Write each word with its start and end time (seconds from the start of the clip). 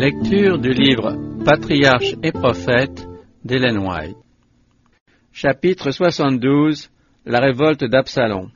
Lecture 0.00 0.56
du 0.58 0.70
livre 0.72 1.14
Patriarche 1.44 2.14
et 2.22 2.32
prophète 2.32 3.06
d'Hélène 3.44 3.76
White. 3.76 4.16
Chapitre 5.30 5.90
72 5.90 6.88
La 7.26 7.38
révolte 7.38 7.84
d'Absalom. 7.84 8.48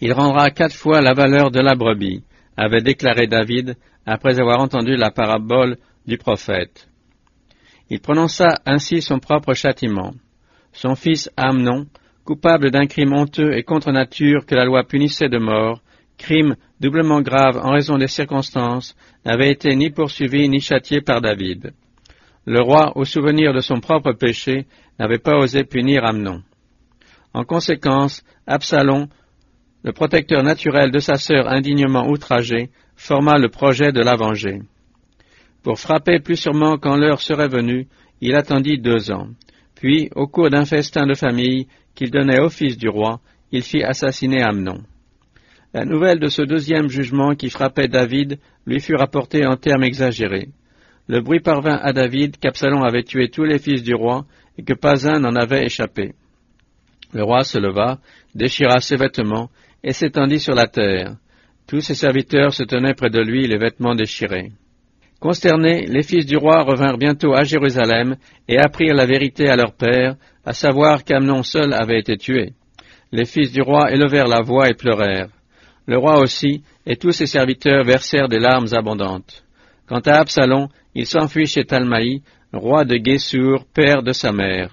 Il 0.00 0.14
rendra 0.14 0.50
quatre 0.50 0.74
fois 0.74 1.02
la 1.02 1.12
valeur 1.12 1.50
de 1.50 1.60
la 1.60 1.74
brebis, 1.74 2.24
avait 2.56 2.80
déclaré 2.80 3.26
David 3.26 3.76
après 4.06 4.40
avoir 4.40 4.60
entendu 4.60 4.96
la 4.96 5.10
parabole 5.10 5.76
du 6.06 6.16
prophète. 6.16 6.88
Il 7.90 8.00
prononça 8.00 8.60
ainsi 8.64 9.02
son 9.02 9.18
propre 9.18 9.52
châtiment. 9.52 10.12
Son 10.72 10.94
fils 10.94 11.30
Amnon, 11.36 11.84
coupable 12.24 12.70
d'un 12.70 12.86
crime 12.86 13.12
honteux 13.12 13.52
et 13.58 13.62
contre 13.62 13.92
nature 13.92 14.46
que 14.46 14.54
la 14.54 14.64
loi 14.64 14.84
punissait 14.84 15.28
de 15.28 15.36
mort, 15.38 15.82
crime 16.20 16.56
doublement 16.80 17.22
grave 17.22 17.56
en 17.56 17.72
raison 17.72 17.98
des 17.98 18.06
circonstances, 18.08 18.94
n'avait 19.24 19.50
été 19.50 19.74
ni 19.74 19.90
poursuivi 19.90 20.48
ni 20.48 20.60
châtié 20.60 21.00
par 21.00 21.20
David. 21.20 21.72
Le 22.46 22.60
roi, 22.60 22.92
au 22.96 23.04
souvenir 23.04 23.52
de 23.52 23.60
son 23.60 23.80
propre 23.80 24.12
péché, 24.12 24.66
n'avait 24.98 25.18
pas 25.18 25.36
osé 25.36 25.64
punir 25.64 26.04
Amnon. 26.04 26.42
En 27.32 27.44
conséquence, 27.44 28.22
Absalom, 28.46 29.08
le 29.82 29.92
protecteur 29.92 30.42
naturel 30.42 30.90
de 30.90 30.98
sa 30.98 31.16
sœur 31.16 31.48
indignement 31.48 32.08
outragée, 32.08 32.70
forma 32.96 33.38
le 33.38 33.48
projet 33.48 33.92
de 33.92 34.00
la 34.00 34.16
venger. 34.16 34.60
Pour 35.62 35.78
frapper 35.78 36.20
plus 36.20 36.36
sûrement 36.36 36.76
quand 36.78 36.96
l'heure 36.96 37.20
serait 37.20 37.48
venue, 37.48 37.88
il 38.20 38.34
attendit 38.34 38.78
deux 38.78 39.10
ans. 39.10 39.28
Puis, 39.74 40.10
au 40.14 40.26
cours 40.26 40.50
d'un 40.50 40.66
festin 40.66 41.06
de 41.06 41.14
famille 41.14 41.66
qu'il 41.94 42.10
donnait 42.10 42.40
au 42.40 42.50
fils 42.50 42.76
du 42.76 42.88
roi, 42.88 43.20
il 43.52 43.62
fit 43.62 43.82
assassiner 43.82 44.42
Amnon. 44.42 44.82
La 45.72 45.84
nouvelle 45.84 46.18
de 46.18 46.26
ce 46.26 46.42
deuxième 46.42 46.88
jugement 46.88 47.36
qui 47.36 47.48
frappait 47.48 47.86
David 47.86 48.40
lui 48.66 48.80
fut 48.80 48.96
rapportée 48.96 49.46
en 49.46 49.56
termes 49.56 49.84
exagérés. 49.84 50.48
Le 51.06 51.20
bruit 51.20 51.38
parvint 51.38 51.78
à 51.80 51.92
David 51.92 52.38
qu'Absalom 52.38 52.82
avait 52.82 53.04
tué 53.04 53.30
tous 53.30 53.44
les 53.44 53.60
fils 53.60 53.84
du 53.84 53.94
roi 53.94 54.26
et 54.58 54.64
que 54.64 54.74
pas 54.74 55.08
un 55.08 55.20
n'en 55.20 55.36
avait 55.36 55.64
échappé. 55.64 56.12
Le 57.12 57.22
roi 57.22 57.44
se 57.44 57.58
leva, 57.58 57.98
déchira 58.34 58.80
ses 58.80 58.96
vêtements 58.96 59.48
et 59.84 59.92
s'étendit 59.92 60.40
sur 60.40 60.54
la 60.54 60.66
terre. 60.66 61.14
Tous 61.68 61.80
ses 61.80 61.94
serviteurs 61.94 62.52
se 62.52 62.64
tenaient 62.64 62.94
près 62.94 63.10
de 63.10 63.20
lui, 63.20 63.46
les 63.46 63.58
vêtements 63.58 63.94
déchirés. 63.94 64.50
Consternés, 65.20 65.86
les 65.86 66.02
fils 66.02 66.26
du 66.26 66.36
roi 66.36 66.62
revinrent 66.62 66.98
bientôt 66.98 67.34
à 67.34 67.44
Jérusalem 67.44 68.16
et 68.48 68.58
apprirent 68.58 68.94
la 68.94 69.06
vérité 69.06 69.48
à 69.48 69.56
leur 69.56 69.74
père, 69.74 70.16
à 70.44 70.52
savoir 70.52 71.04
qu'Amnon 71.04 71.44
seul 71.44 71.72
avait 71.74 72.00
été 72.00 72.16
tué. 72.16 72.54
Les 73.12 73.24
fils 73.24 73.52
du 73.52 73.62
roi 73.62 73.92
élevèrent 73.92 74.26
la 74.26 74.42
voix 74.42 74.68
et 74.68 74.74
pleurèrent. 74.74 75.28
Le 75.90 75.98
roi 75.98 76.20
aussi 76.20 76.62
et 76.86 76.94
tous 76.94 77.10
ses 77.10 77.26
serviteurs 77.26 77.82
versèrent 77.82 78.28
des 78.28 78.38
larmes 78.38 78.68
abondantes. 78.70 79.42
Quant 79.88 79.98
à 79.98 80.20
Absalom, 80.20 80.68
il 80.94 81.04
s'enfuit 81.04 81.48
chez 81.48 81.64
Talmaï, 81.64 82.22
roi 82.52 82.84
de 82.84 82.94
Guessour, 82.94 83.64
père 83.74 84.04
de 84.04 84.12
sa 84.12 84.30
mère. 84.30 84.72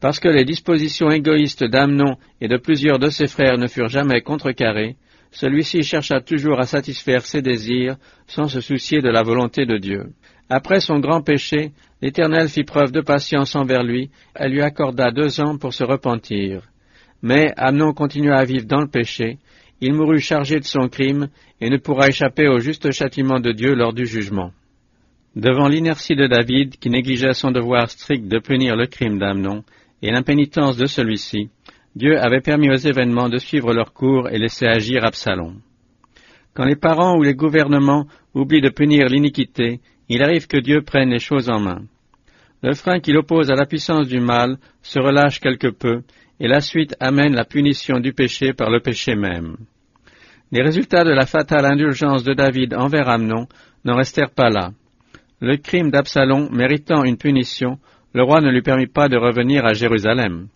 Parce 0.00 0.20
que 0.20 0.28
les 0.28 0.44
dispositions 0.44 1.10
égoïstes 1.10 1.64
d'Amnon 1.64 2.18
et 2.40 2.46
de 2.46 2.56
plusieurs 2.56 3.00
de 3.00 3.08
ses 3.08 3.26
frères 3.26 3.58
ne 3.58 3.66
furent 3.66 3.88
jamais 3.88 4.20
contrecarrées, 4.20 4.94
celui-ci 5.32 5.82
chercha 5.82 6.20
toujours 6.20 6.60
à 6.60 6.66
satisfaire 6.66 7.26
ses 7.26 7.42
désirs 7.42 7.96
sans 8.28 8.46
se 8.46 8.60
soucier 8.60 9.02
de 9.02 9.08
la 9.08 9.24
volonté 9.24 9.66
de 9.66 9.76
Dieu. 9.76 10.12
Après 10.48 10.78
son 10.78 11.00
grand 11.00 11.22
péché, 11.22 11.72
l'Éternel 12.00 12.48
fit 12.48 12.62
preuve 12.62 12.92
de 12.92 13.00
patience 13.00 13.56
envers 13.56 13.82
lui, 13.82 14.08
elle 14.36 14.52
lui 14.52 14.62
accorda 14.62 15.10
deux 15.10 15.40
ans 15.40 15.58
pour 15.58 15.74
se 15.74 15.82
repentir. 15.82 16.62
Mais 17.22 17.52
Amnon 17.56 17.92
continua 17.92 18.36
à 18.36 18.44
vivre 18.44 18.66
dans 18.66 18.82
le 18.82 18.86
péché, 18.86 19.38
il 19.80 19.92
mourut 19.92 20.20
chargé 20.20 20.58
de 20.58 20.64
son 20.64 20.88
crime 20.88 21.28
et 21.60 21.70
ne 21.70 21.76
pourra 21.76 22.08
échapper 22.08 22.48
au 22.48 22.58
juste 22.58 22.90
châtiment 22.92 23.40
de 23.40 23.52
Dieu 23.52 23.74
lors 23.74 23.92
du 23.92 24.06
jugement. 24.06 24.52
Devant 25.36 25.68
l'inertie 25.68 26.14
de 26.14 26.26
David, 26.26 26.76
qui 26.76 26.90
négligeait 26.90 27.34
son 27.34 27.50
devoir 27.50 27.90
strict 27.90 28.28
de 28.28 28.38
punir 28.38 28.76
le 28.76 28.86
crime 28.86 29.18
d'Amnon 29.18 29.64
et 30.00 30.12
l'impénitence 30.12 30.76
de 30.76 30.86
celui-ci, 30.86 31.48
Dieu 31.96 32.18
avait 32.18 32.40
permis 32.40 32.70
aux 32.70 32.76
événements 32.76 33.28
de 33.28 33.38
suivre 33.38 33.72
leur 33.72 33.92
cours 33.92 34.28
et 34.28 34.38
laisser 34.38 34.66
agir 34.66 35.04
Absalom. 35.04 35.60
Quand 36.54 36.64
les 36.64 36.76
parents 36.76 37.16
ou 37.16 37.22
les 37.22 37.34
gouvernements 37.34 38.06
oublient 38.32 38.60
de 38.60 38.68
punir 38.68 39.08
l'iniquité, 39.08 39.80
il 40.08 40.22
arrive 40.22 40.46
que 40.46 40.56
Dieu 40.56 40.82
prenne 40.82 41.10
les 41.10 41.18
choses 41.18 41.50
en 41.50 41.58
main. 41.58 41.82
Le 42.62 42.74
frein 42.74 43.00
qu'il 43.00 43.16
oppose 43.16 43.50
à 43.50 43.56
la 43.56 43.66
puissance 43.66 44.08
du 44.08 44.20
mal 44.20 44.58
se 44.82 44.98
relâche 44.98 45.40
quelque 45.40 45.68
peu, 45.68 46.02
et 46.40 46.48
la 46.48 46.60
suite 46.60 46.96
amène 47.00 47.34
la 47.34 47.44
punition 47.44 48.00
du 48.00 48.12
péché 48.12 48.52
par 48.52 48.70
le 48.70 48.80
péché 48.80 49.14
même. 49.14 49.56
Les 50.54 50.62
résultats 50.62 51.02
de 51.02 51.10
la 51.10 51.26
fatale 51.26 51.64
indulgence 51.64 52.22
de 52.22 52.32
David 52.32 52.74
envers 52.74 53.08
Amnon 53.08 53.48
n'en 53.84 53.96
restèrent 53.96 54.30
pas 54.30 54.50
là. 54.50 54.70
Le 55.40 55.56
crime 55.56 55.90
d'Absalom 55.90 56.48
méritant 56.52 57.02
une 57.02 57.16
punition, 57.16 57.80
le 58.12 58.22
roi 58.22 58.40
ne 58.40 58.52
lui 58.52 58.62
permit 58.62 58.86
pas 58.86 59.08
de 59.08 59.16
revenir 59.16 59.66
à 59.66 59.72
Jérusalem. 59.72 60.46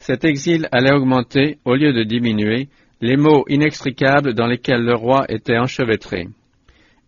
Cet 0.00 0.24
exil 0.24 0.68
allait 0.72 0.92
augmenter, 0.92 1.58
au 1.64 1.76
lieu 1.76 1.92
de 1.92 2.02
diminuer, 2.02 2.68
les 3.00 3.16
maux 3.16 3.44
inextricables 3.48 4.34
dans 4.34 4.48
lesquels 4.48 4.82
le 4.82 4.96
roi 4.96 5.24
était 5.28 5.56
enchevêtré. 5.56 6.26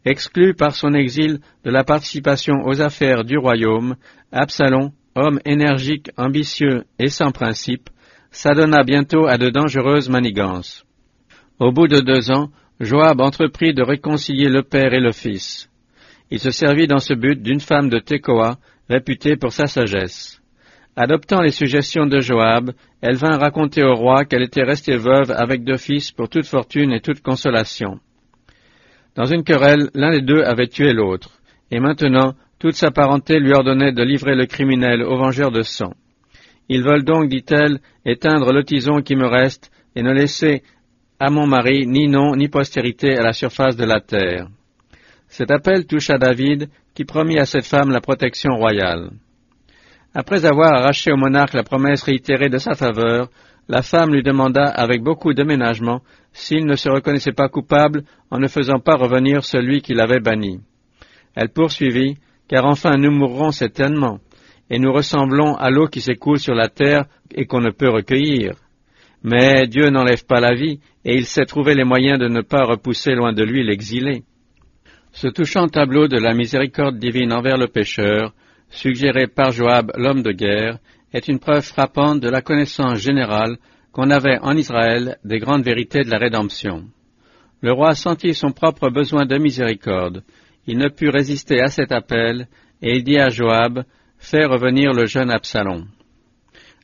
Exclu 0.04 0.54
par 0.54 0.76
son 0.76 0.94
exil 0.94 1.40
de 1.64 1.70
la 1.72 1.82
participation 1.82 2.64
aux 2.64 2.80
affaires 2.80 3.24
du 3.24 3.38
royaume, 3.38 3.96
Absalom, 4.30 4.92
homme 5.16 5.40
énergique, 5.44 6.12
ambitieux 6.16 6.84
et 7.00 7.08
sans 7.08 7.32
principe, 7.32 7.90
s'adonna 8.30 8.84
bientôt 8.84 9.26
à 9.26 9.36
de 9.36 9.50
dangereuses 9.50 10.08
manigances. 10.08 10.86
Au 11.60 11.72
bout 11.72 11.88
de 11.88 12.00
deux 12.00 12.30
ans, 12.30 12.48
Joab 12.80 13.20
entreprit 13.20 13.74
de 13.74 13.82
réconcilier 13.82 14.48
le 14.48 14.62
père 14.62 14.94
et 14.94 15.00
le 15.00 15.12
fils. 15.12 15.68
Il 16.30 16.38
se 16.38 16.50
servit 16.50 16.86
dans 16.86 17.00
ce 17.00 17.12
but 17.12 17.42
d'une 17.42 17.60
femme 17.60 17.90
de 17.90 17.98
Tekoa, 17.98 18.56
réputée 18.88 19.36
pour 19.36 19.52
sa 19.52 19.66
sagesse. 19.66 20.40
Adoptant 20.96 21.42
les 21.42 21.50
suggestions 21.50 22.06
de 22.06 22.20
Joab, 22.20 22.70
elle 23.02 23.16
vint 23.16 23.36
raconter 23.36 23.82
au 23.84 23.94
roi 23.94 24.24
qu'elle 24.24 24.42
était 24.42 24.62
restée 24.62 24.96
veuve 24.96 25.30
avec 25.32 25.62
deux 25.62 25.76
fils 25.76 26.12
pour 26.12 26.30
toute 26.30 26.46
fortune 26.46 26.92
et 26.92 27.02
toute 27.02 27.20
consolation. 27.20 28.00
Dans 29.14 29.26
une 29.26 29.44
querelle, 29.44 29.90
l'un 29.92 30.12
des 30.12 30.22
deux 30.22 30.42
avait 30.42 30.68
tué 30.68 30.94
l'autre, 30.94 31.42
et 31.70 31.78
maintenant 31.78 32.32
toute 32.58 32.74
sa 32.74 32.90
parenté 32.90 33.38
lui 33.38 33.52
ordonnait 33.52 33.92
de 33.92 34.02
livrer 34.02 34.34
le 34.34 34.46
criminel 34.46 35.02
au 35.02 35.18
vengeur 35.18 35.50
de 35.50 35.60
sang. 35.60 35.92
Ils 36.70 36.82
veulent 36.82 37.04
donc, 37.04 37.28
dit-elle, 37.28 37.80
éteindre 38.06 38.50
le 38.54 38.64
tison 38.64 39.02
qui 39.02 39.14
me 39.14 39.26
reste 39.26 39.70
et 39.94 40.02
ne 40.02 40.12
laisser 40.12 40.62
à 41.20 41.28
mon 41.28 41.46
mari 41.46 41.86
ni 41.86 42.08
nom 42.08 42.34
ni 42.34 42.48
postérité 42.48 43.14
à 43.18 43.22
la 43.22 43.34
surface 43.34 43.76
de 43.76 43.84
la 43.84 44.00
terre. 44.00 44.48
Cet 45.28 45.50
appel 45.50 45.86
toucha 45.86 46.16
David, 46.16 46.70
qui 46.94 47.04
promit 47.04 47.38
à 47.38 47.44
cette 47.44 47.66
femme 47.66 47.90
la 47.90 48.00
protection 48.00 48.56
royale. 48.56 49.10
Après 50.14 50.46
avoir 50.46 50.72
arraché 50.72 51.12
au 51.12 51.16
monarque 51.16 51.52
la 51.52 51.62
promesse 51.62 52.02
réitérée 52.02 52.48
de 52.48 52.56
sa 52.56 52.74
faveur, 52.74 53.28
la 53.68 53.82
femme 53.82 54.12
lui 54.14 54.22
demanda 54.22 54.64
avec 54.64 55.02
beaucoup 55.02 55.34
de 55.34 55.44
ménagement 55.44 56.00
s'il 56.32 56.64
ne 56.64 56.74
se 56.74 56.88
reconnaissait 56.88 57.32
pas 57.32 57.48
coupable 57.48 58.02
en 58.30 58.38
ne 58.38 58.48
faisant 58.48 58.80
pas 58.80 58.96
revenir 58.96 59.44
celui 59.44 59.82
qui 59.82 59.92
l'avait 59.92 60.20
banni. 60.20 60.60
Elle 61.34 61.50
poursuivit, 61.50 62.16
car 62.48 62.64
enfin 62.64 62.96
nous 62.96 63.12
mourrons 63.12 63.52
certainement, 63.52 64.18
et 64.70 64.78
nous 64.78 64.92
ressemblons 64.92 65.54
à 65.54 65.70
l'eau 65.70 65.86
qui 65.86 66.00
s'écoule 66.00 66.38
sur 66.40 66.54
la 66.54 66.68
terre 66.68 67.04
et 67.30 67.44
qu'on 67.44 67.60
ne 67.60 67.70
peut 67.70 67.90
recueillir. 67.90 68.54
Mais 69.22 69.66
Dieu 69.66 69.90
n'enlève 69.90 70.24
pas 70.24 70.40
la 70.40 70.54
vie, 70.54 70.80
et 71.04 71.14
il 71.14 71.26
sait 71.26 71.44
trouver 71.44 71.74
les 71.74 71.84
moyens 71.84 72.18
de 72.18 72.28
ne 72.28 72.40
pas 72.40 72.64
repousser 72.64 73.12
loin 73.12 73.32
de 73.32 73.42
lui 73.42 73.64
l'exilé. 73.64 74.24
Ce 75.12 75.28
touchant 75.28 75.66
tableau 75.66 76.08
de 76.08 76.18
la 76.18 76.34
miséricorde 76.34 76.98
divine 76.98 77.32
envers 77.32 77.58
le 77.58 77.66
pécheur, 77.66 78.32
suggéré 78.70 79.26
par 79.26 79.50
Joab 79.50 79.92
l'homme 79.96 80.22
de 80.22 80.32
guerre, 80.32 80.78
est 81.12 81.28
une 81.28 81.40
preuve 81.40 81.64
frappante 81.64 82.20
de 82.20 82.28
la 82.28 82.40
connaissance 82.40 82.98
générale 82.98 83.58
qu'on 83.92 84.10
avait 84.10 84.38
en 84.38 84.56
Israël 84.56 85.18
des 85.24 85.38
grandes 85.38 85.64
vérités 85.64 86.04
de 86.04 86.10
la 86.10 86.18
rédemption. 86.18 86.84
Le 87.60 87.72
roi 87.72 87.94
sentit 87.94 88.34
son 88.34 88.52
propre 88.52 88.88
besoin 88.88 89.26
de 89.26 89.36
miséricorde. 89.36 90.22
Il 90.66 90.78
ne 90.78 90.88
put 90.88 91.08
résister 91.08 91.60
à 91.60 91.66
cet 91.66 91.92
appel, 91.92 92.46
et 92.80 92.96
il 92.96 93.04
dit 93.04 93.18
à 93.18 93.28
Joab, 93.28 93.84
Fais 94.18 94.44
revenir 94.44 94.92
le 94.92 95.06
jeune 95.06 95.30
Absalom. 95.30 95.86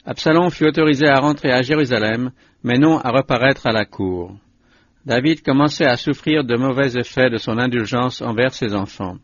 Absalom 0.09 0.51
fut 0.51 0.67
autorisé 0.67 1.09
à 1.09 1.19
rentrer 1.19 1.51
à 1.51 1.63
Jérusalem, 1.63 2.31
mais 2.63 2.79
non 2.79 2.99
à 2.99 3.11
reparaître 3.11 3.67
à 3.67 3.73
la 3.73 3.85
cour. 3.85 4.37
David 5.05 5.43
commençait 5.43 5.85
à 5.85 5.97
souffrir 5.97 6.45
de 6.45 6.57
mauvais 6.57 6.97
effets 6.97 7.29
de 7.29 7.39
son 7.39 7.59
indulgence 7.59 8.23
envers 8.23 8.55
ses 8.55 8.73
enfants. 8.75 9.17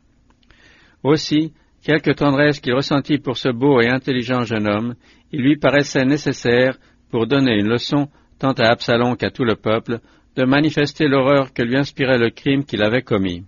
Aussi, 1.04 1.52
quelque 1.84 2.10
tendresse 2.10 2.58
qu'il 2.58 2.74
ressentit 2.74 3.18
pour 3.18 3.36
ce 3.36 3.48
beau 3.48 3.80
et 3.80 3.88
intelligent 3.88 4.42
jeune 4.42 4.66
homme, 4.66 4.94
il 5.30 5.42
lui 5.42 5.56
paraissait 5.56 6.04
nécessaire, 6.04 6.76
pour 7.10 7.26
donner 7.26 7.58
une 7.60 7.68
leçon 7.68 8.08
tant 8.40 8.52
à 8.52 8.70
Absalom 8.70 9.16
qu'à 9.16 9.30
tout 9.30 9.44
le 9.44 9.54
peuple, 9.54 10.00
de 10.34 10.44
manifester 10.44 11.06
l'horreur 11.06 11.52
que 11.52 11.62
lui 11.62 11.76
inspirait 11.76 12.18
le 12.18 12.30
crime 12.30 12.64
qu'il 12.64 12.82
avait 12.82 13.02
commis. 13.02 13.44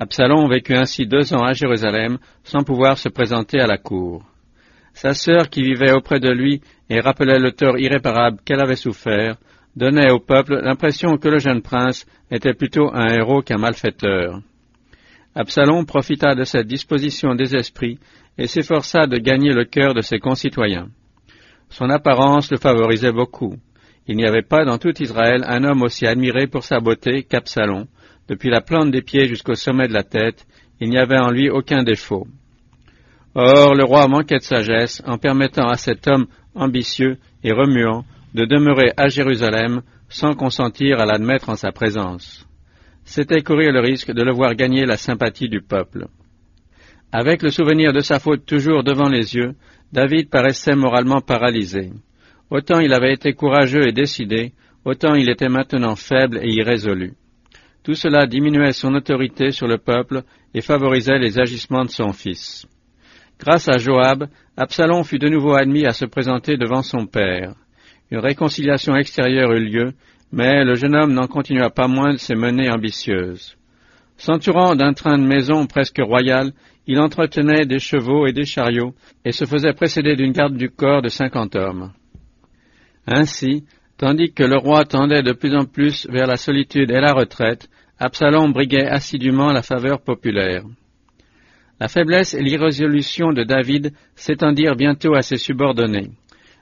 Absalom 0.00 0.48
vécut 0.48 0.74
ainsi 0.74 1.06
deux 1.06 1.32
ans 1.32 1.44
à 1.44 1.52
Jérusalem 1.52 2.18
sans 2.42 2.64
pouvoir 2.64 2.98
se 2.98 3.08
présenter 3.08 3.60
à 3.60 3.66
la 3.68 3.78
cour. 3.78 4.24
Sa 4.94 5.12
sœur, 5.12 5.50
qui 5.50 5.62
vivait 5.62 5.92
auprès 5.92 6.20
de 6.20 6.30
lui 6.30 6.60
et 6.88 7.00
rappelait 7.00 7.40
le 7.40 7.52
tort 7.52 7.78
irréparable 7.78 8.38
qu'elle 8.44 8.60
avait 8.60 8.76
souffert, 8.76 9.36
donnait 9.76 10.10
au 10.10 10.20
peuple 10.20 10.60
l'impression 10.62 11.16
que 11.16 11.28
le 11.28 11.38
jeune 11.38 11.62
prince 11.62 12.06
était 12.30 12.54
plutôt 12.54 12.94
un 12.94 13.08
héros 13.08 13.42
qu'un 13.42 13.58
malfaiteur. 13.58 14.40
Absalom 15.34 15.84
profita 15.84 16.36
de 16.36 16.44
cette 16.44 16.68
disposition 16.68 17.34
des 17.34 17.56
esprits 17.56 17.98
et 18.38 18.46
s'efforça 18.46 19.08
de 19.08 19.18
gagner 19.18 19.52
le 19.52 19.64
cœur 19.64 19.94
de 19.94 20.00
ses 20.00 20.20
concitoyens. 20.20 20.88
Son 21.70 21.90
apparence 21.90 22.52
le 22.52 22.58
favorisait 22.58 23.12
beaucoup. 23.12 23.56
Il 24.06 24.16
n'y 24.16 24.26
avait 24.26 24.42
pas 24.42 24.64
dans 24.64 24.78
tout 24.78 25.02
Israël 25.02 25.44
un 25.46 25.64
homme 25.64 25.82
aussi 25.82 26.06
admiré 26.06 26.46
pour 26.46 26.62
sa 26.62 26.78
beauté 26.78 27.24
qu'Absalom. 27.24 27.86
Depuis 28.28 28.50
la 28.50 28.60
plante 28.60 28.92
des 28.92 29.02
pieds 29.02 29.26
jusqu'au 29.26 29.56
sommet 29.56 29.88
de 29.88 29.92
la 29.92 30.04
tête, 30.04 30.46
il 30.80 30.90
n'y 30.90 30.98
avait 30.98 31.18
en 31.18 31.30
lui 31.30 31.50
aucun 31.50 31.82
défaut. 31.82 32.28
Or, 33.34 33.74
le 33.74 33.82
roi 33.84 34.06
manquait 34.06 34.38
de 34.38 34.42
sagesse 34.42 35.02
en 35.06 35.18
permettant 35.18 35.68
à 35.68 35.76
cet 35.76 36.06
homme 36.06 36.26
ambitieux 36.54 37.18
et 37.42 37.52
remuant 37.52 38.04
de 38.32 38.44
demeurer 38.44 38.92
à 38.96 39.08
Jérusalem 39.08 39.82
sans 40.08 40.34
consentir 40.34 41.00
à 41.00 41.06
l'admettre 41.06 41.48
en 41.48 41.56
sa 41.56 41.72
présence. 41.72 42.46
C'était 43.04 43.42
courir 43.42 43.72
le 43.72 43.80
risque 43.80 44.12
de 44.12 44.22
le 44.22 44.32
voir 44.32 44.54
gagner 44.54 44.86
la 44.86 44.96
sympathie 44.96 45.48
du 45.48 45.60
peuple. 45.60 46.06
Avec 47.12 47.42
le 47.42 47.50
souvenir 47.50 47.92
de 47.92 48.00
sa 48.00 48.20
faute 48.20 48.46
toujours 48.46 48.84
devant 48.84 49.08
les 49.08 49.34
yeux, 49.34 49.54
David 49.92 50.30
paraissait 50.30 50.76
moralement 50.76 51.20
paralysé. 51.20 51.90
Autant 52.50 52.78
il 52.78 52.92
avait 52.92 53.12
été 53.12 53.32
courageux 53.32 53.86
et 53.88 53.92
décidé, 53.92 54.52
autant 54.84 55.14
il 55.14 55.28
était 55.28 55.48
maintenant 55.48 55.96
faible 55.96 56.38
et 56.42 56.52
irrésolu. 56.52 57.14
Tout 57.82 57.94
cela 57.94 58.26
diminuait 58.26 58.72
son 58.72 58.94
autorité 58.94 59.50
sur 59.50 59.66
le 59.66 59.78
peuple 59.78 60.22
et 60.54 60.60
favorisait 60.60 61.18
les 61.18 61.38
agissements 61.38 61.84
de 61.84 61.90
son 61.90 62.12
fils. 62.12 62.66
Grâce 63.38 63.68
à 63.68 63.78
Joab, 63.78 64.28
Absalom 64.56 65.02
fut 65.04 65.18
de 65.18 65.28
nouveau 65.28 65.54
admis 65.54 65.86
à 65.86 65.92
se 65.92 66.04
présenter 66.04 66.56
devant 66.56 66.82
son 66.82 67.06
père. 67.06 67.54
Une 68.10 68.18
réconciliation 68.18 68.94
extérieure 68.94 69.52
eut 69.52 69.64
lieu, 69.64 69.92
mais 70.30 70.64
le 70.64 70.74
jeune 70.74 70.94
homme 70.94 71.12
n'en 71.12 71.26
continua 71.26 71.70
pas 71.70 71.88
moins 71.88 72.16
ses 72.16 72.34
menées 72.34 72.70
ambitieuses. 72.70 73.56
S'entourant 74.16 74.76
d'un 74.76 74.92
train 74.92 75.18
de 75.18 75.26
maison 75.26 75.66
presque 75.66 76.00
royal, 76.00 76.52
il 76.86 77.00
entretenait 77.00 77.66
des 77.66 77.78
chevaux 77.78 78.26
et 78.26 78.32
des 78.32 78.44
chariots, 78.44 78.94
et 79.24 79.32
se 79.32 79.44
faisait 79.44 79.72
précéder 79.72 80.16
d'une 80.16 80.32
garde 80.32 80.56
du 80.56 80.70
corps 80.70 81.02
de 81.02 81.08
cinquante 81.08 81.56
hommes. 81.56 81.92
Ainsi, 83.06 83.64
tandis 83.96 84.32
que 84.32 84.44
le 84.44 84.56
roi 84.56 84.84
tendait 84.84 85.22
de 85.22 85.32
plus 85.32 85.54
en 85.56 85.64
plus 85.64 86.06
vers 86.08 86.26
la 86.26 86.36
solitude 86.36 86.90
et 86.90 87.00
la 87.00 87.12
retraite, 87.12 87.68
Absalom 87.98 88.52
briguait 88.52 88.86
assidûment 88.86 89.52
la 89.52 89.62
faveur 89.62 90.02
populaire. 90.02 90.64
La 91.80 91.88
faiblesse 91.88 92.34
et 92.34 92.42
l'irrésolution 92.42 93.32
de 93.32 93.42
David 93.42 93.92
s'étendirent 94.14 94.76
bientôt 94.76 95.14
à 95.14 95.22
ses 95.22 95.36
subordonnés. 95.36 96.10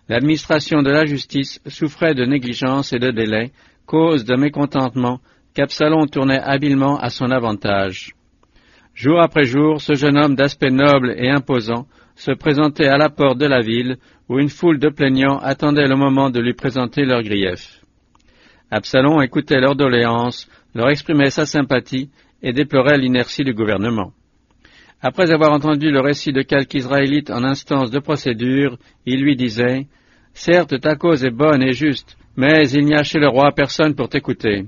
L'administration 0.09 0.83
de 0.83 0.91
la 0.91 1.05
justice 1.05 1.61
souffrait 1.67 2.15
de 2.15 2.25
négligence 2.25 2.93
et 2.93 2.99
de 2.99 3.11
délai, 3.11 3.53
cause 3.87 4.25
de 4.25 4.37
mécontentement 4.37 5.21
qu'Absalom 5.55 6.09
tournait 6.09 6.41
habilement 6.41 6.99
à 6.99 7.11
son 7.11 7.31
avantage. 7.31 8.15
Jour 8.95 9.21
après 9.21 9.45
jour, 9.45 9.81
ce 9.81 9.95
jeune 9.95 10.17
homme 10.17 10.35
d'aspect 10.35 10.71
noble 10.71 11.15
et 11.17 11.29
imposant 11.29 11.87
se 12.15 12.33
présentait 12.33 12.89
à 12.89 12.99
la 12.99 13.11
porte 13.11 13.39
de 13.39 13.47
la 13.47 13.61
ville, 13.61 13.97
où 14.29 14.39
une 14.39 14.49
foule 14.49 14.79
de 14.79 14.89
plaignants 14.89 15.39
attendait 15.39 15.89
le 15.89 15.97
moment 15.97 16.31
de 16.31 16.41
lui 16.41 16.55
présenter 16.55 17.05
leurs 17.05 17.23
griefs. 17.23 17.81
Absalom 18.71 19.21
écoutait 19.21 19.61
leurs 19.61 19.77
doléances, 19.77 20.49
leur 20.75 20.89
exprimait 20.89 21.31
sa 21.31 21.45
sympathie 21.45 22.11
et 22.43 22.53
déplorait 22.53 22.99
l'inertie 22.99 23.45
du 23.45 23.53
gouvernement. 23.53 24.13
Après 25.05 25.33
avoir 25.33 25.51
entendu 25.51 25.91
le 25.91 26.01
récit 26.01 26.33
de 26.33 26.43
quelques 26.43 26.75
Israélites 26.75 27.31
en 27.31 27.43
instance 27.43 27.91
de 27.91 27.99
procédure, 27.99 28.79
il 29.05 29.21
lui 29.21 29.35
disait 29.35 29.89
Certes, 30.33 30.81
ta 30.81 30.95
cause 30.95 31.25
est 31.25 31.31
bonne 31.31 31.61
et 31.61 31.73
juste, 31.73 32.17
mais 32.37 32.71
il 32.71 32.85
n'y 32.85 32.95
a 32.95 33.03
chez 33.03 33.19
le 33.19 33.29
roi 33.29 33.51
personne 33.51 33.97
pour 33.97 34.09
t'écouter. 34.09 34.65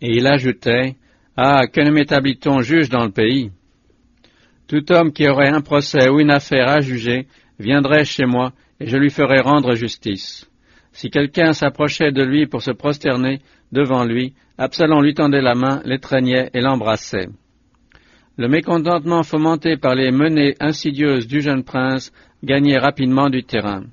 Et 0.00 0.16
il 0.16 0.26
ajoutait 0.26 0.96
Ah, 1.36 1.66
que 1.66 1.82
ne 1.82 1.90
m'établit-on 1.90 2.62
juge 2.62 2.88
dans 2.88 3.04
le 3.04 3.10
pays 3.10 3.50
Tout 4.68 4.90
homme 4.90 5.12
qui 5.12 5.28
aurait 5.28 5.50
un 5.50 5.60
procès 5.60 6.08
ou 6.08 6.18
une 6.18 6.30
affaire 6.30 6.68
à 6.68 6.80
juger 6.80 7.26
viendrait 7.58 8.04
chez 8.04 8.24
moi, 8.24 8.52
et 8.80 8.86
je 8.86 8.96
lui 8.96 9.10
ferais 9.10 9.40
rendre 9.40 9.74
justice. 9.74 10.50
Si 10.92 11.10
quelqu'un 11.10 11.52
s'approchait 11.52 12.10
de 12.10 12.22
lui 12.22 12.46
pour 12.46 12.62
se 12.62 12.70
prosterner 12.70 13.40
devant 13.70 14.04
lui, 14.04 14.32
Absalom 14.56 15.02
lui 15.02 15.12
tendait 15.12 15.42
la 15.42 15.54
main, 15.54 15.82
l'étreignait 15.84 16.48
et 16.54 16.62
l'embrassait. 16.62 17.28
Le 18.38 18.48
mécontentement 18.48 19.22
fomenté 19.22 19.78
par 19.78 19.94
les 19.94 20.10
menées 20.10 20.56
insidieuses 20.60 21.26
du 21.26 21.40
jeune 21.40 21.64
prince 21.64 22.12
gagnait 22.44 22.76
rapidement 22.76 23.30
du 23.30 23.44
terrain. 23.44 23.84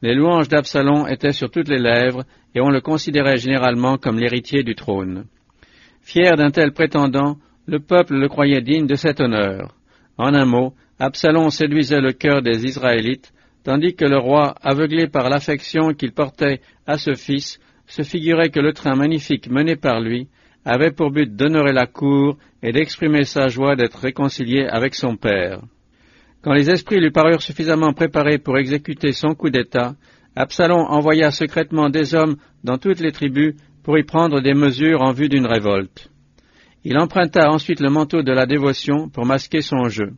Les 0.00 0.14
louanges 0.14 0.48
d'Absalom 0.48 1.06
étaient 1.08 1.32
sur 1.32 1.50
toutes 1.50 1.68
les 1.68 1.78
lèvres, 1.78 2.24
et 2.54 2.60
on 2.62 2.70
le 2.70 2.80
considérait 2.80 3.36
généralement 3.36 3.98
comme 3.98 4.18
l'héritier 4.18 4.62
du 4.62 4.74
trône. 4.74 5.26
Fier 6.00 6.36
d'un 6.36 6.50
tel 6.50 6.72
prétendant, 6.72 7.36
le 7.66 7.80
peuple 7.80 8.14
le 8.14 8.28
croyait 8.28 8.62
digne 8.62 8.86
de 8.86 8.94
cet 8.94 9.20
honneur. 9.20 9.76
En 10.16 10.34
un 10.34 10.46
mot, 10.46 10.72
Absalom 10.98 11.50
séduisait 11.50 12.00
le 12.00 12.12
cœur 12.12 12.40
des 12.40 12.64
Israélites, 12.64 13.32
tandis 13.62 13.94
que 13.94 14.06
le 14.06 14.18
roi, 14.18 14.54
aveuglé 14.62 15.06
par 15.06 15.28
l'affection 15.28 15.92
qu'il 15.92 16.12
portait 16.12 16.60
à 16.86 16.96
ce 16.96 17.12
fils, 17.12 17.60
se 17.86 18.02
figurait 18.02 18.50
que 18.50 18.60
le 18.60 18.72
train 18.72 18.94
magnifique 18.94 19.50
mené 19.50 19.76
par 19.76 20.00
lui 20.00 20.28
avait 20.64 20.92
pour 20.92 21.10
but 21.10 21.34
d'honorer 21.34 21.72
la 21.72 21.86
cour 21.86 22.38
et 22.62 22.72
d'exprimer 22.72 23.24
sa 23.24 23.48
joie 23.48 23.76
d'être 23.76 23.98
réconcilié 23.98 24.66
avec 24.66 24.94
son 24.94 25.16
père. 25.16 25.60
Quand 26.42 26.52
les 26.52 26.70
esprits 26.70 27.00
lui 27.00 27.10
parurent 27.10 27.42
suffisamment 27.42 27.92
préparés 27.92 28.38
pour 28.38 28.58
exécuter 28.58 29.12
son 29.12 29.34
coup 29.34 29.50
d'État, 29.50 29.94
Absalom 30.34 30.86
envoya 30.88 31.30
secrètement 31.30 31.90
des 31.90 32.14
hommes 32.14 32.36
dans 32.64 32.78
toutes 32.78 33.00
les 33.00 33.12
tribus 33.12 33.54
pour 33.82 33.98
y 33.98 34.04
prendre 34.04 34.40
des 34.40 34.54
mesures 34.54 35.02
en 35.02 35.12
vue 35.12 35.28
d'une 35.28 35.46
révolte. 35.46 36.08
Il 36.84 36.98
emprunta 36.98 37.50
ensuite 37.50 37.80
le 37.80 37.90
manteau 37.90 38.22
de 38.22 38.32
la 38.32 38.46
dévotion 38.46 39.08
pour 39.08 39.26
masquer 39.26 39.60
son 39.60 39.88
jeu. 39.88 40.12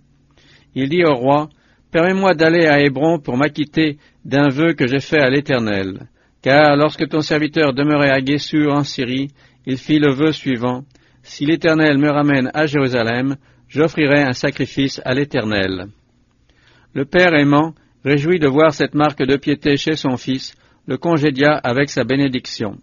Il 0.75 0.88
dit 0.88 1.05
au 1.05 1.14
roi, 1.14 1.49
Permets-moi 1.91 2.35
d'aller 2.35 2.67
à 2.67 2.81
Hébron 2.81 3.20
pour 3.20 3.37
m'acquitter 3.37 3.99
d'un 4.25 4.49
vœu 4.49 4.73
que 4.73 4.88
j'ai 4.88 4.99
fait 4.99 5.20
à 5.20 5.31
l'Éternel. 5.31 6.08
Car 6.44 6.76
lorsque 6.76 7.08
ton 7.08 7.23
serviteur 7.23 7.73
demeurait 7.73 8.11
à 8.11 8.20
Guessur 8.20 8.75
en 8.75 8.85
Syrie, 8.85 9.31
il 9.64 9.79
fit 9.79 9.99
le 9.99 10.12
vœu 10.12 10.31
suivant. 10.31 10.85
Si 11.23 11.46
l'Éternel 11.46 11.96
me 11.96 12.11
ramène 12.11 12.50
à 12.52 12.67
Jérusalem, 12.67 13.37
j'offrirai 13.67 14.20
un 14.25 14.35
sacrifice 14.35 15.00
à 15.06 15.14
l'Éternel. 15.14 15.87
Le 16.93 17.06
père 17.06 17.32
aimant, 17.32 17.73
réjoui 18.05 18.38
de 18.41 18.46
voir 18.46 18.75
cette 18.75 18.94
marque 18.94 19.23
de 19.23 19.38
piété 19.38 19.79
chez 19.79 19.96
son 19.96 20.19
fils, 20.19 20.55
le 20.87 20.99
congédia 20.99 21.55
avec 21.64 21.88
sa 21.88 22.05
bénédiction. 22.05 22.76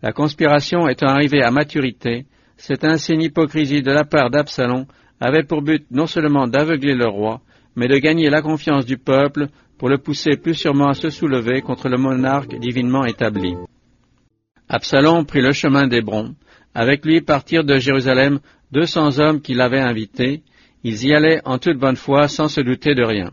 La 0.00 0.12
conspiration 0.12 0.88
étant 0.88 1.08
arrivée 1.08 1.42
à 1.42 1.50
maturité, 1.50 2.24
cette 2.56 2.84
insigne 2.84 3.20
hypocrisie 3.20 3.82
de 3.82 3.92
la 3.92 4.04
part 4.04 4.30
d'Absalom 4.30 4.86
avait 5.20 5.44
pour 5.44 5.60
but 5.60 5.84
non 5.90 6.06
seulement 6.06 6.46
d'aveugler 6.46 6.94
le 6.94 7.06
roi, 7.06 7.42
mais 7.76 7.86
de 7.86 7.98
gagner 7.98 8.30
la 8.30 8.40
confiance 8.40 8.86
du 8.86 8.96
peuple 8.96 9.48
pour 9.78 9.88
le 9.88 9.98
pousser 9.98 10.36
plus 10.36 10.54
sûrement 10.54 10.88
à 10.88 10.94
se 10.94 11.08
soulever 11.08 11.62
contre 11.62 11.88
le 11.88 11.96
monarque 11.96 12.58
divinement 12.58 13.04
établi. 13.04 13.54
Absalom 14.68 15.24
prit 15.24 15.40
le 15.40 15.52
chemin 15.52 15.86
d'Hébron. 15.86 16.34
Avec 16.74 17.04
lui 17.06 17.20
partirent 17.22 17.64
de 17.64 17.78
Jérusalem 17.78 18.40
deux 18.70 18.86
cents 18.86 19.18
hommes 19.18 19.40
qui 19.40 19.54
l'avaient 19.54 19.80
invité. 19.80 20.42
Ils 20.84 21.06
y 21.06 21.14
allaient 21.14 21.40
en 21.44 21.58
toute 21.58 21.78
bonne 21.78 21.96
foi 21.96 22.28
sans 22.28 22.48
se 22.48 22.60
douter 22.60 22.94
de 22.94 23.02
rien, 23.02 23.30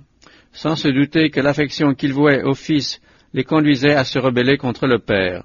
sans 0.53 0.75
se 0.75 0.87
douter 0.87 1.29
que 1.29 1.41
l'affection 1.41 1.93
qu'ils 1.93 2.13
vouaient 2.13 2.43
au 2.43 2.53
Fils 2.53 3.01
les 3.33 3.43
conduisait 3.43 3.93
à 3.93 4.05
se 4.05 4.17
rebeller 4.17 4.57
contre 4.57 4.87
le 4.87 4.99
Père. 4.99 5.43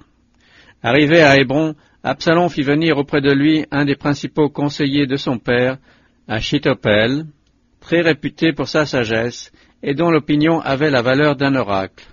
Arrivé 0.81 1.21
à 1.21 1.37
Hébron, 1.37 1.75
Absalom 2.03 2.49
fit 2.49 2.63
venir 2.63 2.97
auprès 2.97 3.21
de 3.21 3.31
lui 3.31 3.65
un 3.69 3.85
des 3.85 3.95
principaux 3.95 4.49
conseillers 4.49 5.05
de 5.05 5.17
son 5.17 5.37
père, 5.37 5.77
Achitopel, 6.27 7.25
très 7.81 8.01
réputé 8.01 8.53
pour 8.53 8.67
sa 8.67 8.85
sagesse, 8.85 9.51
et 9.83 9.93
dont 9.93 10.11
l'opinion 10.11 10.59
avait 10.59 10.91
la 10.91 11.01
valeur 11.01 11.35
d'un 11.35 11.55
oracle. 11.55 12.05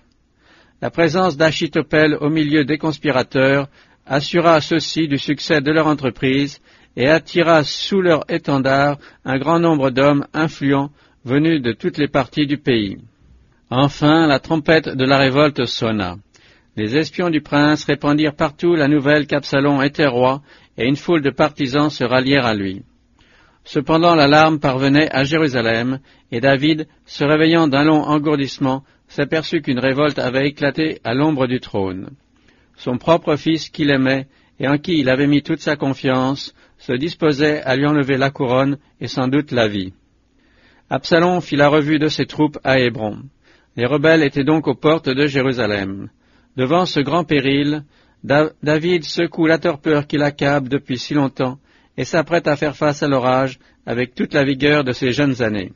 La 0.81 0.91
présence 0.91 1.37
d'Achitopel 1.37 2.17
au 2.21 2.31
milieu 2.31 2.65
des 2.65 2.79
conspirateurs 2.79 3.69
assura 4.07 4.55
à 4.55 4.61
ceux-ci 4.61 5.09
du 5.09 5.19
succès 5.19 5.61
de 5.61 5.71
leur 5.71 5.87
entreprise 5.87 6.61
et 6.97 7.09
attira 7.09 7.65
sous 7.65 8.01
leur 8.01 8.25
étendard 8.29 8.99
un 9.25 9.39
grand 9.39 9.61
nombre 9.61 9.91
d'hommes 9.91 10.27
influents 10.33 10.91
venus 11.25 11.63
de 11.63 11.73
toutes 11.73 11.99
les 11.99 12.09
parties 12.09 12.47
du 12.47 12.59
pays. 12.59 12.99
Enfin, 13.71 14.27
la 14.27 14.39
trompette 14.39 14.89
de 14.89 15.05
la 15.05 15.19
révolte 15.19 15.67
sonna. 15.67 16.17
Les 16.77 16.97
espions 16.97 17.29
du 17.29 17.41
prince 17.41 17.85
répandirent 17.85 18.37
partout 18.37 18.75
la 18.75 18.89
nouvelle 18.89 19.27
qu'Absalom 19.27 19.83
était 19.83 20.07
roi, 20.07 20.43
et 20.77 20.87
une 20.87 20.97
foule 20.97 21.23
de 21.23 21.31
partisans 21.31 21.91
se 21.91 22.05
rallièrent 22.05 22.47
à 22.47 22.55
lui. 22.55 22.83
Cependant 23.65 24.15
l'alarme 24.15 24.61
parvenait 24.61 25.11
à 25.15 25.25
Jérusalem, 25.25 26.01
et 26.33 26.41
David, 26.41 26.89
se 27.05 27.25
réveillant 27.25 27.69
d'un 27.69 27.85
long 27.85 28.03
engourdissement, 28.03 28.83
s'aperçut 29.09 29.63
qu'une 29.63 29.79
révolte 29.79 30.19
avait 30.19 30.49
éclaté 30.49 31.01
à 31.05 31.15
l'ombre 31.15 31.47
du 31.47 31.61
trône. 31.61 32.11
Son 32.77 32.99
propre 32.99 33.37
fils 33.37 33.69
qu'il 33.69 33.91
aimait 33.91 34.27
et 34.61 34.69
en 34.69 34.79
qui 34.79 34.99
il 34.99 35.09
avait 35.09 35.27
mis 35.27 35.43
toute 35.43 35.61
sa 35.61 35.77
confiance 35.77 36.55
se 36.79 36.93
disposait 36.93 37.63
à 37.63 37.77
lui 37.77 37.87
enlever 37.87 38.17
la 38.17 38.31
couronne 38.31 38.79
et 39.01 39.07
sans 39.07 39.29
doute 39.29 39.53
la 39.53 39.69
vie. 39.69 39.93
Absalom 40.91 41.41
fit 41.41 41.57
la 41.57 41.69
revue 41.69 41.99
de 41.99 42.09
ses 42.09 42.27
troupes 42.27 42.59
à 42.65 42.79
Hébron. 42.79 43.19
Les 43.77 43.87
rebelles 43.87 44.23
étaient 44.23 44.45
donc 44.45 44.67
aux 44.67 44.75
portes 44.75 45.09
de 45.09 45.27
Jérusalem. 45.27 46.09
Devant 46.57 46.87
ce 46.87 47.01
grand 47.01 47.25
péril, 47.25 47.85
David 48.25 49.05
secoue 49.05 49.47
la 49.47 49.59
torpeur 49.59 50.07
qui 50.07 50.17
l'accable 50.17 50.69
depuis 50.69 50.99
si 50.99 51.15
longtemps 51.15 51.59
et 51.99 52.05
s'apprête 52.05 52.47
à 52.47 52.57
faire 52.57 52.77
face 52.77 53.03
à 53.03 53.09
l'orage 53.09 53.59
avec 53.85 54.15
toute 54.15 54.33
la 54.33 54.45
vigueur 54.45 54.85
de 54.85 54.93
ses 54.93 55.13
jeunes 55.13 55.43
années. 55.43 55.73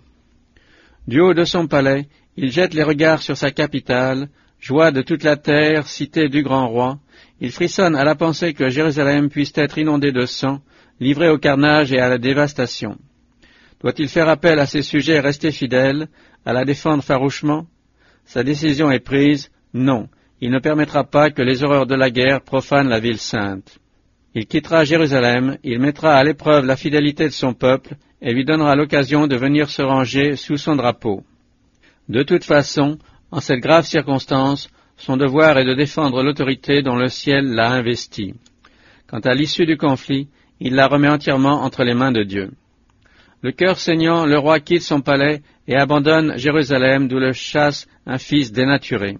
Du 1.08 1.20
haut 1.20 1.34
de 1.34 1.44
son 1.44 1.66
palais, 1.66 2.06
il 2.36 2.52
jette 2.52 2.74
les 2.74 2.84
regards 2.84 3.22
sur 3.22 3.36
sa 3.36 3.50
capitale, 3.50 4.28
joie 4.60 4.92
de 4.92 5.02
toute 5.02 5.24
la 5.24 5.36
terre, 5.36 5.88
cité 5.88 6.28
du 6.28 6.44
grand 6.44 6.68
roi, 6.68 7.00
il 7.40 7.50
frissonne 7.50 7.96
à 7.96 8.04
la 8.04 8.14
pensée 8.14 8.54
que 8.54 8.68
Jérusalem 8.68 9.28
puisse 9.30 9.52
être 9.56 9.78
inondée 9.78 10.12
de 10.12 10.24
sang, 10.24 10.60
livrée 11.00 11.28
au 11.28 11.38
carnage 11.38 11.92
et 11.92 11.98
à 11.98 12.08
la 12.08 12.18
dévastation. 12.18 12.98
Doit-il 13.80 14.08
faire 14.08 14.28
appel 14.28 14.60
à 14.60 14.66
ses 14.66 14.82
sujets 14.82 15.16
et 15.16 15.20
rester 15.20 15.50
fidèles, 15.50 16.06
à 16.46 16.52
la 16.52 16.64
défendre 16.64 17.02
farouchement? 17.02 17.66
Sa 18.26 18.44
décision 18.44 18.92
est 18.92 19.00
prise, 19.00 19.50
non, 19.74 20.08
il 20.40 20.52
ne 20.52 20.60
permettra 20.60 21.02
pas 21.02 21.30
que 21.30 21.42
les 21.42 21.64
horreurs 21.64 21.86
de 21.86 21.96
la 21.96 22.10
guerre 22.10 22.42
profanent 22.42 22.88
la 22.88 23.00
ville 23.00 23.18
sainte. 23.18 23.80
Il 24.34 24.46
quittera 24.46 24.84
Jérusalem, 24.84 25.58
il 25.62 25.78
mettra 25.78 26.14
à 26.14 26.24
l'épreuve 26.24 26.64
la 26.64 26.76
fidélité 26.76 27.24
de 27.24 27.30
son 27.30 27.52
peuple 27.52 27.96
et 28.22 28.32
lui 28.32 28.44
donnera 28.44 28.74
l'occasion 28.76 29.26
de 29.26 29.36
venir 29.36 29.68
se 29.68 29.82
ranger 29.82 30.36
sous 30.36 30.56
son 30.56 30.74
drapeau. 30.74 31.22
De 32.08 32.22
toute 32.22 32.44
façon, 32.44 32.98
en 33.30 33.40
cette 33.40 33.60
grave 33.60 33.84
circonstance, 33.84 34.70
son 34.96 35.16
devoir 35.16 35.58
est 35.58 35.66
de 35.66 35.74
défendre 35.74 36.22
l'autorité 36.22 36.82
dont 36.82 36.96
le 36.96 37.08
ciel 37.08 37.52
l'a 37.52 37.72
investi. 37.72 38.34
Quant 39.06 39.20
à 39.20 39.34
l'issue 39.34 39.66
du 39.66 39.76
conflit, 39.76 40.28
il 40.60 40.74
la 40.74 40.86
remet 40.86 41.08
entièrement 41.08 41.62
entre 41.62 41.84
les 41.84 41.94
mains 41.94 42.12
de 42.12 42.22
Dieu. 42.22 42.52
Le 43.42 43.52
cœur 43.52 43.78
saignant, 43.78 44.24
le 44.24 44.38
roi 44.38 44.60
quitte 44.60 44.82
son 44.82 45.00
palais 45.00 45.42
et 45.66 45.76
abandonne 45.76 46.38
Jérusalem 46.38 47.08
d'où 47.08 47.18
le 47.18 47.32
chasse 47.32 47.86
un 48.06 48.18
fils 48.18 48.52
dénaturé. 48.52 49.18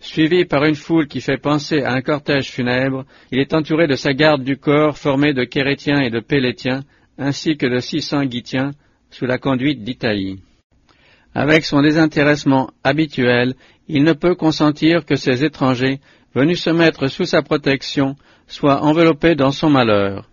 Suivi 0.00 0.44
par 0.44 0.64
une 0.64 0.74
foule 0.74 1.08
qui 1.08 1.20
fait 1.20 1.38
penser 1.38 1.82
à 1.82 1.92
un 1.92 2.02
cortège 2.02 2.50
funèbre, 2.50 3.04
il 3.32 3.40
est 3.40 3.54
entouré 3.54 3.86
de 3.86 3.96
sa 3.96 4.12
garde 4.12 4.44
du 4.44 4.56
corps 4.56 4.98
formée 4.98 5.32
de 5.32 5.44
Kérétiens 5.44 6.00
et 6.00 6.10
de 6.10 6.20
Pélétiens, 6.20 6.84
ainsi 7.18 7.56
que 7.56 7.66
de 7.66 7.80
six 7.80 8.02
cents 8.02 8.28
Gittiens, 8.28 8.72
sous 9.10 9.26
la 9.26 9.38
conduite 9.38 9.82
d'Itaï. 9.82 10.38
Avec 11.34 11.64
son 11.64 11.82
désintéressement 11.82 12.70
habituel, 12.84 13.54
il 13.88 14.04
ne 14.04 14.12
peut 14.12 14.34
consentir 14.34 15.04
que 15.04 15.16
ces 15.16 15.44
étrangers, 15.44 16.00
venus 16.34 16.62
se 16.62 16.70
mettre 16.70 17.08
sous 17.08 17.24
sa 17.24 17.42
protection, 17.42 18.16
soient 18.46 18.82
enveloppés 18.82 19.34
dans 19.34 19.52
son 19.52 19.70
malheur. 19.70 20.28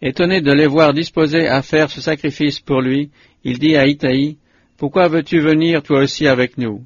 Étonné 0.00 0.40
de 0.40 0.52
les 0.52 0.66
voir 0.66 0.92
disposés 0.92 1.48
à 1.48 1.62
faire 1.62 1.90
ce 1.90 2.00
sacrifice 2.00 2.60
pour 2.60 2.80
lui, 2.80 3.10
il 3.42 3.58
dit 3.58 3.76
à 3.76 3.86
Itaï, 3.86 4.38
Pourquoi 4.76 5.08
veux-tu 5.08 5.40
venir 5.40 5.82
toi 5.82 6.00
aussi 6.00 6.26
avec 6.26 6.58
nous? 6.58 6.84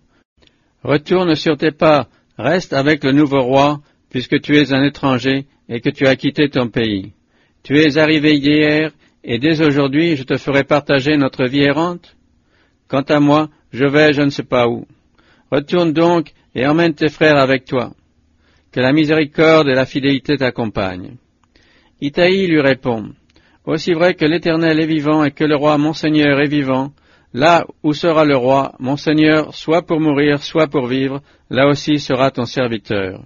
Retourne 0.82 1.35
sur 1.35 1.56
tes 1.56 1.73
pas, 1.73 2.08
reste 2.38 2.73
avec 2.73 3.04
le 3.04 3.12
nouveau 3.12 3.42
roi, 3.42 3.80
puisque 4.11 4.40
tu 4.40 4.56
es 4.56 4.73
un 4.73 4.85
étranger 4.85 5.47
et 5.68 5.80
que 5.80 5.90
tu 5.90 6.06
as 6.06 6.16
quitté 6.16 6.49
ton 6.49 6.68
pays. 6.68 7.12
Tu 7.62 7.78
es 7.78 7.99
arrivé 7.99 8.37
hier, 8.37 8.92
et 9.25 9.38
dès 9.38 9.61
aujourd'hui 9.61 10.16
je 10.16 10.23
te 10.23 10.37
ferai 10.37 10.64
partager 10.64 11.16
notre 11.16 11.44
vie 11.44 11.62
errante 11.62 12.16
Quant 12.88 13.02
à 13.02 13.20
moi, 13.20 13.49
je 13.73 13.85
vais 13.85 14.12
je 14.12 14.23
ne 14.23 14.30
sais 14.30 14.44
pas 14.44 14.66
où. 14.66 14.87
Retourne 15.50 15.92
donc 15.92 16.32
et 16.54 16.66
emmène 16.66 16.94
tes 16.94 17.08
frères 17.08 17.37
avec 17.37 17.64
toi. 17.64 17.92
Que 18.73 18.80
la 18.80 18.92
miséricorde 18.92 19.68
et 19.68 19.75
la 19.75 19.85
fidélité 19.85 20.37
t'accompagnent. 20.37 21.16
Itaï 22.00 22.47
lui 22.47 22.61
répond, 22.61 23.11
Aussi 23.64 23.92
vrai 23.92 24.14
que 24.14 24.25
l'Éternel 24.25 24.80
est 24.80 24.87
vivant 24.87 25.25
et 25.25 25.32
que 25.32 25.44
le 25.44 25.56
roi 25.56 25.76
mon 25.76 25.92
Seigneur 25.92 26.40
est 26.40 26.49
vivant, 26.49 26.92
là 27.32 27.66
où 27.82 27.92
sera 27.92 28.25
le 28.25 28.37
roi, 28.37 28.73
mon 28.78 28.97
Seigneur, 28.97 29.54
soit 29.54 29.82
pour 29.82 30.00
mourir, 30.00 30.42
soit 30.42 30.68
pour 30.68 30.87
vivre, 30.87 31.20
là 31.50 31.66
aussi 31.66 31.99
sera 31.99 32.30
ton 32.30 32.44
serviteur. 32.44 33.23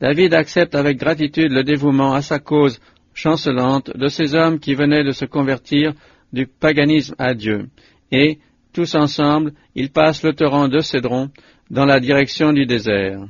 David 0.00 0.34
accepte 0.34 0.74
avec 0.74 0.98
gratitude 0.98 1.52
le 1.52 1.62
dévouement 1.62 2.14
à 2.14 2.22
sa 2.22 2.38
cause 2.38 2.80
chancelante 3.12 3.94
de 3.96 4.08
ces 4.08 4.34
hommes 4.34 4.58
qui 4.58 4.74
venaient 4.74 5.04
de 5.04 5.10
se 5.10 5.26
convertir 5.26 5.92
du 6.32 6.46
paganisme 6.46 7.14
à 7.18 7.34
Dieu, 7.34 7.68
et, 8.10 8.38
tous 8.72 8.94
ensemble, 8.94 9.52
ils 9.74 9.90
passent 9.90 10.22
le 10.22 10.32
torrent 10.32 10.68
de 10.68 10.78
Cédron 10.78 11.30
dans 11.70 11.84
la 11.84 12.00
direction 12.00 12.52
du 12.52 12.66
désert. 12.66 13.20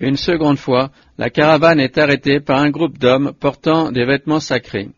Une 0.00 0.16
seconde 0.16 0.58
fois, 0.58 0.90
la 1.18 1.30
caravane 1.30 1.80
est 1.80 1.98
arrêtée 1.98 2.40
par 2.40 2.58
un 2.58 2.70
groupe 2.70 2.98
d'hommes 2.98 3.32
portant 3.38 3.92
des 3.92 4.04
vêtements 4.04 4.40
sacrés. 4.40 4.88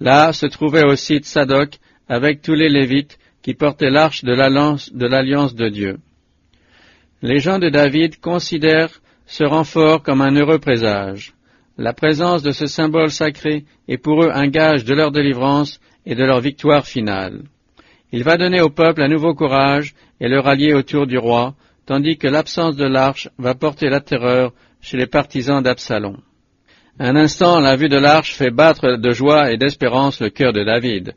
Là 0.00 0.32
se 0.32 0.46
trouvait 0.46 0.84
aussi 0.84 1.18
Tsadok 1.18 1.78
avec 2.08 2.42
tous 2.42 2.54
les 2.54 2.68
Lévites 2.68 3.18
qui 3.44 3.52
portaient 3.52 3.90
l'arche 3.90 4.24
de 4.24 4.32
l'alliance 4.32 5.54
de 5.54 5.68
Dieu. 5.68 5.98
Les 7.20 7.40
gens 7.40 7.58
de 7.58 7.68
David 7.68 8.18
considèrent 8.18 9.02
ce 9.26 9.44
renfort 9.44 10.02
comme 10.02 10.22
un 10.22 10.34
heureux 10.34 10.58
présage. 10.58 11.34
La 11.76 11.92
présence 11.92 12.42
de 12.42 12.52
ce 12.52 12.64
symbole 12.64 13.10
sacré 13.10 13.64
est 13.86 13.98
pour 13.98 14.24
eux 14.24 14.30
un 14.32 14.48
gage 14.48 14.86
de 14.86 14.94
leur 14.94 15.12
délivrance 15.12 15.78
et 16.06 16.14
de 16.14 16.24
leur 16.24 16.40
victoire 16.40 16.86
finale. 16.86 17.42
Il 18.12 18.24
va 18.24 18.38
donner 18.38 18.62
au 18.62 18.70
peuple 18.70 19.02
un 19.02 19.08
nouveau 19.08 19.34
courage 19.34 19.94
et 20.20 20.28
le 20.28 20.40
rallier 20.40 20.72
autour 20.72 21.06
du 21.06 21.18
roi, 21.18 21.54
tandis 21.84 22.16
que 22.16 22.28
l'absence 22.28 22.76
de 22.76 22.86
l'arche 22.86 23.28
va 23.36 23.54
porter 23.54 23.90
la 23.90 24.00
terreur 24.00 24.52
chez 24.80 24.96
les 24.96 25.06
partisans 25.06 25.62
d'Absalom. 25.62 26.16
Un 26.98 27.16
instant, 27.16 27.60
la 27.60 27.76
vue 27.76 27.88
de 27.88 27.98
l'arche 27.98 28.34
fait 28.36 28.52
battre 28.52 28.96
de 28.96 29.10
joie 29.10 29.50
et 29.52 29.58
d'espérance 29.58 30.20
le 30.20 30.30
cœur 30.30 30.52
de 30.52 30.62
David, 30.62 31.14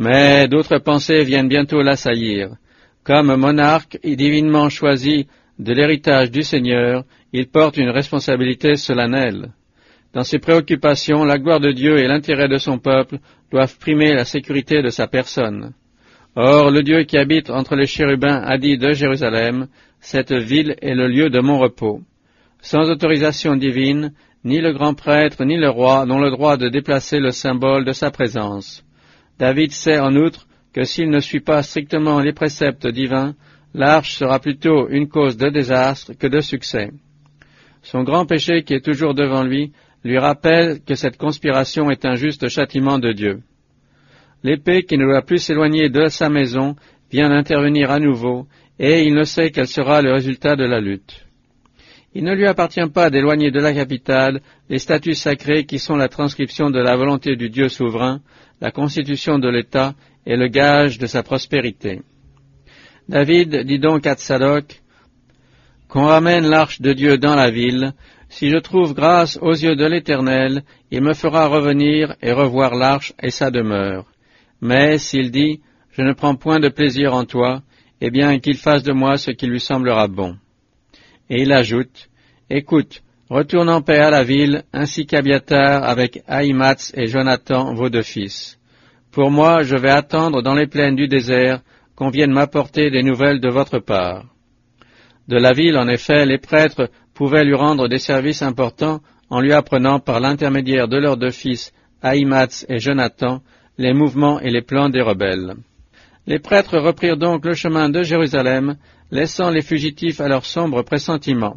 mais 0.00 0.48
d'autres 0.48 0.78
pensées 0.78 1.24
viennent 1.24 1.50
bientôt 1.50 1.82
l'assaillir. 1.82 2.56
Comme 3.04 3.36
monarque 3.36 3.98
et 4.02 4.16
divinement 4.16 4.70
choisi 4.70 5.26
de 5.58 5.74
l'héritage 5.74 6.30
du 6.30 6.42
Seigneur, 6.42 7.04
il 7.34 7.48
porte 7.48 7.76
une 7.76 7.90
responsabilité 7.90 8.76
solennelle. 8.76 9.50
Dans 10.14 10.24
ses 10.24 10.38
préoccupations, 10.38 11.26
la 11.26 11.36
gloire 11.36 11.60
de 11.60 11.72
Dieu 11.72 11.98
et 11.98 12.08
l'intérêt 12.08 12.48
de 12.48 12.56
son 12.56 12.78
peuple 12.78 13.18
doivent 13.52 13.76
primer 13.78 14.14
la 14.14 14.24
sécurité 14.24 14.80
de 14.80 14.88
sa 14.88 15.06
personne. 15.06 15.74
Or, 16.34 16.70
le 16.70 16.82
Dieu 16.82 17.02
qui 17.02 17.18
habite 17.18 17.50
entre 17.50 17.76
les 17.76 17.86
chérubins 17.86 18.42
a 18.42 18.56
dit 18.56 18.78
de 18.78 18.94
Jérusalem, 18.94 19.66
Cette 20.00 20.32
ville 20.32 20.76
est 20.80 20.94
le 20.94 21.08
lieu 21.08 21.28
de 21.28 21.40
mon 21.40 21.58
repos. 21.58 22.00
Sans 22.62 22.88
autorisation 22.88 23.54
divine, 23.54 24.12
ni 24.44 24.62
le 24.62 24.72
grand 24.72 24.94
prêtre 24.94 25.44
ni 25.44 25.58
le 25.58 25.68
roi 25.68 26.06
n'ont 26.06 26.20
le 26.20 26.30
droit 26.30 26.56
de 26.56 26.70
déplacer 26.70 27.18
le 27.18 27.32
symbole 27.32 27.84
de 27.84 27.92
sa 27.92 28.10
présence. 28.10 28.82
David 29.40 29.72
sait 29.72 29.98
en 29.98 30.14
outre 30.16 30.46
que 30.74 30.84
s'il 30.84 31.08
ne 31.08 31.18
suit 31.18 31.40
pas 31.40 31.62
strictement 31.62 32.20
les 32.20 32.34
préceptes 32.34 32.86
divins, 32.86 33.34
l'arche 33.72 34.12
sera 34.12 34.38
plutôt 34.38 34.86
une 34.90 35.08
cause 35.08 35.38
de 35.38 35.48
désastre 35.48 36.12
que 36.12 36.26
de 36.26 36.40
succès. 36.40 36.90
Son 37.80 38.02
grand 38.02 38.26
péché 38.26 38.62
qui 38.64 38.74
est 38.74 38.84
toujours 38.84 39.14
devant 39.14 39.42
lui 39.42 39.72
lui 40.04 40.18
rappelle 40.18 40.80
que 40.86 40.94
cette 40.94 41.16
conspiration 41.16 41.90
est 41.90 42.04
un 42.04 42.16
juste 42.16 42.48
châtiment 42.48 42.98
de 42.98 43.12
Dieu. 43.12 43.40
L'épée 44.42 44.82
qui 44.82 44.98
ne 44.98 45.06
doit 45.06 45.22
plus 45.22 45.38
s'éloigner 45.38 45.88
de 45.88 46.08
sa 46.08 46.28
maison 46.28 46.76
vient 47.10 47.30
d'intervenir 47.30 47.90
à 47.90 47.98
nouveau, 47.98 48.46
et 48.78 49.04
il 49.04 49.14
ne 49.14 49.24
sait 49.24 49.50
quel 49.50 49.66
sera 49.66 50.02
le 50.02 50.12
résultat 50.12 50.54
de 50.54 50.64
la 50.64 50.80
lutte. 50.80 51.26
Il 52.14 52.24
ne 52.24 52.34
lui 52.34 52.46
appartient 52.46 52.88
pas 52.92 53.08
d'éloigner 53.08 53.50
de 53.50 53.60
la 53.60 53.72
capitale 53.72 54.40
les 54.68 54.78
statuts 54.78 55.14
sacrés 55.14 55.64
qui 55.64 55.78
sont 55.78 55.96
la 55.96 56.08
transcription 56.08 56.70
de 56.70 56.80
la 56.80 56.96
volonté 56.96 57.36
du 57.36 57.48
Dieu 57.48 57.68
souverain, 57.68 58.20
la 58.60 58.70
constitution 58.70 59.38
de 59.38 59.48
l'État 59.48 59.94
et 60.26 60.36
le 60.36 60.48
gage 60.48 60.98
de 60.98 61.06
sa 61.06 61.22
prospérité. 61.22 62.02
David 63.08 63.64
dit 63.64 63.78
donc 63.78 64.06
à 64.06 64.14
Tsadok, 64.14 64.80
Qu'on 65.88 66.06
ramène 66.06 66.46
l'arche 66.46 66.80
de 66.80 66.92
Dieu 66.92 67.18
dans 67.18 67.34
la 67.34 67.50
ville, 67.50 67.94
si 68.28 68.48
je 68.48 68.58
trouve 68.58 68.94
grâce 68.94 69.38
aux 69.42 69.54
yeux 69.54 69.74
de 69.74 69.84
l'Éternel, 69.84 70.62
il 70.92 71.02
me 71.02 71.14
fera 71.14 71.48
revenir 71.48 72.14
et 72.22 72.30
revoir 72.32 72.76
l'arche 72.76 73.12
et 73.20 73.30
sa 73.30 73.50
demeure. 73.50 74.06
Mais 74.60 74.98
s'il 74.98 75.32
dit, 75.32 75.60
Je 75.90 76.02
ne 76.02 76.12
prends 76.12 76.36
point 76.36 76.60
de 76.60 76.68
plaisir 76.68 77.12
en 77.14 77.24
toi, 77.24 77.62
eh 78.00 78.10
bien 78.10 78.38
qu'il 78.38 78.56
fasse 78.56 78.84
de 78.84 78.92
moi 78.92 79.16
ce 79.16 79.32
qui 79.32 79.46
lui 79.46 79.58
semblera 79.58 80.06
bon. 80.06 80.36
Et 81.28 81.42
il 81.42 81.52
ajoute, 81.52 82.08
Écoute, 82.48 83.02
retourne 83.30 83.70
en 83.70 83.80
paix 83.80 83.98
à 83.98 84.10
la 84.10 84.24
ville, 84.24 84.64
ainsi 84.72 85.06
qu'Abiatar 85.06 85.84
avec 85.84 86.22
Ahimatz 86.26 86.92
et 86.96 87.06
Jonathan, 87.06 87.74
vos 87.74 87.88
deux 87.88 88.02
fils. 88.02 88.58
Pour 89.12 89.30
moi, 89.30 89.62
je 89.62 89.76
vais 89.76 89.90
attendre 89.90 90.42
dans 90.42 90.54
les 90.54 90.66
plaines 90.66 90.96
du 90.96 91.06
désert 91.06 91.60
qu'on 91.94 92.10
vienne 92.10 92.32
m'apporter 92.32 92.90
des 92.90 93.04
nouvelles 93.04 93.40
de 93.40 93.48
votre 93.48 93.78
part. 93.78 94.24
De 95.28 95.36
la 95.36 95.52
ville, 95.52 95.78
en 95.78 95.88
effet, 95.88 96.26
les 96.26 96.38
prêtres 96.38 96.90
pouvaient 97.14 97.44
lui 97.44 97.54
rendre 97.54 97.86
des 97.86 97.98
services 97.98 98.42
importants 98.42 99.00
en 99.30 99.40
lui 99.40 99.52
apprenant 99.52 100.00
par 100.00 100.18
l'intermédiaire 100.18 100.88
de 100.88 100.96
leurs 100.96 101.16
deux 101.16 101.30
fils, 101.30 101.72
Ahimatz 102.02 102.66
et 102.68 102.78
Jonathan, 102.78 103.42
les 103.78 103.92
mouvements 103.92 104.40
et 104.40 104.50
les 104.50 104.62
plans 104.62 104.88
des 104.88 105.02
rebelles. 105.02 105.54
Les 106.26 106.40
prêtres 106.40 106.78
reprirent 106.78 107.16
donc 107.16 107.44
le 107.44 107.54
chemin 107.54 107.90
de 107.90 108.02
Jérusalem, 108.02 108.76
laissant 109.12 109.50
les 109.50 109.62
fugitifs 109.62 110.20
à 110.20 110.28
leur 110.28 110.44
sombre 110.44 110.82
pressentiment. 110.82 111.56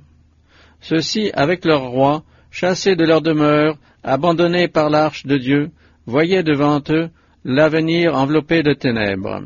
Ceux-ci, 0.84 1.32
avec 1.34 1.64
leur 1.64 1.84
roi, 1.84 2.24
chassés 2.52 2.96
de 2.96 3.06
leur 3.06 3.22
demeure, 3.22 3.78
abandonnés 4.04 4.68
par 4.68 4.90
l'arche 4.90 5.26
de 5.26 5.38
Dieu, 5.38 5.72
voyaient 6.06 6.44
devant 6.44 6.82
eux 6.90 7.10
l'avenir 7.46 8.16
enveloppé 8.16 8.64
de 8.64 8.74
ténèbres. 8.74 9.44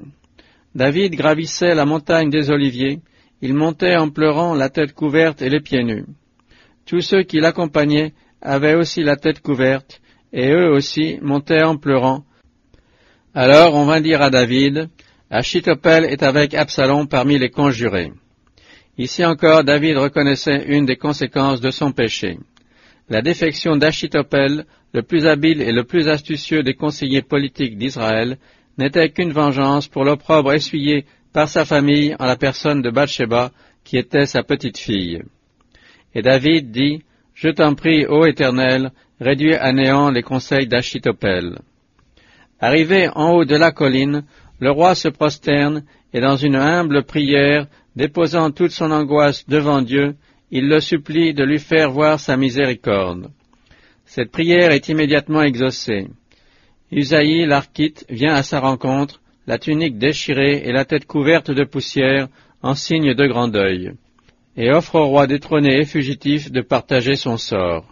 David 0.74 1.14
gravissait 1.14 1.76
la 1.76 1.86
montagne 1.86 2.32
des 2.32 2.50
Oliviers, 2.50 3.00
il 3.42 3.54
montait 3.54 3.96
en 3.96 4.10
pleurant 4.10 4.56
la 4.56 4.70
tête 4.70 4.94
couverte 4.94 5.44
et 5.44 5.50
les 5.50 5.62
pieds 5.62 5.84
nus. 5.84 6.06
Tous 6.88 7.02
ceux 7.02 7.22
qui 7.22 7.40
l'accompagnaient 7.40 8.14
avaient 8.42 8.76
aussi 8.76 9.04
la 9.04 9.16
tête 9.16 9.42
couverte, 9.42 10.02
et 10.34 10.50
eux 10.52 10.72
aussi 10.72 11.20
montèrent 11.22 11.70
en 11.70 11.78
pleurant. 11.78 12.24
Alors 13.36 13.76
on 13.76 13.86
vint 13.86 14.02
dire 14.02 14.24
à 14.24 14.32
David, 14.32 14.90
Achitophel 15.30 16.06
est 16.06 16.24
avec 16.24 16.56
Absalom 16.56 17.08
parmi 17.08 17.38
les 17.38 17.52
conjurés. 17.52 18.12
Ici 18.98 19.24
encore, 19.24 19.64
David 19.64 19.98
reconnaissait 19.98 20.66
une 20.68 20.86
des 20.86 20.96
conséquences 20.96 21.62
de 21.62 21.70
son 21.70 21.92
péché. 21.92 22.40
La 23.10 23.22
défection 23.22 23.78
d'Achitophel, 23.78 24.66
le 24.94 25.04
plus 25.04 25.28
habile 25.28 25.62
et 25.62 25.72
le 25.72 25.84
plus 25.84 26.08
astucieux 26.08 26.64
des 26.64 26.74
conseillers 26.74 27.22
politiques 27.22 27.78
d'Israël, 27.78 28.38
n'était 28.78 29.10
qu'une 29.10 29.32
vengeance 29.32 29.88
pour 29.88 30.04
l'opprobre 30.04 30.54
essuyé 30.54 31.06
par 31.32 31.48
sa 31.48 31.64
famille 31.64 32.16
en 32.20 32.26
la 32.26 32.36
personne 32.36 32.82
de 32.82 32.90
Bathsheba, 32.90 33.52
qui 33.84 33.98
était 33.98 34.26
sa 34.26 34.44
petite 34.44 34.78
fille. 34.78 35.22
Et 36.16 36.22
David 36.22 36.72
dit, 36.72 37.04
Je 37.36 37.50
t'en 37.50 37.76
prie, 37.76 38.08
ô 38.08 38.26
Éternel, 38.26 38.92
réduis 39.22 39.54
à 39.54 39.72
néant 39.72 40.10
les 40.10 40.24
conseils 40.24 40.68
d'Achitophel. 40.68 41.60
Arrivé 42.60 43.10
en 43.14 43.34
haut 43.34 43.46
de 43.46 43.56
la 43.56 43.72
colline, 43.72 44.24
le 44.60 44.72
roi 44.72 44.96
se 44.96 45.08
prosterne 45.08 45.84
et 46.14 46.20
dans 46.20 46.36
une 46.36 46.56
humble 46.56 47.04
prière, 47.04 47.68
déposant 47.98 48.52
toute 48.52 48.72
son 48.72 48.92
angoisse 48.92 49.44
devant 49.48 49.82
Dieu, 49.82 50.16
il 50.52 50.70
le 50.70 50.80
supplie 50.80 51.34
de 51.34 51.44
lui 51.44 51.58
faire 51.58 51.90
voir 51.92 52.20
sa 52.20 52.38
miséricorde. 52.38 53.32
Cette 54.06 54.32
prière 54.32 54.72
est 54.72 54.88
immédiatement 54.88 55.42
exaucée. 55.42 56.08
Usaïe 56.92 57.48
l'Archite 57.48 58.06
vient 58.08 58.36
à 58.36 58.44
sa 58.44 58.60
rencontre, 58.60 59.20
la 59.48 59.58
tunique 59.58 59.98
déchirée 59.98 60.62
et 60.64 60.72
la 60.72 60.86
tête 60.86 61.08
couverte 61.08 61.50
de 61.50 61.64
poussière, 61.64 62.28
en 62.62 62.76
signe 62.76 63.16
de 63.16 63.28
grand 63.28 63.48
deuil, 63.48 63.94
et 64.56 64.72
offre 64.72 64.96
au 64.96 65.08
roi 65.08 65.26
détrôné 65.26 65.80
et 65.80 65.86
fugitif 65.86 66.52
de 66.52 66.62
partager 66.62 67.16
son 67.16 67.38
sort. 67.38 67.86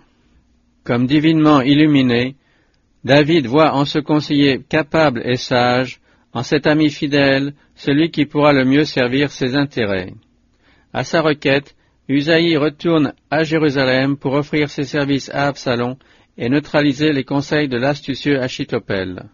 Comme 0.84 1.08
divinement 1.08 1.62
illuminé, 1.62 2.36
David 3.04 3.48
voit 3.48 3.74
en 3.74 3.86
ce 3.86 3.98
conseiller 3.98 4.62
capable 4.70 5.24
et 5.26 5.38
sage 5.38 6.00
en 6.36 6.44
cet 6.44 6.68
ami 6.68 6.90
fidèle, 6.90 7.54
celui 7.76 8.12
qui 8.12 8.26
pourra 8.26 8.52
le 8.52 8.66
mieux 8.66 8.84
servir 8.84 9.32
ses 9.32 9.56
intérêts. 9.56 10.14
À 10.94 11.06
sa 11.06 11.22
requête, 11.22 11.76
Usaïe 12.10 12.58
retourne 12.58 13.14
à 13.32 13.44
Jérusalem 13.44 14.18
pour 14.18 14.34
offrir 14.34 14.70
ses 14.70 14.84
services 14.84 15.32
à 15.34 15.48
Absalom 15.48 15.96
et 16.38 16.50
neutraliser 16.50 17.14
les 17.14 17.24
conseils 17.24 17.70
de 17.70 17.78
l'astucieux 17.78 18.42
Achitophel. 18.42 19.30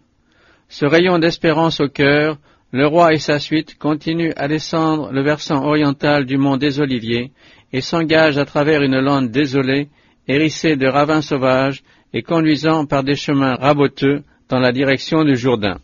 Ce 0.68 0.86
rayon 0.86 1.18
d'espérance 1.18 1.80
au 1.80 1.88
cœur, 1.88 2.38
le 2.70 2.86
roi 2.86 3.12
et 3.12 3.18
sa 3.18 3.40
suite 3.40 3.76
continuent 3.78 4.32
à 4.36 4.46
descendre 4.46 5.10
le 5.12 5.22
versant 5.22 5.64
oriental 5.64 6.24
du 6.24 6.38
mont 6.38 6.56
des 6.56 6.80
Oliviers 6.80 7.32
et 7.72 7.80
s'engagent 7.80 8.38
à 8.38 8.44
travers 8.44 8.80
une 8.80 9.00
lande 9.00 9.30
désolée, 9.30 9.88
hérissée 10.28 10.76
de 10.76 10.86
ravins 10.86 11.20
sauvages 11.20 11.82
et 12.14 12.22
conduisant 12.22 12.86
par 12.86 13.02
des 13.02 13.16
chemins 13.16 13.56
raboteux 13.56 14.22
dans 14.48 14.60
la 14.60 14.70
direction 14.70 15.24
du 15.24 15.36
Jourdain. 15.36 15.78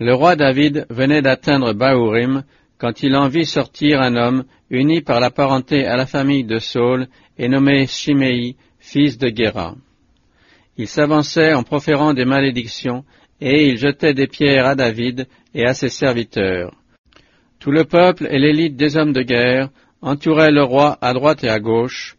Le 0.00 0.12
roi 0.12 0.34
David 0.34 0.86
venait 0.90 1.22
d'atteindre 1.22 1.72
Bahurim 1.72 2.42
quand 2.78 3.04
il 3.04 3.14
en 3.14 3.28
vit 3.28 3.46
sortir 3.46 4.00
un 4.00 4.16
homme 4.16 4.44
uni 4.68 5.02
par 5.02 5.20
la 5.20 5.30
parenté 5.30 5.86
à 5.86 5.96
la 5.96 6.06
famille 6.06 6.44
de 6.44 6.58
Saul 6.58 7.06
et 7.38 7.48
nommé 7.48 7.86
Shimei, 7.86 8.56
fils 8.80 9.18
de 9.18 9.28
Guéra. 9.28 9.76
Il 10.76 10.88
s'avançait 10.88 11.54
en 11.54 11.62
proférant 11.62 12.12
des 12.12 12.24
malédictions 12.24 13.04
et 13.40 13.68
il 13.68 13.78
jetait 13.78 14.14
des 14.14 14.26
pierres 14.26 14.66
à 14.66 14.74
David 14.74 15.28
et 15.54 15.64
à 15.64 15.74
ses 15.74 15.90
serviteurs. 15.90 16.72
Tout 17.60 17.70
le 17.70 17.84
peuple 17.84 18.26
et 18.28 18.38
l'élite 18.38 18.74
des 18.74 18.96
hommes 18.96 19.12
de 19.12 19.22
guerre 19.22 19.68
entouraient 20.02 20.50
le 20.50 20.64
roi 20.64 20.98
à 21.00 21.14
droite 21.14 21.44
et 21.44 21.48
à 21.48 21.60
gauche. 21.60 22.16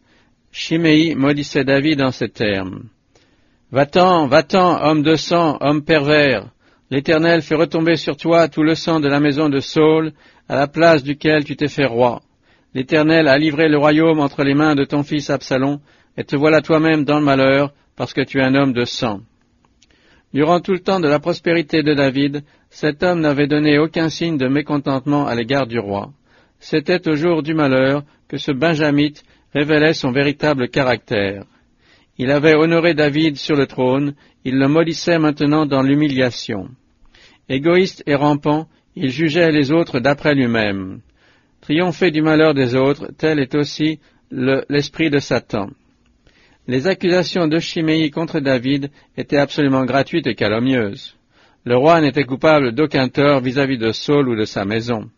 Shimei 0.50 1.14
maudissait 1.14 1.64
David 1.64 2.00
en 2.00 2.10
ces 2.10 2.30
termes. 2.30 2.84
Va-t'en, 3.70 4.28
va-t'en, 4.28 4.82
homme 4.82 5.02
de 5.02 5.16
sang, 5.16 5.58
homme 5.60 5.84
pervers, 5.84 6.48
L'Éternel 6.90 7.42
fait 7.42 7.56
retomber 7.56 7.96
sur 7.96 8.16
toi 8.16 8.48
tout 8.48 8.62
le 8.62 8.76
sang 8.76 9.00
de 9.00 9.08
la 9.08 9.18
maison 9.18 9.48
de 9.48 9.58
Saul, 9.58 10.12
à 10.48 10.54
la 10.54 10.68
place 10.68 11.02
duquel 11.02 11.44
tu 11.44 11.56
t'es 11.56 11.68
fait 11.68 11.86
roi. 11.86 12.22
L'Éternel 12.74 13.26
a 13.26 13.38
livré 13.38 13.68
le 13.68 13.78
royaume 13.78 14.20
entre 14.20 14.44
les 14.44 14.54
mains 14.54 14.76
de 14.76 14.84
ton 14.84 15.02
fils 15.02 15.30
Absalom, 15.30 15.80
et 16.16 16.24
te 16.24 16.36
voilà 16.36 16.62
toi-même 16.62 17.04
dans 17.04 17.18
le 17.18 17.24
malheur, 17.24 17.72
parce 17.96 18.12
que 18.12 18.20
tu 18.20 18.38
es 18.38 18.44
un 18.44 18.54
homme 18.54 18.72
de 18.72 18.84
sang. 18.84 19.20
Durant 20.32 20.60
tout 20.60 20.72
le 20.72 20.80
temps 20.80 21.00
de 21.00 21.08
la 21.08 21.18
prospérité 21.18 21.82
de 21.82 21.94
David, 21.94 22.44
cet 22.70 23.02
homme 23.02 23.20
n'avait 23.20 23.46
donné 23.46 23.78
aucun 23.78 24.08
signe 24.08 24.36
de 24.36 24.48
mécontentement 24.48 25.26
à 25.26 25.34
l'égard 25.34 25.66
du 25.66 25.78
roi. 25.78 26.10
C'était 26.60 27.08
au 27.08 27.16
jour 27.16 27.42
du 27.42 27.54
malheur 27.54 28.02
que 28.28 28.36
ce 28.36 28.52
Benjamite 28.52 29.24
révélait 29.54 29.94
son 29.94 30.12
véritable 30.12 30.68
caractère. 30.68 31.44
Il 32.18 32.30
avait 32.30 32.54
honoré 32.54 32.94
David 32.94 33.36
sur 33.36 33.56
le 33.56 33.66
trône, 33.66 34.14
il 34.46 34.58
le 34.58 34.68
maudissait 34.68 35.18
maintenant 35.18 35.66
dans 35.66 35.82
l'humiliation. 35.82 36.68
Égoïste 37.48 38.04
et 38.06 38.14
rampant, 38.14 38.68
il 38.94 39.10
jugeait 39.10 39.50
les 39.50 39.72
autres 39.72 39.98
d'après 39.98 40.36
lui-même. 40.36 41.00
Triompher 41.62 42.12
du 42.12 42.22
malheur 42.22 42.54
des 42.54 42.76
autres, 42.76 43.10
tel 43.18 43.40
est 43.40 43.56
aussi 43.56 43.98
l'esprit 44.30 45.10
de 45.10 45.18
Satan. 45.18 45.70
Les 46.68 46.86
accusations 46.86 47.48
de 47.48 47.58
Chiméi 47.58 48.12
contre 48.12 48.38
David 48.38 48.90
étaient 49.16 49.36
absolument 49.36 49.84
gratuites 49.84 50.28
et 50.28 50.36
calomnieuses. 50.36 51.16
Le 51.64 51.76
roi 51.76 52.00
n'était 52.00 52.22
coupable 52.22 52.70
d'aucun 52.70 53.08
tort 53.08 53.40
vis-à-vis 53.40 53.78
-vis 53.78 53.86
de 53.86 53.90
Saul 53.90 54.28
ou 54.28 54.36
de 54.36 54.44
sa 54.44 54.64
maison. 54.64 55.10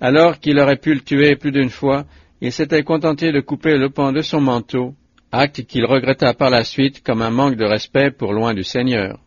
Alors 0.00 0.38
qu'il 0.38 0.60
aurait 0.60 0.82
pu 0.84 0.94
le 0.94 1.00
tuer 1.00 1.34
plus 1.34 1.50
d'une 1.50 1.70
fois, 1.80 2.04
il 2.40 2.52
s'était 2.52 2.84
contenté 2.84 3.32
de 3.32 3.40
couper 3.40 3.76
le 3.76 3.90
pan 3.90 4.12
de 4.12 4.22
son 4.22 4.40
manteau 4.40 4.94
acte 5.32 5.64
qu'il 5.66 5.84
regretta 5.84 6.34
par 6.34 6.50
la 6.50 6.64
suite 6.64 7.02
comme 7.02 7.22
un 7.22 7.30
manque 7.30 7.56
de 7.56 7.64
respect 7.64 8.10
pour 8.10 8.32
loin 8.32 8.54
du 8.54 8.64
Seigneur. 8.64 9.18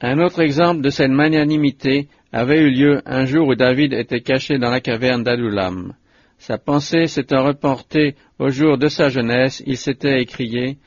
Un 0.00 0.18
autre 0.18 0.40
exemple 0.40 0.82
de 0.82 0.90
cette 0.90 1.10
magnanimité 1.10 2.08
avait 2.32 2.60
eu 2.60 2.70
lieu 2.70 3.02
un 3.06 3.24
jour 3.24 3.48
où 3.48 3.54
David 3.54 3.92
était 3.92 4.20
caché 4.20 4.58
dans 4.58 4.70
la 4.70 4.80
caverne 4.80 5.22
d'Adoulam. 5.22 5.94
Sa 6.38 6.58
pensée 6.58 7.06
s'étant 7.06 7.44
reportée 7.44 8.16
au 8.38 8.50
jour 8.50 8.76
de 8.76 8.88
sa 8.88 9.08
jeunesse, 9.08 9.62
il 9.66 9.76
s'était 9.76 10.20
écrié 10.20 10.78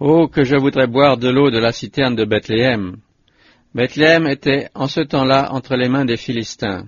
Oh, 0.00 0.28
que 0.28 0.44
je 0.44 0.56
voudrais 0.56 0.86
boire 0.86 1.16
de 1.16 1.28
l'eau 1.28 1.50
de 1.50 1.58
la 1.58 1.72
citerne 1.72 2.16
de 2.16 2.24
Bethléem. 2.24 2.96
Bethléem 3.74 4.26
était 4.26 4.68
en 4.74 4.88
ce 4.88 5.00
temps-là 5.00 5.52
entre 5.52 5.76
les 5.76 5.88
mains 5.88 6.04
des 6.04 6.16
Philistins. 6.16 6.86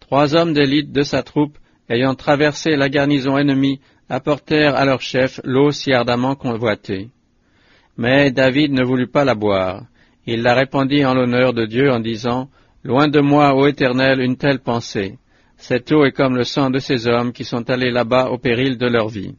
Trois 0.00 0.34
hommes 0.34 0.52
d'élite 0.52 0.92
de 0.92 1.02
sa 1.02 1.22
troupe, 1.22 1.58
ayant 1.88 2.14
traversé 2.14 2.76
la 2.76 2.88
garnison 2.88 3.36
ennemie 3.36 3.80
apportèrent 4.08 4.76
à 4.76 4.84
leur 4.84 5.00
chef 5.00 5.40
l'eau 5.44 5.70
si 5.70 5.92
ardemment 5.92 6.34
convoitée. 6.34 7.08
Mais 7.96 8.30
David 8.30 8.72
ne 8.72 8.84
voulut 8.84 9.08
pas 9.08 9.24
la 9.24 9.34
boire. 9.34 9.84
Il 10.26 10.42
la 10.42 10.54
répandit 10.54 11.04
en 11.04 11.14
l'honneur 11.14 11.52
de 11.52 11.66
Dieu 11.66 11.90
en 11.90 12.00
disant, 12.00 12.48
Loin 12.84 13.08
de 13.08 13.20
moi, 13.20 13.54
ô 13.54 13.66
Éternel, 13.66 14.20
une 14.20 14.36
telle 14.36 14.60
pensée. 14.60 15.18
Cette 15.56 15.90
eau 15.90 16.04
est 16.04 16.12
comme 16.12 16.36
le 16.36 16.44
sang 16.44 16.70
de 16.70 16.78
ces 16.78 17.08
hommes 17.08 17.32
qui 17.32 17.44
sont 17.44 17.68
allés 17.68 17.90
là-bas 17.90 18.30
au 18.30 18.38
péril 18.38 18.78
de 18.78 18.86
leur 18.86 19.08
vie. 19.08 19.34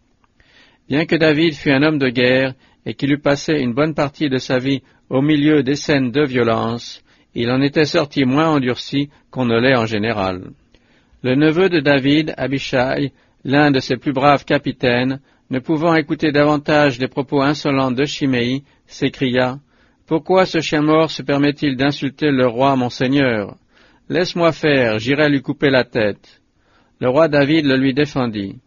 Bien 0.89 1.05
que 1.05 1.15
David 1.15 1.53
fût 1.53 1.71
un 1.71 1.83
homme 1.83 1.99
de 1.99 2.09
guerre 2.09 2.53
et 2.85 2.93
qu'il 2.93 3.11
eût 3.11 3.19
passé 3.19 3.53
une 3.53 3.73
bonne 3.73 3.93
partie 3.93 4.29
de 4.29 4.37
sa 4.37 4.57
vie 4.57 4.81
au 5.09 5.21
milieu 5.21 5.63
des 5.63 5.75
scènes 5.75 6.11
de 6.11 6.25
violence, 6.25 7.03
il 7.35 7.49
en 7.51 7.61
était 7.61 7.85
sorti 7.85 8.25
moins 8.25 8.49
endurci 8.49 9.09
qu'on 9.31 9.45
ne 9.45 9.59
l'est 9.59 9.77
en 9.77 9.85
général. 9.85 10.49
Le 11.23 11.35
neveu 11.35 11.69
de 11.69 11.79
David, 11.79 12.33
Abishai, 12.37 13.11
l'un 13.43 13.71
de 13.71 13.79
ses 13.79 13.97
plus 13.97 14.13
braves 14.13 14.45
capitaines, 14.45 15.19
ne 15.49 15.59
pouvant 15.59 15.95
écouter 15.95 16.31
davantage 16.31 16.99
les 16.99 17.07
propos 17.07 17.41
insolents 17.41 17.91
de 17.91 18.05
Chiméi, 18.05 18.63
s'écria 18.85 19.59
Pourquoi 20.05 20.45
ce 20.45 20.59
chien 20.59 20.81
mort 20.81 21.09
se 21.09 21.23
permet-il 21.23 21.75
d'insulter 21.75 22.31
le 22.31 22.47
roi 22.47 22.75
mon 22.75 22.89
seigneur? 22.89 23.55
Laisse-moi 24.09 24.51
faire, 24.51 24.99
j'irai 24.99 25.29
lui 25.29 25.41
couper 25.41 25.69
la 25.69 25.83
tête. 25.83 26.41
Le 26.99 27.09
roi 27.09 27.27
David 27.27 27.65
le 27.65 27.77
lui 27.77 27.93
défendit. 27.93 28.59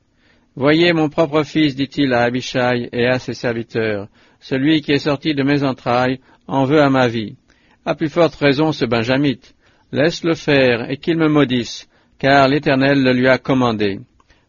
Voyez 0.55 0.93
mon 0.93 1.09
propre 1.09 1.45
fils, 1.45 1.75
dit-il 1.75 2.13
à 2.13 2.23
Abishai 2.23 2.89
et 2.93 3.07
à 3.07 3.19
ses 3.19 3.35
serviteurs, 3.35 4.09
celui 4.41 4.83
qui 4.83 4.93
est 4.93 4.99
sorti 4.99 5.35
de 5.35 5.43
mes 5.43 5.65
entrailles 5.65 6.21
en 6.47 6.65
veut 6.65 6.83
à 6.83 6.91
ma 6.91 7.09
vie. 7.09 7.37
À 7.85 7.95
plus 7.95 8.09
forte 8.09 8.35
raison 8.35 8.73
ce 8.73 8.85
Benjamite. 8.85 9.55
Laisse-le 9.93 10.35
faire 10.35 10.91
et 10.91 10.97
qu'il 10.97 11.19
me 11.19 11.29
maudisse, 11.29 11.89
car 12.19 12.49
l'Éternel 12.49 13.03
le 13.03 13.13
lui 13.13 13.29
a 13.29 13.39
commandé. 13.39 14.01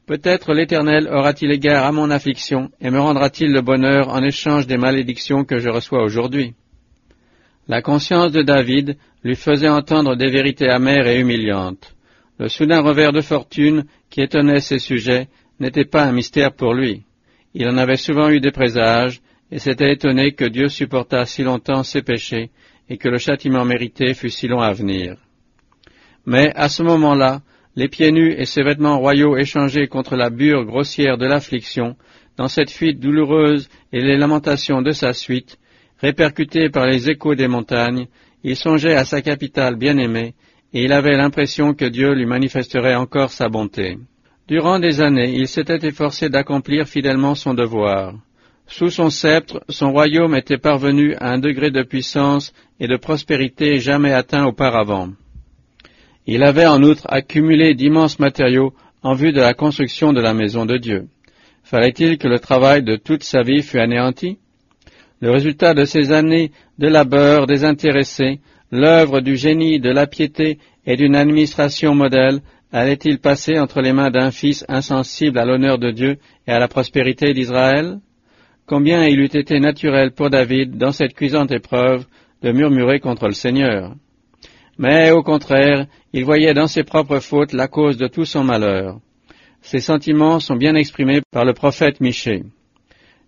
Peut-être 0.06 0.54
l'Éternel 0.54 1.08
aura-t-il 1.08 1.52
égard 1.52 1.86
à 1.86 1.94
mon 1.94 2.10
affliction 2.10 2.70
et 2.82 2.90
me 2.90 3.00
rendra-t-il 3.00 3.52
le 3.54 3.62
bonheur 3.62 4.10
en 4.10 4.22
échange 4.22 4.68
des 4.68 4.78
malédictions 4.78 5.46
que 5.46 5.60
je 5.60 5.70
reçois 5.70 6.04
aujourd'hui. 6.04 6.56
La 7.70 7.82
conscience 7.82 8.34
de 8.34 8.42
David 8.42 8.98
lui 9.24 9.36
faisait 9.36 9.70
entendre 9.70 10.18
des 10.18 10.30
vérités 10.30 10.68
amères 10.68 11.08
et 11.08 11.22
humiliantes. 11.22 11.96
Le 12.38 12.50
soudain 12.50 12.82
revers 12.82 13.14
de 13.14 13.22
fortune 13.22 13.86
qui 14.10 14.22
étonnait 14.22 14.60
ses 14.60 14.80
sujets 14.80 15.30
n'était 15.62 15.86
pas 15.86 16.04
un 16.04 16.12
mystère 16.12 16.52
pour 16.52 16.74
lui. 16.74 17.04
Il 17.54 17.70
en 17.70 17.78
avait 17.78 17.96
souvent 17.96 18.30
eu 18.30 18.42
des 18.42 18.52
présages 18.52 19.22
et 19.52 19.60
s'était 19.60 19.94
étonné 19.94 20.34
que 20.34 20.46
Dieu 20.46 20.68
supportât 20.68 21.26
si 21.26 21.44
longtemps 21.44 21.84
ses 21.84 22.02
péchés 22.02 22.50
et 22.90 22.98
que 22.98 23.08
le 23.08 23.20
châtiment 23.20 23.64
mérité 23.64 24.14
fût 24.14 24.32
si 24.32 24.50
long 24.50 24.60
à 24.60 24.74
venir. 24.74 25.16
Mais 26.26 26.52
à 26.56 26.68
ce 26.68 26.84
moment-là, 26.84 27.42
les 27.76 27.88
pieds 27.88 28.12
nus 28.12 28.36
et 28.38 28.46
ses 28.46 28.64
vêtements 28.64 29.00
royaux 29.00 29.38
échangés 29.38 29.88
contre 29.88 30.16
la 30.16 30.30
bure 30.30 30.66
grossière 30.66 31.18
de 31.18 31.26
l'affliction 31.26 31.96
dans 32.38 32.48
cette 32.48 32.72
fuite 32.72 33.00
douloureuse 33.00 33.70
et 33.92 34.02
les 34.02 34.18
lamentations 34.18 34.82
de 34.82 34.92
sa 34.92 35.14
suite, 35.14 35.58
répercutées 36.00 36.70
par 36.70 36.86
les 36.86 37.10
échos 37.10 37.36
des 37.36 37.48
montagnes, 37.48 38.08
il 38.44 38.56
songeait 38.56 38.96
à 38.96 39.06
sa 39.06 39.22
capitale 39.22 39.76
bien-aimée, 39.76 40.34
et 40.74 40.84
il 40.84 40.92
avait 40.92 41.16
l'impression 41.16 41.74
que 41.74 41.86
Dieu 41.86 42.14
lui 42.14 42.26
manifesterait 42.26 42.96
encore 42.96 43.30
sa 43.32 43.48
bonté. 43.48 43.98
Durant 44.48 44.80
des 44.80 45.02
années, 45.02 45.34
il 45.36 45.48
s'était 45.48 45.88
efforcé 45.88 46.30
d'accomplir 46.30 46.88
fidèlement 46.88 47.36
son 47.36 47.54
devoir. 47.54 48.16
Sous 48.66 48.90
son 48.90 49.10
sceptre, 49.10 49.64
son 49.70 49.92
royaume 49.92 50.36
était 50.36 50.58
parvenu 50.58 51.16
à 51.16 51.32
un 51.32 51.38
degré 51.38 51.70
de 51.70 51.84
puissance 51.84 52.54
et 52.80 52.88
de 52.88 52.98
prospérité 52.98 53.78
jamais 53.78 54.14
atteint 54.14 54.46
auparavant. 54.46 55.10
Il 56.26 56.44
avait 56.44 56.66
en 56.66 56.82
outre 56.84 57.06
accumulé 57.10 57.74
d'immenses 57.76 58.20
matériaux 58.20 58.74
en 59.02 59.14
vue 59.14 59.34
de 59.34 59.42
la 59.42 59.54
construction 59.54 60.14
de 60.14 60.22
la 60.22 60.34
maison 60.34 60.66
de 60.66 60.78
Dieu. 60.78 61.08
Fallait-il 61.64 62.18
que 62.18 62.28
le 62.28 62.40
travail 62.40 62.84
de 62.84 62.96
toute 62.96 63.24
sa 63.24 63.42
vie 63.42 63.62
fût 63.62 63.80
anéanti? 63.80 64.38
Le 65.20 65.32
résultat 65.32 65.74
de 65.74 65.86
ces 65.86 66.12
années 66.12 66.52
de 66.80 66.88
labeur 66.88 67.46
désintéressé, 67.48 68.40
l'œuvre 68.72 69.22
du 69.22 69.36
génie, 69.36 69.80
de 69.80 69.90
la 69.90 70.08
piété 70.08 70.60
et 70.86 70.96
d'une 70.96 71.16
administration 71.16 71.96
modèle 71.96 72.42
allait-il 72.72 73.20
passer 73.20 73.60
entre 73.60 73.82
les 73.82 73.94
mains 73.94 74.10
d'un 74.10 74.32
fils 74.32 74.66
insensible 74.68 75.38
à 75.38 75.46
l'honneur 75.46 75.78
de 75.78 75.92
Dieu 75.92 76.18
et 76.48 76.52
à 76.52 76.60
la 76.60 76.68
prospérité 76.68 77.34
d'Israël? 77.34 78.00
Combien 78.66 79.06
il 79.06 79.20
eût 79.20 79.26
été 79.26 79.60
naturel 79.60 80.12
pour 80.12 80.30
David, 80.30 80.78
dans 80.78 80.92
cette 80.92 81.14
cuisante 81.14 81.52
épreuve, 81.52 82.06
de 82.42 82.52
murmurer 82.52 83.00
contre 83.00 83.28
le 83.28 83.34
Seigneur? 83.34 83.94
Mais 84.78 85.12
au 85.12 85.22
contraire, 85.22 85.86
il 86.14 86.26
voyait 86.26 86.54
dans 86.54 86.68
ses 86.68 86.84
propres 86.84 87.20
fautes 87.20 87.54
la 87.54 87.68
cause 87.68 87.98
de 87.98 88.08
tout 88.08 88.26
son 88.26 88.44
malheur. 88.44 89.00
Ses 89.62 89.80
sentiments 89.80 90.40
sont 90.40 90.56
bien 90.56 90.76
exprimés 90.76 91.22
par 91.32 91.46
le 91.46 91.54
prophète 91.54 92.02
Michée. 92.02 92.44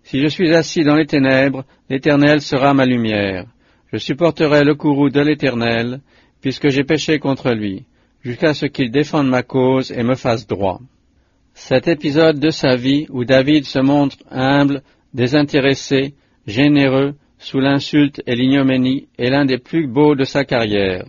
Si 0.02 0.20
je 0.20 0.26
suis 0.26 0.54
assis 0.54 0.84
dans 0.84 0.96
les 0.96 1.06
ténèbres, 1.06 1.64
l'Éternel 1.88 2.40
sera 2.40 2.74
ma 2.74 2.84
lumière. 2.84 3.46
Je 3.92 3.98
supporterai 3.98 4.62
le 4.62 4.74
courroux 4.74 5.10
de 5.10 5.20
l'Éternel, 5.20 6.00
puisque 6.40 6.68
j'ai 6.68 6.84
péché 6.84 7.18
contre 7.18 7.50
lui, 7.52 7.84
jusqu'à 8.22 8.54
ce 8.54 8.66
qu'il 8.66 8.90
défende 8.90 9.28
ma 9.28 9.42
cause 9.42 9.90
et 9.90 10.02
me 10.02 10.14
fasse 10.14 10.46
droit. 10.46 10.80
Cet 11.54 11.88
épisode 11.88 12.38
de 12.38 12.50
sa 12.50 12.76
vie 12.76 13.06
où 13.08 13.24
David 13.24 13.64
se 13.64 13.78
montre 13.78 14.18
humble, 14.30 14.82
désintéressé, 15.14 16.14
généreux, 16.46 17.14
sous 17.38 17.60
l'insulte 17.60 18.22
et 18.26 18.36
l'ignominie, 18.36 19.08
est 19.18 19.30
l'un 19.30 19.46
des 19.46 19.58
plus 19.58 19.86
beaux 19.86 20.14
de 20.14 20.24
sa 20.24 20.44
carrière. 20.44 21.06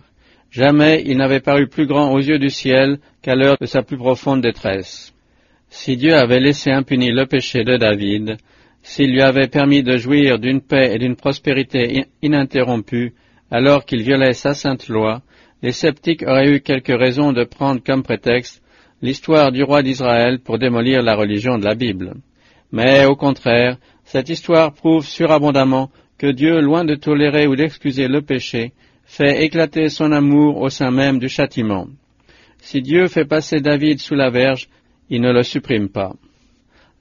Jamais 0.50 1.02
il 1.04 1.18
n'avait 1.18 1.40
paru 1.40 1.66
plus 1.68 1.86
grand 1.86 2.12
aux 2.12 2.20
yeux 2.20 2.38
du 2.38 2.50
ciel 2.50 2.98
qu'à 3.22 3.34
l'heure 3.34 3.56
de 3.60 3.66
sa 3.66 3.82
plus 3.82 3.98
profonde 3.98 4.40
détresse. 4.40 5.14
Si 5.68 5.96
Dieu 5.96 6.14
avait 6.14 6.40
laissé 6.40 6.70
impuni 6.70 7.12
le 7.12 7.26
péché 7.26 7.64
de 7.64 7.76
David, 7.76 8.38
s'il 8.82 9.12
lui 9.12 9.20
avait 9.20 9.48
permis 9.48 9.82
de 9.82 9.98
jouir 9.98 10.38
d'une 10.38 10.62
paix 10.62 10.94
et 10.94 10.98
d'une 10.98 11.16
prospérité 11.16 12.06
ininterrompue, 12.22 13.12
alors 13.50 13.84
qu'il 13.84 14.02
violait 14.02 14.32
sa 14.32 14.54
sainte 14.54 14.88
loi, 14.88 15.20
les 15.62 15.72
sceptiques 15.72 16.22
auraient 16.26 16.50
eu 16.50 16.60
quelques 16.60 16.98
raisons 16.98 17.32
de 17.32 17.44
prendre 17.44 17.82
comme 17.84 18.02
prétexte 18.02 18.62
l'histoire 19.02 19.52
du 19.52 19.62
roi 19.62 19.82
d'Israël 19.82 20.38
pour 20.38 20.58
démolir 20.58 21.02
la 21.02 21.14
religion 21.14 21.58
de 21.58 21.64
la 21.64 21.74
Bible. 21.74 22.14
Mais 22.72 23.04
au 23.04 23.16
contraire, 23.16 23.76
cette 24.04 24.28
histoire 24.28 24.72
prouve 24.72 25.06
surabondamment 25.06 25.90
que 26.16 26.26
Dieu, 26.26 26.60
loin 26.60 26.84
de 26.84 26.94
tolérer 26.94 27.46
ou 27.46 27.56
d'excuser 27.56 28.08
le 28.08 28.22
péché, 28.22 28.72
fait 29.08 29.44
éclater 29.44 29.88
son 29.88 30.12
amour 30.12 30.58
au 30.58 30.70
sein 30.70 30.90
même 30.90 31.18
du 31.18 31.28
châtiment. 31.28 31.88
Si 32.58 32.80
Dieu 32.80 33.08
fait 33.08 33.24
passer 33.24 33.60
David 33.60 33.98
sous 33.98 34.14
la 34.14 34.30
verge, 34.30 34.68
il 35.10 35.20
ne 35.20 35.32
le 35.32 35.42
supprime 35.42 35.88
pas. 35.88 36.12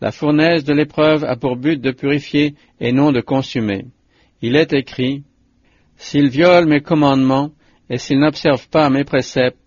La 0.01 0.11
fournaise 0.11 0.63
de 0.63 0.73
l'épreuve 0.73 1.23
a 1.23 1.35
pour 1.35 1.55
but 1.55 1.79
de 1.79 1.91
purifier 1.91 2.55
et 2.79 2.91
non 2.91 3.11
de 3.11 3.21
consumer. 3.21 3.85
Il 4.41 4.55
est 4.55 4.73
écrit, 4.73 5.23
S'ils 5.97 6.29
violent 6.29 6.67
mes 6.67 6.81
commandements 6.81 7.51
et 7.89 7.97
s'ils 7.97 8.19
n'observent 8.19 8.69
pas 8.69 8.89
mes 8.89 9.03
préceptes, 9.03 9.57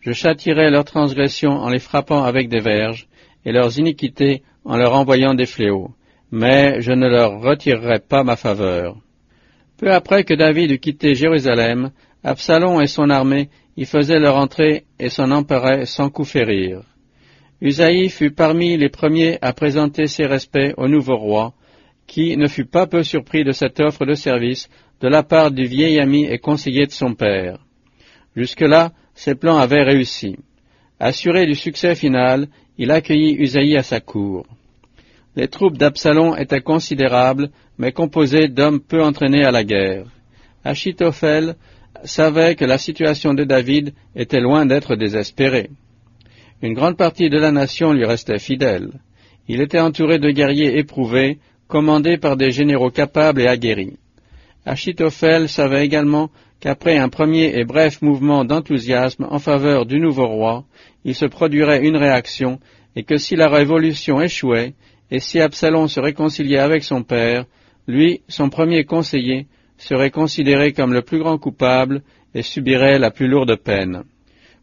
je 0.00 0.12
châtirai 0.12 0.70
leurs 0.70 0.84
transgressions 0.84 1.58
en 1.64 1.68
les 1.68 1.78
frappant 1.78 2.22
avec 2.22 2.48
des 2.48 2.60
verges 2.60 3.08
et 3.44 3.52
leurs 3.52 3.78
iniquités 3.78 4.42
en 4.64 4.76
leur 4.76 4.94
envoyant 4.94 5.34
des 5.34 5.46
fléaux 5.46 5.94
mais 6.30 6.80
je 6.80 6.92
ne 6.92 7.08
leur 7.08 7.40
retirerai 7.40 7.98
pas 8.00 8.22
ma 8.22 8.36
faveur. 8.36 8.96
Peu 9.80 9.90
après 9.90 10.24
que 10.24 10.34
David 10.34 10.72
eut 10.72 10.78
quitté 10.78 11.14
Jérusalem, 11.14 11.90
Absalom 12.22 12.82
et 12.82 12.86
son 12.86 13.08
armée 13.08 13.48
y 13.78 13.86
faisaient 13.86 14.18
leur 14.18 14.36
entrée 14.36 14.84
et 14.98 15.08
s'en 15.08 15.30
emparaient 15.30 15.86
sans 15.86 16.10
coup 16.10 16.24
férir. 16.24 16.82
Usaï 17.62 18.10
fut 18.10 18.30
parmi 18.30 18.76
les 18.76 18.90
premiers 18.90 19.38
à 19.40 19.54
présenter 19.54 20.06
ses 20.06 20.26
respects 20.26 20.74
au 20.76 20.86
nouveau 20.86 21.16
roi, 21.16 21.54
qui 22.06 22.36
ne 22.36 22.46
fut 22.46 22.66
pas 22.66 22.86
peu 22.86 23.02
surpris 23.02 23.42
de 23.42 23.52
cette 23.52 23.80
offre 23.80 24.04
de 24.04 24.12
service 24.12 24.68
de 25.00 25.08
la 25.08 25.22
part 25.22 25.50
du 25.50 25.64
vieil 25.64 25.98
ami 25.98 26.26
et 26.26 26.38
conseiller 26.38 26.84
de 26.84 26.92
son 26.92 27.14
père. 27.14 27.58
Jusque-là, 28.36 28.92
ses 29.14 29.34
plans 29.34 29.56
avaient 29.56 29.82
réussi. 29.82 30.36
Assuré 30.98 31.46
du 31.46 31.54
succès 31.54 31.94
final, 31.94 32.48
il 32.76 32.90
accueillit 32.90 33.34
Usaï 33.34 33.78
à 33.78 33.82
sa 33.82 34.00
cour. 34.00 34.44
Les 35.40 35.48
troupes 35.48 35.78
d'Absalom 35.78 36.36
étaient 36.36 36.60
considérables, 36.60 37.48
mais 37.78 37.92
composées 37.92 38.48
d'hommes 38.48 38.78
peu 38.78 39.02
entraînés 39.02 39.42
à 39.42 39.50
la 39.50 39.64
guerre. 39.64 40.04
Achitophel 40.64 41.56
savait 42.04 42.56
que 42.56 42.66
la 42.66 42.76
situation 42.76 43.32
de 43.32 43.44
David 43.44 43.94
était 44.14 44.42
loin 44.42 44.66
d'être 44.66 44.96
désespérée. 44.96 45.70
Une 46.60 46.74
grande 46.74 46.98
partie 46.98 47.30
de 47.30 47.38
la 47.38 47.52
nation 47.52 47.94
lui 47.94 48.04
restait 48.04 48.38
fidèle. 48.38 48.90
Il 49.48 49.62
était 49.62 49.80
entouré 49.80 50.18
de 50.18 50.30
guerriers 50.30 50.76
éprouvés, 50.76 51.38
commandés 51.68 52.18
par 52.18 52.36
des 52.36 52.50
généraux 52.50 52.90
capables 52.90 53.40
et 53.40 53.46
aguerris. 53.46 53.96
Achitophel 54.66 55.48
savait 55.48 55.86
également 55.86 56.28
qu'après 56.60 56.98
un 56.98 57.08
premier 57.08 57.58
et 57.58 57.64
bref 57.64 58.02
mouvement 58.02 58.44
d'enthousiasme 58.44 59.26
en 59.30 59.38
faveur 59.38 59.86
du 59.86 60.00
nouveau 60.00 60.26
roi, 60.26 60.64
il 61.06 61.14
se 61.14 61.24
produirait 61.24 61.82
une 61.82 61.96
réaction 61.96 62.60
et 62.94 63.04
que 63.04 63.16
si 63.16 63.36
la 63.36 63.48
révolution 63.48 64.20
échouait, 64.20 64.74
et 65.10 65.20
si 65.20 65.40
Absalom 65.40 65.88
se 65.88 66.00
réconciliait 66.00 66.58
avec 66.58 66.84
son 66.84 67.02
père, 67.02 67.44
lui, 67.86 68.22
son 68.28 68.48
premier 68.48 68.84
conseiller, 68.84 69.46
serait 69.76 70.10
considéré 70.10 70.72
comme 70.72 70.92
le 70.92 71.02
plus 71.02 71.18
grand 71.18 71.38
coupable 71.38 72.02
et 72.34 72.42
subirait 72.42 72.98
la 72.98 73.10
plus 73.10 73.26
lourde 73.26 73.56
peine. 73.56 74.04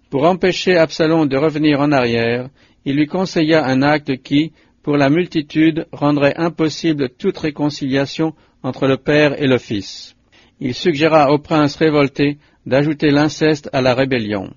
Pour 0.10 0.24
empêcher 0.24 0.78
Absalom 0.78 1.28
de 1.28 1.38
revenir 1.38 1.82
en 1.82 1.92
arrière, 1.92 2.50
il 2.86 2.96
lui 2.96 3.08
conseilla 3.08 3.66
un 3.66 3.82
acte 3.82 4.22
qui, 4.22 4.54
pour 4.84 4.96
la 4.96 5.10
multitude, 5.10 5.86
rendrait 5.92 6.36
impossible 6.38 7.10
toute 7.10 7.38
réconciliation 7.38 8.34
entre 8.64 8.88
le 8.88 8.98
père 8.98 9.42
et 9.42 9.48
le 9.48 9.58
fils. 9.58 10.16
Il 10.62 10.74
suggéra 10.74 11.32
au 11.32 11.40
prince 11.40 11.76
révolté 11.76 12.38
d'ajouter 12.66 13.12
l'inceste 13.12 13.70
à 13.74 13.82
la 13.82 13.94
rébellion. 13.94 14.54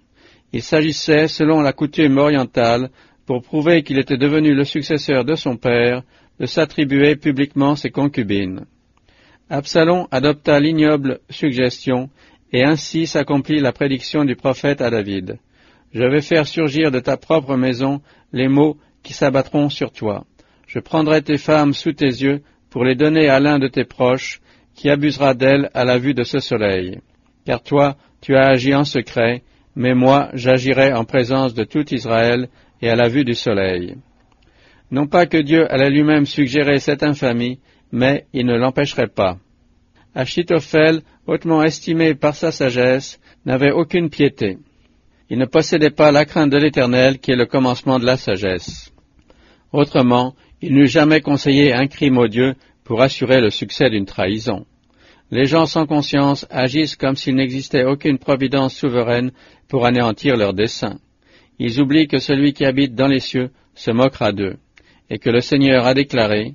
Il 0.53 0.63
s'agissait, 0.63 1.29
selon 1.29 1.61
la 1.61 1.73
coutume 1.73 2.19
orientale, 2.19 2.91
pour 3.31 3.43
prouver 3.43 3.85
qu'il 3.85 4.01
était 4.01 4.17
devenu 4.17 4.55
le 4.55 4.65
successeur 4.65 5.25
de 5.25 5.37
son 5.37 5.57
père, 5.57 6.03
de 6.41 6.47
s'attribuer 6.47 7.15
publiquement 7.15 7.77
ses 7.77 7.91
concubines. 7.91 8.65
Absalom 9.49 10.09
adopta 10.11 10.59
l'ignoble 10.59 11.21
suggestion, 11.31 12.11
et 12.53 12.65
ainsi 12.65 13.07
s'accomplit 13.07 13.61
la 13.61 13.71
prédiction 13.71 14.25
du 14.25 14.35
prophète 14.35 14.81
à 14.81 14.91
David. 14.91 15.39
Je 15.95 16.03
vais 16.03 16.23
faire 16.23 16.49
surgir 16.49 16.91
de 16.91 16.99
ta 16.99 17.17
propre 17.17 17.55
maison 17.55 18.01
les 18.33 18.49
maux 18.49 18.77
qui 19.05 19.13
s'abattront 19.13 19.69
sur 19.69 19.93
toi. 19.93 20.25
Je 20.67 20.81
prendrai 20.81 21.23
tes 21.23 21.39
femmes 21.39 21.73
sous 21.73 21.93
tes 21.93 22.07
yeux 22.07 22.43
pour 22.69 22.85
les 22.85 22.97
donner 22.97 23.29
à 23.29 23.39
l'un 23.39 23.61
de 23.61 23.69
tes 23.69 23.85
proches, 23.85 24.41
qui 24.75 24.91
abusera 24.91 25.35
d'elles 25.35 25.71
à 25.73 25.85
la 25.85 25.99
vue 25.99 26.15
de 26.15 26.25
ce 26.25 26.41
soleil. 26.41 26.99
Car 27.47 27.63
toi, 27.63 27.97
tu 28.21 28.35
as 28.35 28.49
agi 28.49 28.75
en 28.75 28.83
secret, 28.83 29.45
mais 29.77 29.95
moi, 29.95 30.31
j'agirai 30.35 30.93
en 30.93 31.05
présence 31.05 31.55
de 31.55 31.63
tout 31.63 31.95
Israël 31.95 32.49
et 32.81 32.89
à 32.89 32.97
la 32.97 33.09
vue 33.09 33.25
du 33.25 33.35
soleil. 33.35 33.97
Non 34.91 35.07
pas 35.07 35.27
que 35.27 35.39
Dieu 35.39 35.73
allait 35.73 35.91
lui-même 35.91 36.27
suggérer 36.27 36.81
cette 36.81 37.03
infamie, 37.03 37.61
mais 37.93 38.27
il 38.33 38.47
ne 38.47 38.57
l'empêcherait 38.57 39.07
pas. 39.07 39.39
Achitophel, 40.15 41.03
hautement 41.27 41.63
estimé 41.63 42.15
par 42.15 42.35
sa 42.35 42.51
sagesse, 42.51 43.21
n'avait 43.47 43.71
aucune 43.71 44.11
piété. 44.11 44.59
Il 45.29 45.39
ne 45.39 45.45
possédait 45.45 45.91
pas 45.91 46.11
la 46.11 46.25
crainte 46.25 46.51
de 46.51 46.59
l'Éternel 46.59 47.19
qui 47.19 47.31
est 47.31 47.37
le 47.37 47.47
commencement 47.47 48.01
de 48.01 48.07
la 48.07 48.17
sagesse. 48.17 48.93
Autrement, 49.73 50.35
il 50.61 50.75
n'eût 50.75 50.89
jamais 50.89 51.21
conseillé 51.21 51.73
un 51.73 51.87
crime 51.87 52.19
odieux 52.19 52.55
pour 52.83 53.01
assurer 53.03 53.41
le 53.41 53.51
succès 53.51 53.89
d'une 53.89 54.07
trahison. 54.07 54.67
Les 55.31 55.45
gens 55.45 55.67
sans 55.67 55.87
conscience 55.87 56.45
agissent 56.51 56.97
comme 56.97 57.15
s'il 57.15 57.37
n'existait 57.37 57.85
aucune 57.85 58.19
providence 58.19 58.75
souveraine 58.75 59.31
pour 59.69 59.87
anéantir 59.87 60.37
leurs 60.37 60.55
desseins. 60.55 60.99
Ils 61.63 61.79
oublient 61.79 62.09
que 62.09 62.19
celui 62.19 62.55
qui 62.55 62.65
habite 62.65 62.95
dans 62.95 63.07
les 63.07 63.21
cieux 63.21 63.51
se 63.75 63.91
moquera 63.91 64.33
d'eux, 64.33 64.57
et 65.11 65.19
que 65.19 65.29
le 65.29 65.43
Seigneur 65.43 65.87
a 65.87 65.93
déclaré, 65.93 66.55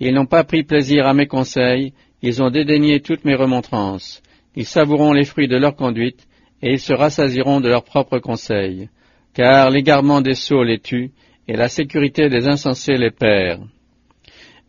Ils 0.00 0.14
n'ont 0.14 0.24
pas 0.24 0.44
pris 0.44 0.62
plaisir 0.64 1.06
à 1.06 1.12
mes 1.12 1.26
conseils, 1.26 1.92
ils 2.22 2.42
ont 2.42 2.48
dédaigné 2.48 3.00
toutes 3.00 3.26
mes 3.26 3.34
remontrances, 3.34 4.22
ils 4.56 4.64
savouront 4.64 5.12
les 5.12 5.26
fruits 5.26 5.46
de 5.46 5.58
leur 5.58 5.76
conduite, 5.76 6.26
et 6.62 6.72
ils 6.72 6.80
se 6.80 6.94
rassasiront 6.94 7.60
de 7.60 7.68
leurs 7.68 7.84
propres 7.84 8.18
conseils, 8.18 8.88
car 9.34 9.68
l'égarement 9.68 10.22
des 10.22 10.34
sots 10.34 10.64
les 10.64 10.78
tue, 10.78 11.10
et 11.46 11.54
la 11.54 11.68
sécurité 11.68 12.30
des 12.30 12.48
insensés 12.48 12.96
les 12.96 13.10
perd. 13.10 13.64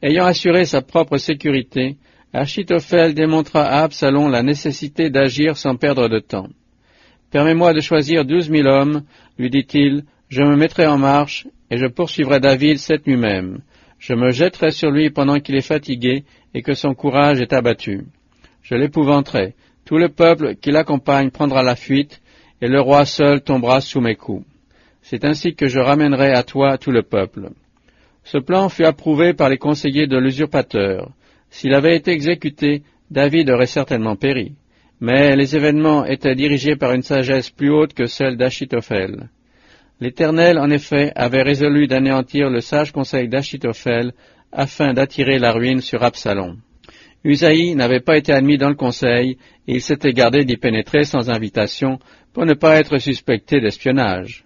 Ayant 0.02 0.26
assuré 0.26 0.66
sa 0.66 0.82
propre 0.82 1.16
sécurité, 1.16 1.96
Achitophel 2.34 3.14
démontra 3.14 3.64
à 3.64 3.84
Absalom 3.84 4.30
la 4.30 4.44
nécessité 4.44 5.10
d'agir 5.10 5.56
sans 5.56 5.78
perdre 5.78 6.10
de 6.10 6.20
temps. 6.20 6.50
Permets-moi 7.32 7.74
de 7.74 7.80
choisir 7.80 8.26
douze 8.26 8.50
mille 8.50 8.68
hommes, 8.68 9.04
lui 9.38 9.50
dit-il, 9.50 10.04
je 10.28 10.42
me 10.44 10.56
mettrai 10.56 10.86
en 10.86 10.98
marche, 10.98 11.48
et 11.70 11.78
je 11.78 11.88
poursuivrai 11.88 12.40
David 12.40 12.78
cette 12.78 13.08
nuit 13.08 13.18
même. 13.18 13.60
Je 14.00 14.14
me 14.14 14.32
jetterai 14.32 14.72
sur 14.72 14.92
lui 14.92 15.10
pendant 15.10 15.40
qu'il 15.40 15.56
est 15.56 15.68
fatigué 15.68 16.26
et 16.54 16.62
que 16.62 16.74
son 16.74 16.94
courage 16.94 17.40
est 17.40 17.54
abattu. 17.54 18.06
Je 18.62 18.76
l'épouvanterai. 18.76 19.56
Tout 19.86 19.98
le 19.98 20.10
peuple 20.10 20.56
qui 20.56 20.72
l'accompagne 20.72 21.32
prendra 21.32 21.64
la 21.64 21.76
fuite, 21.76 22.22
et 22.62 22.68
le 22.68 22.82
roi 22.82 23.06
seul 23.06 23.42
tombera 23.42 23.80
sous 23.80 24.02
mes 24.02 24.16
coups. 24.16 24.46
C'est 25.02 25.26
ainsi 25.26 25.56
que 25.56 25.68
je 25.68 25.80
ramènerai 25.80 26.32
à 26.34 26.44
toi 26.44 26.78
tout 26.78 26.92
le 26.92 27.02
peuple. 27.02 27.50
Ce 28.24 28.38
plan 28.38 28.70
fut 28.70 28.86
approuvé 28.86 29.34
par 29.34 29.50
les 29.50 29.58
conseillers 29.58 30.08
de 30.08 30.18
l'usurpateur. 30.18 31.12
S'il 31.50 31.74
avait 31.74 31.96
été 31.96 32.12
exécuté, 32.12 32.84
David 33.10 33.50
aurait 33.50 33.66
certainement 33.66 34.16
péri. 34.16 34.54
Mais 35.02 35.36
les 35.36 35.56
événements 35.56 36.06
étaient 36.06 36.36
dirigés 36.36 36.76
par 36.76 36.94
une 36.94 37.02
sagesse 37.02 37.50
plus 37.50 37.72
haute 37.72 37.94
que 37.94 38.06
celle 38.06 38.38
d'Achitophel. 38.38 39.30
L'Éternel, 40.00 40.60
en 40.60 40.70
effet, 40.70 41.12
avait 41.16 41.42
résolu 41.42 41.88
d'anéantir 41.88 42.50
le 42.50 42.62
sage 42.62 42.92
conseil 42.92 43.28
d'Achitophel 43.28 44.14
afin 44.52 44.94
d'attirer 44.94 45.40
la 45.40 45.54
ruine 45.54 45.82
sur 45.82 46.04
Absalom. 46.04 46.58
Usaï 47.24 47.76
n'avait 47.76 48.00
pas 48.00 48.18
été 48.18 48.32
admis 48.32 48.58
dans 48.58 48.70
le 48.70 48.76
conseil 48.76 49.38
et 49.68 49.76
il 49.76 49.82
s'était 49.82 50.14
gardé 50.14 50.46
d'y 50.46 50.58
pénétrer 50.58 51.04
sans 51.04 51.30
invitation 51.32 52.00
pour 52.34 52.46
ne 52.46 52.54
pas 52.54 52.78
être 52.78 53.00
suspecté 53.00 53.60
d'espionnage. 53.60 54.46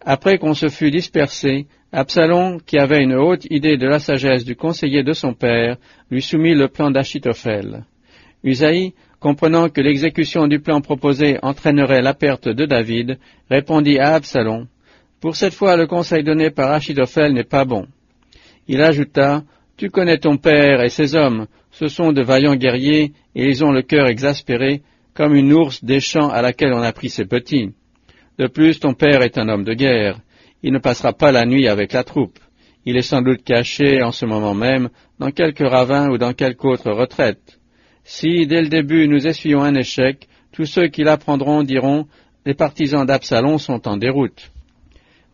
Après 0.00 0.38
qu'on 0.38 0.54
se 0.54 0.68
fut 0.68 0.90
dispersé, 0.90 1.66
Absalom, 1.92 2.60
qui 2.60 2.78
avait 2.78 3.02
une 3.02 3.14
haute 3.14 3.46
idée 3.50 3.76
de 3.76 3.86
la 3.86 3.98
sagesse 3.98 4.44
du 4.44 4.56
conseiller 4.56 5.02
de 5.02 5.12
son 5.12 5.34
père, 5.34 5.76
lui 6.10 6.22
soumit 6.22 6.54
le 6.54 6.68
plan 6.68 6.90
d'Achitophel. 6.90 7.84
Usaï, 8.44 8.94
comprenant 9.20 9.68
que 9.68 9.80
l'exécution 9.80 10.46
du 10.46 10.60
plan 10.60 10.80
proposé 10.80 11.38
entraînerait 11.42 12.02
la 12.02 12.14
perte 12.14 12.48
de 12.48 12.66
David, 12.66 13.18
répondit 13.50 13.98
à 13.98 14.14
Absalom, 14.14 14.66
Pour 15.20 15.36
cette 15.36 15.54
fois 15.54 15.76
le 15.76 15.86
conseil 15.86 16.22
donné 16.22 16.50
par 16.50 16.70
Achitophel 16.70 17.32
n'est 17.32 17.44
pas 17.44 17.64
bon. 17.64 17.86
Il 18.68 18.80
ajouta, 18.82 19.42
Tu 19.76 19.90
connais 19.90 20.18
ton 20.18 20.36
père 20.36 20.82
et 20.82 20.88
ses 20.88 21.14
hommes, 21.14 21.46
ce 21.70 21.88
sont 21.88 22.12
de 22.12 22.22
vaillants 22.22 22.56
guerriers, 22.56 23.12
et 23.34 23.48
ils 23.48 23.64
ont 23.64 23.72
le 23.72 23.82
cœur 23.82 24.06
exaspéré, 24.06 24.82
comme 25.14 25.34
une 25.34 25.52
ours 25.52 25.84
des 25.84 26.00
champs 26.00 26.30
à 26.30 26.42
laquelle 26.42 26.72
on 26.72 26.82
a 26.82 26.92
pris 26.92 27.10
ses 27.10 27.26
petits. 27.26 27.70
De 28.38 28.46
plus, 28.46 28.78
ton 28.78 28.94
père 28.94 29.22
est 29.22 29.38
un 29.38 29.48
homme 29.48 29.64
de 29.64 29.74
guerre, 29.74 30.20
il 30.62 30.72
ne 30.72 30.78
passera 30.78 31.12
pas 31.12 31.32
la 31.32 31.44
nuit 31.44 31.68
avec 31.68 31.92
la 31.92 32.04
troupe. 32.04 32.38
Il 32.84 32.96
est 32.96 33.02
sans 33.02 33.22
doute 33.22 33.44
caché 33.44 34.02
en 34.02 34.12
ce 34.12 34.26
moment 34.26 34.54
même 34.54 34.88
dans 35.18 35.30
quelque 35.30 35.64
ravin 35.64 36.08
ou 36.10 36.18
dans 36.18 36.32
quelque 36.32 36.66
autre 36.66 36.90
retraite. 36.90 37.57
Si, 38.10 38.46
dès 38.46 38.62
le 38.62 38.68
début, 38.68 39.06
nous 39.06 39.26
essuyons 39.26 39.60
un 39.60 39.74
échec, 39.74 40.28
tous 40.52 40.64
ceux 40.64 40.88
qui 40.88 41.02
l'apprendront 41.02 41.62
diront 41.62 42.06
Les 42.46 42.54
partisans 42.54 43.04
d'Absalom 43.04 43.58
sont 43.58 43.86
en 43.86 43.98
déroute. 43.98 44.50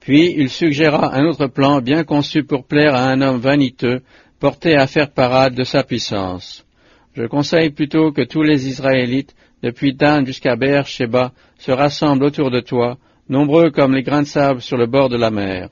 Puis 0.00 0.34
il 0.36 0.50
suggéra 0.50 1.14
un 1.14 1.24
autre 1.24 1.46
plan 1.46 1.80
bien 1.80 2.02
conçu 2.02 2.42
pour 2.42 2.66
plaire 2.66 2.96
à 2.96 3.04
un 3.04 3.20
homme 3.20 3.38
vaniteux, 3.38 4.00
porté 4.40 4.74
à 4.74 4.88
faire 4.88 5.12
parade 5.12 5.54
de 5.54 5.62
sa 5.62 5.84
puissance. 5.84 6.66
Je 7.14 7.26
conseille 7.26 7.70
plutôt 7.70 8.10
que 8.10 8.22
tous 8.22 8.42
les 8.42 8.66
Israélites, 8.66 9.36
depuis 9.62 9.94
Dan 9.94 10.26
jusqu'à 10.26 10.56
Beer-Sheba, 10.56 11.30
se 11.58 11.70
rassemblent 11.70 12.24
autour 12.24 12.50
de 12.50 12.58
toi, 12.58 12.98
nombreux 13.28 13.70
comme 13.70 13.94
les 13.94 14.02
grains 14.02 14.22
de 14.22 14.26
sable 14.26 14.60
sur 14.60 14.76
le 14.76 14.86
bord 14.86 15.08
de 15.08 15.16
la 15.16 15.30
mer. 15.30 15.68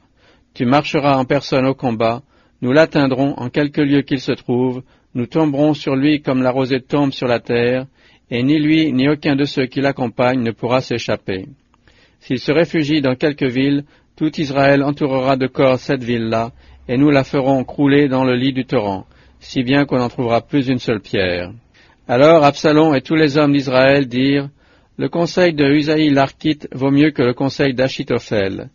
Tu 0.55 0.67
marcheras 0.67 1.17
en 1.17 1.25
personne 1.25 1.67
au 1.67 1.75
combat, 1.75 2.23
nous 2.61 2.71
l'atteindrons 2.71 3.35
en 3.39 3.51
quelque 3.51 3.81
lieu 3.81 4.03
qu'il 4.03 4.21
se 4.21 4.33
trouve, 4.33 4.85
nous 5.15 5.27
tomberons 5.27 5.75
sur 5.75 5.95
lui 5.95 6.23
comme 6.23 6.43
la 6.43 6.51
rosée 6.51 6.81
tombe 6.81 7.13
sur 7.13 7.27
la 7.27 7.41
terre, 7.41 7.87
et 8.31 8.43
ni 8.43 8.59
lui 8.59 8.93
ni 8.93 9.09
aucun 9.09 9.37
de 9.37 9.45
ceux 9.45 9.67
qui 9.67 9.81
l'accompagnent 9.81 10.43
ne 10.43 10.53
pourra 10.53 10.81
s'échapper. 10.81 11.47
S'il 12.21 12.39
se 12.39 12.53
réfugie 12.53 13.01
dans 13.03 13.15
quelque 13.15 13.45
ville, 13.45 13.85
tout 14.17 14.41
Israël 14.41 14.83
entourera 14.83 15.37
de 15.37 15.47
corps 15.47 15.79
cette 15.79 16.03
ville-là, 16.03 16.53
et 16.89 16.97
nous 16.97 17.11
la 17.11 17.25
ferons 17.25 17.65
crouler 17.65 18.09
dans 18.09 18.25
le 18.25 18.35
lit 18.35 18.53
du 18.53 18.65
torrent, 18.65 19.07
si 19.39 19.63
bien 19.63 19.85
qu'on 19.85 19.99
n'en 19.99 20.09
trouvera 20.09 20.41
plus 20.41 20.69
une 20.69 20.79
seule 20.79 21.01
pierre. 21.01 21.53
Alors 22.09 22.45
Absalom 22.45 22.95
et 22.95 23.03
tous 23.03 23.15
les 23.15 23.39
hommes 23.39 23.53
d'Israël 23.53 24.07
dirent, 24.07 24.49
Le 24.97 25.09
conseil 25.09 25.53
de 25.53 25.65
Usaï 25.65 26.11
l'Archite 26.11 26.69
vaut 26.73 26.91
mieux 26.91 27.11
que 27.11 27.23
le 27.23 27.35
conseil 27.35 27.75
d'Achitophel. 27.75 28.71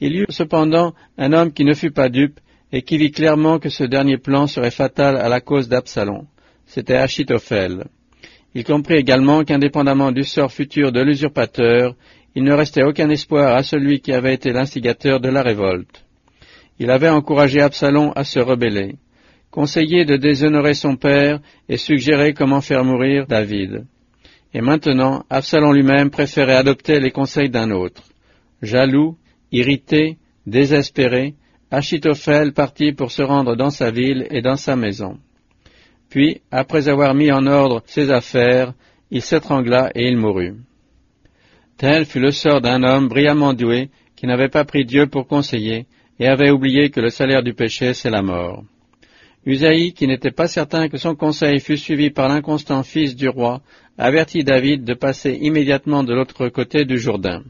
Il 0.00 0.14
y 0.14 0.18
eut 0.20 0.26
cependant 0.28 0.94
un 1.16 1.32
homme 1.32 1.52
qui 1.52 1.64
ne 1.64 1.74
fut 1.74 1.90
pas 1.90 2.08
dupe, 2.08 2.38
et 2.76 2.82
qui 2.82 2.98
vit 2.98 3.10
clairement 3.10 3.58
que 3.58 3.70
ce 3.70 3.84
dernier 3.84 4.18
plan 4.18 4.46
serait 4.46 4.70
fatal 4.70 5.16
à 5.16 5.30
la 5.30 5.40
cause 5.40 5.66
d'Absalom. 5.66 6.26
C'était 6.66 6.96
Achitophel. 6.96 7.86
Il 8.54 8.64
comprit 8.64 8.96
également 8.96 9.44
qu'indépendamment 9.44 10.12
du 10.12 10.24
sort 10.24 10.52
futur 10.52 10.92
de 10.92 11.00
l'usurpateur, 11.00 11.94
il 12.34 12.44
ne 12.44 12.52
restait 12.52 12.82
aucun 12.82 13.08
espoir 13.08 13.56
à 13.56 13.62
celui 13.62 14.00
qui 14.00 14.12
avait 14.12 14.34
été 14.34 14.52
l'instigateur 14.52 15.20
de 15.20 15.30
la 15.30 15.40
révolte. 15.42 16.04
Il 16.78 16.90
avait 16.90 17.08
encouragé 17.08 17.62
Absalom 17.62 18.12
à 18.14 18.24
se 18.24 18.40
rebeller, 18.40 18.96
conseillé 19.50 20.04
de 20.04 20.18
déshonorer 20.18 20.74
son 20.74 20.96
père 20.96 21.40
et 21.70 21.78
suggéré 21.78 22.34
comment 22.34 22.60
faire 22.60 22.84
mourir 22.84 23.26
David. 23.26 23.86
Et 24.52 24.60
maintenant, 24.60 25.24
Absalom 25.30 25.72
lui-même 25.72 26.10
préférait 26.10 26.56
adopter 26.56 27.00
les 27.00 27.10
conseils 27.10 27.48
d'un 27.48 27.70
autre. 27.70 28.02
Jaloux, 28.60 29.16
irrité, 29.50 30.18
désespéré, 30.46 31.36
Achitophel 31.70 32.52
partit 32.52 32.92
pour 32.92 33.10
se 33.10 33.22
rendre 33.22 33.56
dans 33.56 33.70
sa 33.70 33.90
ville 33.90 34.26
et 34.30 34.40
dans 34.40 34.56
sa 34.56 34.76
maison. 34.76 35.18
Puis, 36.08 36.40
après 36.50 36.88
avoir 36.88 37.14
mis 37.14 37.32
en 37.32 37.46
ordre 37.46 37.82
ses 37.86 38.10
affaires, 38.10 38.72
il 39.10 39.22
s'étrangla 39.22 39.90
et 39.94 40.08
il 40.08 40.16
mourut. 40.16 40.54
Tel 41.76 42.06
fut 42.06 42.20
le 42.20 42.30
sort 42.30 42.60
d'un 42.60 42.82
homme 42.82 43.08
brillamment 43.08 43.52
doué 43.52 43.90
qui 44.14 44.26
n'avait 44.26 44.48
pas 44.48 44.64
pris 44.64 44.84
Dieu 44.84 45.06
pour 45.06 45.26
conseiller 45.26 45.86
et 46.18 46.26
avait 46.26 46.50
oublié 46.50 46.90
que 46.90 47.00
le 47.00 47.10
salaire 47.10 47.42
du 47.42 47.52
péché, 47.52 47.92
c'est 47.92 48.10
la 48.10 48.22
mort. 48.22 48.64
Usaï, 49.44 49.92
qui 49.92 50.06
n'était 50.06 50.32
pas 50.32 50.48
certain 50.48 50.88
que 50.88 50.96
son 50.96 51.14
conseil 51.14 51.60
fût 51.60 51.76
suivi 51.76 52.10
par 52.10 52.28
l'inconstant 52.28 52.82
fils 52.82 53.14
du 53.14 53.28
roi, 53.28 53.60
avertit 53.98 54.42
David 54.42 54.84
de 54.84 54.94
passer 54.94 55.38
immédiatement 55.40 56.02
de 56.02 56.14
l'autre 56.14 56.48
côté 56.48 56.84
du 56.84 56.98
Jourdain. 56.98 57.42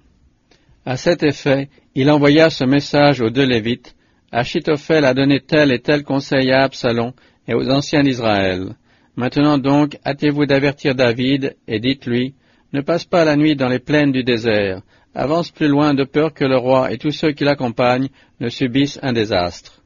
À 0.84 0.96
cet 0.96 1.22
effet, 1.22 1.68
il 1.94 2.10
envoya 2.10 2.50
ce 2.50 2.64
message 2.64 3.20
aux 3.20 3.30
deux 3.30 3.46
Lévites, 3.46 3.95
Achitophel 4.38 5.06
a 5.06 5.14
donné 5.14 5.40
tel 5.40 5.72
et 5.72 5.78
tel 5.78 6.04
conseil 6.04 6.52
à 6.52 6.64
Absalom 6.64 7.12
et 7.48 7.54
aux 7.54 7.70
anciens 7.70 8.02
d'Israël. 8.02 8.76
Maintenant 9.16 9.56
donc, 9.56 9.96
hâtez-vous 10.04 10.44
d'avertir 10.44 10.94
David 10.94 11.56
et 11.66 11.80
dites-lui, 11.80 12.34
ne 12.74 12.82
passe 12.82 13.06
pas 13.06 13.24
la 13.24 13.36
nuit 13.36 13.56
dans 13.56 13.70
les 13.70 13.78
plaines 13.78 14.12
du 14.12 14.24
désert, 14.24 14.82
avance 15.14 15.50
plus 15.50 15.68
loin 15.68 15.94
de 15.94 16.04
peur 16.04 16.34
que 16.34 16.44
le 16.44 16.58
roi 16.58 16.92
et 16.92 16.98
tous 16.98 17.12
ceux 17.12 17.32
qui 17.32 17.44
l'accompagnent 17.44 18.10
ne 18.38 18.50
subissent 18.50 18.98
un 19.02 19.14
désastre. 19.14 19.82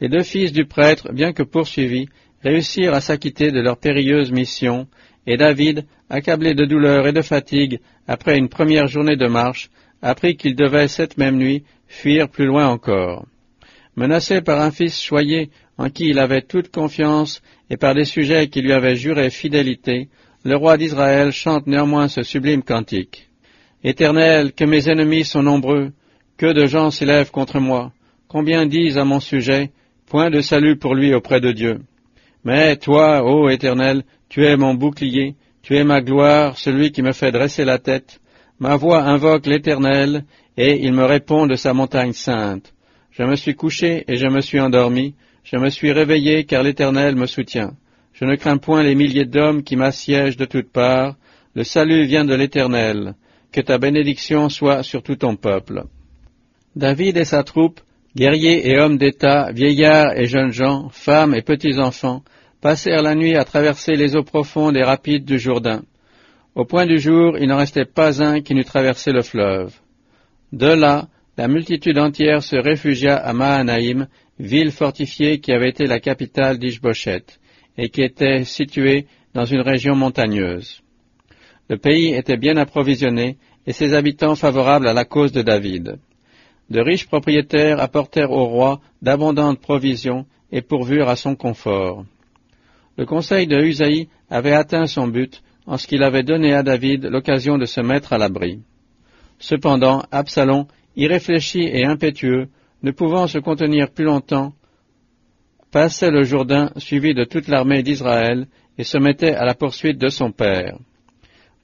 Les 0.00 0.08
deux 0.08 0.22
fils 0.22 0.52
du 0.52 0.64
prêtre, 0.64 1.12
bien 1.12 1.32
que 1.32 1.42
poursuivis, 1.42 2.06
réussirent 2.44 2.94
à 2.94 3.00
s'acquitter 3.00 3.50
de 3.50 3.58
leur 3.58 3.78
périlleuse 3.78 4.30
mission, 4.30 4.86
et 5.26 5.36
David, 5.36 5.86
accablé 6.08 6.54
de 6.54 6.66
douleur 6.66 7.08
et 7.08 7.12
de 7.12 7.22
fatigue 7.22 7.80
après 8.06 8.38
une 8.38 8.48
première 8.48 8.86
journée 8.86 9.16
de 9.16 9.26
marche, 9.26 9.70
apprit 10.02 10.36
qu'il 10.36 10.54
devait 10.54 10.86
cette 10.86 11.18
même 11.18 11.36
nuit 11.36 11.64
fuir 11.88 12.28
plus 12.28 12.46
loin 12.46 12.68
encore. 12.68 13.26
Menacé 13.98 14.42
par 14.42 14.60
un 14.60 14.70
fils 14.70 15.02
choyé 15.02 15.50
en 15.76 15.90
qui 15.90 16.04
il 16.10 16.20
avait 16.20 16.42
toute 16.42 16.70
confiance 16.70 17.42
et 17.68 17.76
par 17.76 17.96
des 17.96 18.04
sujets 18.04 18.46
qui 18.46 18.62
lui 18.62 18.72
avaient 18.72 18.94
juré 18.94 19.28
fidélité, 19.28 20.08
le 20.44 20.54
roi 20.54 20.76
d'Israël 20.76 21.32
chante 21.32 21.66
néanmoins 21.66 22.06
ce 22.06 22.22
sublime 22.22 22.62
cantique. 22.62 23.28
Éternel, 23.82 24.52
que 24.52 24.64
mes 24.64 24.88
ennemis 24.88 25.24
sont 25.24 25.42
nombreux, 25.42 25.90
que 26.36 26.52
de 26.52 26.66
gens 26.66 26.92
s'élèvent 26.92 27.32
contre 27.32 27.58
moi, 27.58 27.90
combien 28.28 28.66
disent 28.66 28.98
à 28.98 29.04
mon 29.04 29.18
sujet, 29.18 29.72
point 30.06 30.30
de 30.30 30.42
salut 30.42 30.76
pour 30.76 30.94
lui 30.94 31.12
auprès 31.12 31.40
de 31.40 31.50
Dieu. 31.50 31.80
Mais 32.44 32.76
toi, 32.76 33.24
ô 33.24 33.48
Éternel, 33.48 34.04
tu 34.28 34.44
es 34.44 34.56
mon 34.56 34.74
bouclier, 34.74 35.34
tu 35.60 35.76
es 35.76 35.82
ma 35.82 36.02
gloire, 36.02 36.56
celui 36.56 36.92
qui 36.92 37.02
me 37.02 37.10
fait 37.10 37.32
dresser 37.32 37.64
la 37.64 37.80
tête. 37.80 38.20
Ma 38.60 38.76
voix 38.76 39.02
invoque 39.02 39.46
l'Éternel, 39.46 40.24
et 40.56 40.84
il 40.86 40.92
me 40.92 41.04
répond 41.04 41.48
de 41.48 41.56
sa 41.56 41.74
montagne 41.74 42.12
sainte. 42.12 42.72
Je 43.18 43.24
me 43.24 43.34
suis 43.34 43.56
couché 43.56 44.04
et 44.06 44.16
je 44.16 44.28
me 44.28 44.40
suis 44.40 44.60
endormi, 44.60 45.16
je 45.42 45.56
me 45.56 45.70
suis 45.70 45.90
réveillé 45.90 46.44
car 46.44 46.62
l'Éternel 46.62 47.16
me 47.16 47.26
soutient. 47.26 47.72
Je 48.12 48.24
ne 48.24 48.36
crains 48.36 48.58
point 48.58 48.84
les 48.84 48.94
milliers 48.94 49.24
d'hommes 49.24 49.64
qui 49.64 49.74
m'assiègent 49.74 50.36
de 50.36 50.44
toutes 50.44 50.70
parts, 50.70 51.16
le 51.56 51.64
salut 51.64 52.06
vient 52.06 52.24
de 52.24 52.34
l'Éternel, 52.34 53.14
que 53.50 53.60
ta 53.60 53.78
bénédiction 53.78 54.48
soit 54.48 54.84
sur 54.84 55.02
tout 55.02 55.16
ton 55.16 55.34
peuple. 55.34 55.82
David 56.76 57.16
et 57.16 57.24
sa 57.24 57.42
troupe, 57.42 57.80
guerriers 58.14 58.70
et 58.70 58.78
hommes 58.78 58.98
d'État, 58.98 59.50
vieillards 59.50 60.16
et 60.16 60.26
jeunes 60.26 60.52
gens, 60.52 60.88
femmes 60.90 61.34
et 61.34 61.42
petits-enfants, 61.42 62.22
passèrent 62.60 63.02
la 63.02 63.16
nuit 63.16 63.34
à 63.34 63.44
traverser 63.44 63.94
les 63.94 64.14
eaux 64.14 64.22
profondes 64.22 64.76
et 64.76 64.84
rapides 64.84 65.24
du 65.24 65.40
Jourdain. 65.40 65.82
Au 66.54 66.64
point 66.64 66.86
du 66.86 67.00
jour, 67.00 67.36
il 67.36 67.48
n'en 67.48 67.56
restait 67.56 67.84
pas 67.84 68.22
un 68.22 68.42
qui 68.42 68.54
n'eût 68.54 68.64
traversé 68.64 69.10
le 69.10 69.22
fleuve. 69.22 69.74
De 70.52 70.68
là, 70.68 71.08
la 71.38 71.46
multitude 71.46 71.98
entière 71.98 72.42
se 72.42 72.56
réfugia 72.56 73.14
à 73.14 73.32
Mahanaïm, 73.32 74.08
ville 74.40 74.72
fortifiée 74.72 75.38
qui 75.38 75.52
avait 75.52 75.68
été 75.68 75.86
la 75.86 76.00
capitale 76.00 76.58
d'Ishbochet, 76.58 77.22
et 77.78 77.90
qui 77.90 78.02
était 78.02 78.42
située 78.42 79.06
dans 79.34 79.44
une 79.44 79.60
région 79.60 79.94
montagneuse. 79.94 80.82
Le 81.70 81.78
pays 81.78 82.12
était 82.12 82.36
bien 82.36 82.56
approvisionné, 82.56 83.38
et 83.68 83.72
ses 83.72 83.94
habitants 83.94 84.34
favorables 84.34 84.88
à 84.88 84.92
la 84.92 85.04
cause 85.04 85.30
de 85.30 85.42
David. 85.42 86.00
De 86.70 86.80
riches 86.80 87.06
propriétaires 87.06 87.80
apportèrent 87.80 88.32
au 88.32 88.46
roi 88.46 88.80
d'abondantes 89.00 89.60
provisions 89.60 90.26
et 90.50 90.60
pourvurent 90.60 91.08
à 91.08 91.14
son 91.14 91.36
confort. 91.36 92.04
Le 92.96 93.06
conseil 93.06 93.46
de 93.46 93.56
Husaï 93.56 94.08
avait 94.28 94.54
atteint 94.54 94.86
son 94.86 95.06
but 95.06 95.40
en 95.66 95.76
ce 95.76 95.86
qu'il 95.86 96.02
avait 96.02 96.24
donné 96.24 96.52
à 96.52 96.64
David 96.64 97.04
l'occasion 97.04 97.58
de 97.58 97.64
se 97.64 97.80
mettre 97.80 98.12
à 98.12 98.18
l'abri. 98.18 98.60
Cependant, 99.38 100.02
Absalom, 100.10 100.66
irréfléchi 100.96 101.60
et 101.60 101.84
impétueux, 101.84 102.48
ne 102.82 102.90
pouvant 102.90 103.26
se 103.26 103.38
contenir 103.38 103.90
plus 103.90 104.04
longtemps, 104.04 104.52
passait 105.70 106.10
le 106.10 106.22
Jourdain 106.22 106.70
suivi 106.76 107.14
de 107.14 107.24
toute 107.24 107.48
l'armée 107.48 107.82
d'Israël 107.82 108.46
et 108.78 108.84
se 108.84 108.98
mettait 108.98 109.34
à 109.34 109.44
la 109.44 109.54
poursuite 109.54 109.98
de 109.98 110.08
son 110.08 110.30
père. 110.30 110.78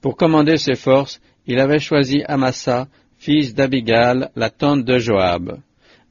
Pour 0.01 0.17
commander 0.17 0.57
ses 0.57 0.75
forces, 0.75 1.21
il 1.47 1.59
avait 1.61 1.79
choisi 1.79 2.23
Amasa, 2.27 2.89
fils 3.19 3.55
d'Abigal, 3.55 4.31
la 4.37 4.51
tante 4.51 4.85
de 4.85 4.99
Joab. 4.99 5.59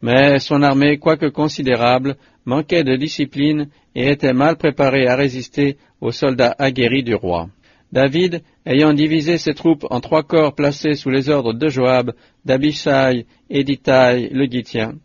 Mais 0.01 0.39
son 0.39 0.63
armée, 0.63 0.97
quoique 0.97 1.27
considérable, 1.27 2.15
manquait 2.45 2.83
de 2.83 2.95
discipline 2.95 3.69
et 3.95 4.11
était 4.11 4.33
mal 4.33 4.57
préparée 4.57 5.07
à 5.07 5.15
résister 5.15 5.77
aux 6.01 6.11
soldats 6.11 6.55
aguerris 6.57 7.03
du 7.03 7.15
roi. 7.15 7.49
David, 7.93 8.41
ayant 8.65 8.91
divisé 8.91 9.37
ses 9.37 9.53
troupes 9.53 9.85
en 9.91 10.01
trois 10.01 10.23
corps 10.23 10.55
placés 10.55 10.95
sous 10.95 11.11
les 11.11 11.29
ordres 11.29 11.53
de 11.53 11.67
Joab, 11.67 12.13
d'Abishai 12.43 13.27
et 13.51 13.63
d'Itaï 13.63 14.29
le 14.31 14.45
Gittien, 14.45 14.95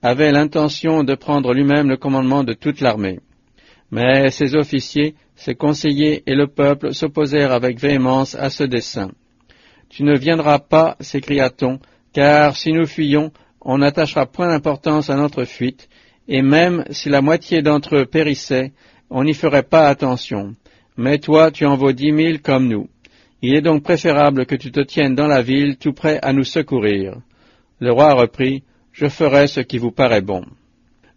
avait 0.00 0.32
l'intention 0.32 1.04
de 1.04 1.14
prendre 1.14 1.52
lui-même 1.52 1.90
le 1.90 1.98
commandement 1.98 2.44
de 2.44 2.54
toute 2.54 2.80
l'armée. 2.80 3.20
Mais 3.90 4.30
ses 4.30 4.56
officiers, 4.56 5.14
ses 5.36 5.56
conseillers 5.56 6.22
et 6.26 6.34
le 6.34 6.46
peuple 6.46 6.94
s'opposèrent 6.94 7.52
avec 7.52 7.78
véhémence 7.78 8.34
à 8.34 8.48
ce 8.48 8.64
dessein. 8.64 9.10
Tu 9.90 10.02
ne 10.02 10.16
viendras 10.16 10.58
pas, 10.58 10.96
s'écria-t-on, 11.00 11.80
car 12.14 12.56
si 12.56 12.72
nous 12.72 12.86
fuyons, 12.86 13.30
on 13.60 13.76
n'attachera 13.76 14.24
point 14.24 14.48
d'importance 14.48 15.10
à 15.10 15.16
notre 15.16 15.44
fuite, 15.44 15.90
et 16.28 16.40
même 16.40 16.86
si 16.92 17.10
la 17.10 17.20
moitié 17.20 17.60
d'entre 17.60 17.96
eux 17.96 18.06
périssaient, 18.06 18.72
on 19.10 19.24
n'y 19.24 19.34
ferait 19.34 19.62
pas 19.64 19.88
attention 19.88 20.54
mais 20.98 21.18
toi 21.18 21.50
tu 21.50 21.64
en 21.64 21.76
vaux 21.76 21.92
dix 21.92 22.12
mille 22.12 22.42
comme 22.42 22.68
nous. 22.68 22.88
Il 23.40 23.54
est 23.54 23.62
donc 23.62 23.84
préférable 23.84 24.46
que 24.46 24.56
tu 24.56 24.72
te 24.72 24.80
tiennes 24.80 25.14
dans 25.14 25.28
la 25.28 25.42
ville 25.42 25.76
tout 25.78 25.92
prêt 25.92 26.18
à 26.20 26.32
nous 26.32 26.44
secourir. 26.44 27.14
Le 27.78 27.92
roi 27.92 28.14
reprit, 28.14 28.64
Je 28.92 29.06
ferai 29.06 29.46
ce 29.46 29.60
qui 29.60 29.78
vous 29.78 29.92
paraît 29.92 30.22
bon. 30.22 30.44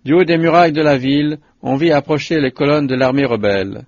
Du 0.06 0.14
haut 0.14 0.24
des 0.24 0.38
murailles 0.38 0.72
de 0.72 0.84
la 0.84 0.98
ville, 0.98 1.40
on 1.64 1.76
vit 1.76 1.92
approcher 1.92 2.40
les 2.40 2.52
colonnes 2.52 2.86
de 2.86 2.96
l'armée 2.96 3.26
rebelle. 3.26 3.86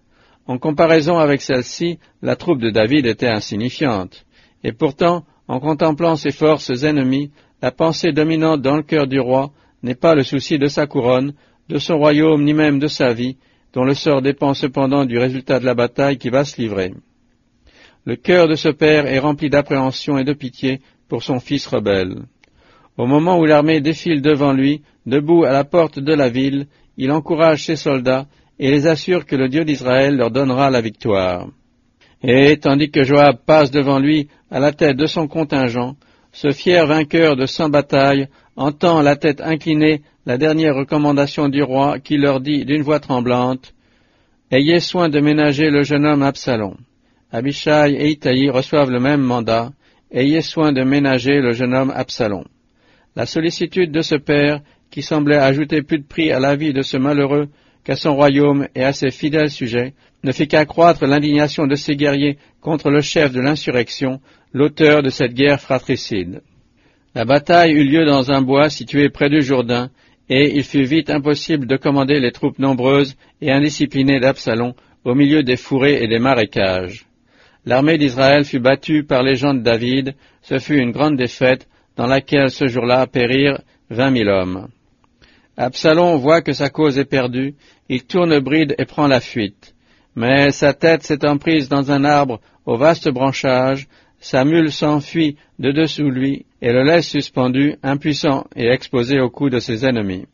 En 0.47 0.57
comparaison 0.57 1.19
avec 1.19 1.41
celle-ci, 1.41 1.99
la 2.23 2.35
troupe 2.35 2.59
de 2.59 2.71
David 2.71 3.05
était 3.05 3.27
insignifiante. 3.27 4.25
Et 4.63 4.71
pourtant, 4.71 5.23
en 5.47 5.59
contemplant 5.59 6.15
ses 6.15 6.31
forces 6.31 6.83
ennemies, 6.83 7.31
la 7.61 7.71
pensée 7.71 8.11
dominante 8.11 8.61
dans 8.61 8.75
le 8.75 8.83
cœur 8.83 9.05
du 9.05 9.19
roi 9.19 9.51
n'est 9.83 9.95
pas 9.95 10.15
le 10.15 10.23
souci 10.23 10.57
de 10.57 10.67
sa 10.67 10.87
couronne, 10.87 11.33
de 11.69 11.77
son 11.77 11.97
royaume, 11.97 12.43
ni 12.43 12.53
même 12.53 12.79
de 12.79 12.87
sa 12.87 13.13
vie, 13.13 13.37
dont 13.73 13.83
le 13.83 13.95
sort 13.95 14.21
dépend 14.21 14.53
cependant 14.53 15.05
du 15.05 15.17
résultat 15.17 15.59
de 15.59 15.65
la 15.65 15.73
bataille 15.73 16.17
qui 16.17 16.29
va 16.29 16.45
se 16.45 16.61
livrer. 16.61 16.93
Le 18.05 18.15
cœur 18.15 18.47
de 18.47 18.55
ce 18.55 18.69
père 18.69 19.07
est 19.07 19.19
rempli 19.19 19.49
d'appréhension 19.49 20.17
et 20.17 20.23
de 20.23 20.33
pitié 20.33 20.81
pour 21.07 21.23
son 21.23 21.39
fils 21.39 21.65
rebelle. 21.65 22.23
Au 22.97 23.07
moment 23.07 23.39
où 23.39 23.45
l'armée 23.45 23.81
défile 23.81 24.21
devant 24.21 24.53
lui, 24.53 24.81
debout 25.05 25.45
à 25.45 25.51
la 25.51 25.63
porte 25.63 25.99
de 25.99 26.13
la 26.13 26.29
ville, 26.29 26.67
il 26.97 27.11
encourage 27.11 27.65
ses 27.65 27.75
soldats 27.75 28.27
et 28.59 28.69
les 28.69 28.85
assure 28.85 29.25
que 29.25 29.35
le 29.35 29.49
Dieu 29.49 29.65
d'Israël 29.65 30.15
leur 30.15 30.29
donnera 30.29 30.69
la 30.69 30.81
victoire. 30.81 31.47
Et 32.21 32.57
tandis 32.57 32.91
que 32.91 33.03
Joab 33.03 33.37
passe 33.45 33.71
devant 33.71 33.99
lui 33.99 34.29
à 34.51 34.59
la 34.59 34.71
tête 34.71 34.95
de 34.95 35.07
son 35.07 35.27
contingent, 35.27 35.95
ce 36.31 36.51
fier 36.51 36.85
vainqueur 36.85 37.35
de 37.35 37.45
cent 37.45 37.69
batailles 37.69 38.27
entend 38.55 39.01
la 39.01 39.15
tête 39.15 39.41
inclinée 39.41 40.01
la 40.25 40.37
dernière 40.37 40.75
recommandation 40.75 41.49
du 41.49 41.63
roi 41.63 41.99
qui 41.99 42.17
leur 42.17 42.39
dit 42.39 42.65
d'une 42.65 42.81
voix 42.81 42.99
tremblante 42.99 43.73
Ayez 44.51 44.79
soin 44.79 45.09
de 45.09 45.19
ménager 45.19 45.69
le 45.69 45.83
jeune 45.83 46.05
homme 46.05 46.21
Absalom. 46.21 46.77
Abishai 47.31 47.95
et 47.97 48.11
Itaï 48.11 48.49
reçoivent 48.49 48.91
le 48.91 48.99
même 48.99 49.21
mandat 49.21 49.71
Ayez 50.11 50.41
soin 50.41 50.71
de 50.71 50.83
ménager 50.83 51.41
le 51.41 51.53
jeune 51.53 51.73
homme 51.73 51.91
Absalom. 51.95 52.45
La 53.15 53.25
sollicitude 53.25 53.91
de 53.91 54.01
ce 54.01 54.15
père, 54.15 54.61
qui 54.91 55.01
semblait 55.01 55.37
ajouter 55.37 55.81
plus 55.81 55.99
de 55.99 56.05
prix 56.05 56.31
à 56.31 56.39
la 56.39 56.55
vie 56.55 56.71
de 56.73 56.83
ce 56.83 56.97
malheureux 56.97 57.47
qu'à 57.83 57.95
son 57.95 58.15
royaume 58.15 58.67
et 58.75 58.83
à 58.83 58.93
ses 58.93 59.09
fidèles 59.09 59.49
sujets, 59.49 59.93
ne 60.23 60.31
fit 60.31 60.47
qu'accroître 60.47 61.05
l'indignation 61.05 61.65
de 61.65 61.75
ses 61.75 61.95
guerriers 61.95 62.37
contre 62.61 62.91
le 62.91 63.01
chef 63.01 63.31
de 63.31 63.41
l'insurrection, 63.41 64.21
l'auteur 64.53 65.01
de 65.01 65.09
cette 65.09 65.33
guerre 65.33 65.59
fratricide. 65.59 66.41
La 67.15 67.25
bataille 67.25 67.73
eut 67.73 67.83
lieu 67.83 68.05
dans 68.05 68.31
un 68.31 68.41
bois 68.41 68.69
situé 68.69 69.09
près 69.09 69.29
du 69.29 69.41
Jourdain, 69.43 69.91
et 70.29 70.55
il 70.55 70.63
fut 70.63 70.83
vite 70.83 71.11
impossible 71.11 71.67
de 71.67 71.77
commander 71.77 72.19
les 72.19 72.31
troupes 72.31 72.57
nombreuses 72.57 73.15
et 73.39 73.51
indisciplinées 73.51 74.19
d'Absalom 74.19 74.73
au 75.03 75.13
milieu 75.13 75.43
des 75.43 75.57
fourrés 75.57 76.01
et 76.01 76.07
des 76.07 76.17
marécages. 76.17 77.05
L'armée 77.65 77.99
d'Israël 77.99 78.45
fut 78.45 78.59
battue 78.59 79.03
par 79.03 79.21
les 79.21 79.35
gens 79.35 79.53
de 79.53 79.61
David, 79.61 80.15
ce 80.41 80.57
fut 80.57 80.79
une 80.79 80.91
grande 80.91 81.15
défaite 81.15 81.67
dans 81.95 82.07
laquelle 82.07 82.49
ce 82.49 82.67
jour-là 82.67 83.05
périrent 83.05 83.61
vingt 83.91 84.09
mille 84.09 84.29
hommes. 84.29 84.69
Absalom 85.55 86.17
voit 86.17 86.41
que 86.41 86.53
sa 86.53 86.69
cause 86.71 86.97
est 86.97 87.05
perdue, 87.05 87.53
il 87.89 88.05
tourne 88.05 88.39
bride 88.39 88.73
et 88.79 88.85
prend 88.85 89.05
la 89.05 89.19
fuite. 89.19 89.75
Mais 90.15 90.49
sa 90.49 90.73
tête 90.73 91.03
s'étant 91.03 91.37
prise 91.37 91.69
dans 91.69 91.91
un 91.91 92.05
arbre 92.05 92.39
au 92.65 92.75
vaste 92.75 93.09
branchage, 93.09 93.87
sa 94.19 94.45
mule 94.45 94.71
s'enfuit 94.71 95.37
de 95.59 95.71
dessous 95.71 96.09
lui 96.09 96.45
et 96.63 96.71
le 96.71 96.81
laisse 96.81 97.09
suspendu, 97.09 97.75
impuissant 97.83 98.45
et 98.55 98.69
exposé 98.69 99.19
au 99.19 99.29
coup 99.29 99.49
de 99.49 99.59
ses 99.59 99.85
ennemis. 99.85 100.27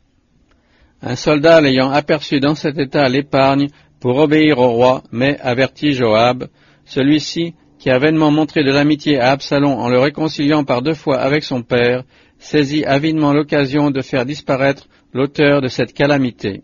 Un 1.02 1.16
soldat 1.16 1.60
l'ayant 1.60 1.90
aperçu 1.90 2.38
dans 2.38 2.54
cet 2.54 2.78
état 2.78 3.08
l'épargne 3.08 3.66
pour 3.98 4.16
obéir 4.16 4.60
au 4.60 4.68
roi, 4.68 5.02
mais 5.10 5.40
avertit 5.40 5.92
Joab, 5.92 6.46
celui-ci, 6.84 7.54
qui 7.80 7.90
a 7.90 7.98
vainement 7.98 8.30
montré 8.30 8.62
de 8.62 8.70
l'amitié 8.70 9.18
à 9.18 9.32
Absalom 9.32 9.72
en 9.72 9.88
le 9.88 9.98
réconciliant 9.98 10.62
par 10.62 10.82
deux 10.82 10.94
fois 10.94 11.18
avec 11.18 11.42
son 11.42 11.62
père, 11.62 12.04
saisit 12.38 12.84
avidement 12.84 13.32
l'occasion 13.32 13.90
de 13.90 14.00
faire 14.00 14.24
disparaître 14.24 14.86
l'auteur 15.12 15.60
de 15.60 15.66
cette 15.68 15.94
calamité. 15.94 16.62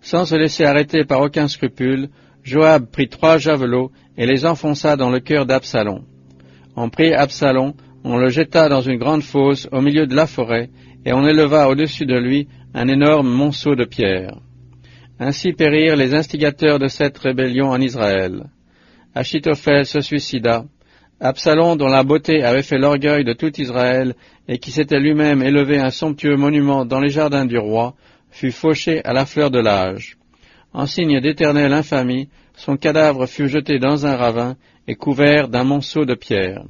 Sans 0.00 0.26
se 0.26 0.36
laisser 0.36 0.64
arrêter 0.64 1.04
par 1.04 1.22
aucun 1.22 1.48
scrupule, 1.48 2.08
Joab 2.44 2.86
prit 2.92 3.08
trois 3.08 3.38
javelots 3.38 3.90
et 4.16 4.26
les 4.26 4.46
enfonça 4.46 4.94
dans 4.96 5.10
le 5.10 5.18
cœur 5.18 5.44
d'Absalom. 5.44 6.04
On 6.76 6.88
prit 6.88 7.12
Absalom, 7.12 7.74
on 8.04 8.16
le 8.16 8.28
jeta 8.28 8.68
dans 8.68 8.80
une 8.80 8.98
grande 8.98 9.22
fosse 9.22 9.68
au 9.70 9.80
milieu 9.80 10.06
de 10.06 10.14
la 10.14 10.26
forêt, 10.26 10.70
et 11.04 11.12
on 11.12 11.26
éleva 11.26 11.68
au-dessus 11.68 12.06
de 12.06 12.16
lui 12.16 12.48
un 12.74 12.88
énorme 12.88 13.28
monceau 13.28 13.74
de 13.74 13.84
pierres. 13.84 14.38
Ainsi 15.18 15.52
périrent 15.52 15.96
les 15.96 16.14
instigateurs 16.14 16.78
de 16.78 16.88
cette 16.88 17.18
rébellion 17.18 17.68
en 17.68 17.80
Israël. 17.80 18.44
Achitophel 19.14 19.86
se 19.86 20.00
suicida. 20.00 20.64
Absalom, 21.20 21.76
dont 21.76 21.88
la 21.88 22.02
beauté 22.02 22.42
avait 22.42 22.62
fait 22.62 22.78
l'orgueil 22.78 23.24
de 23.24 23.32
tout 23.32 23.60
Israël, 23.60 24.14
et 24.48 24.58
qui 24.58 24.72
s'était 24.72 24.98
lui-même 24.98 25.42
élevé 25.42 25.78
un 25.78 25.90
somptueux 25.90 26.36
monument 26.36 26.84
dans 26.84 26.98
les 26.98 27.10
jardins 27.10 27.44
du 27.44 27.58
roi, 27.58 27.94
fut 28.30 28.50
fauché 28.50 29.04
à 29.04 29.12
la 29.12 29.26
fleur 29.26 29.50
de 29.50 29.60
l'âge. 29.60 30.16
En 30.72 30.86
signe 30.86 31.20
d'éternelle 31.20 31.72
infamie, 31.72 32.28
son 32.56 32.76
cadavre 32.76 33.26
fut 33.26 33.48
jeté 33.48 33.78
dans 33.78 34.06
un 34.06 34.16
ravin 34.16 34.56
et 34.88 34.96
couvert 34.96 35.48
d'un 35.48 35.64
monceau 35.64 36.04
de 36.04 36.14
pierres. 36.14 36.64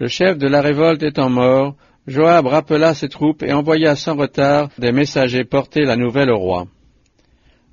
Le 0.00 0.08
chef 0.08 0.38
de 0.38 0.48
la 0.48 0.60
révolte 0.60 1.04
étant 1.04 1.30
mort, 1.30 1.76
Joab 2.08 2.46
rappela 2.46 2.94
ses 2.94 3.08
troupes 3.08 3.44
et 3.44 3.52
envoya 3.52 3.94
sans 3.94 4.16
retard 4.16 4.70
des 4.76 4.90
messagers 4.90 5.44
porter 5.44 5.82
la 5.82 5.96
nouvelle 5.96 6.30
au 6.30 6.38
roi. 6.38 6.66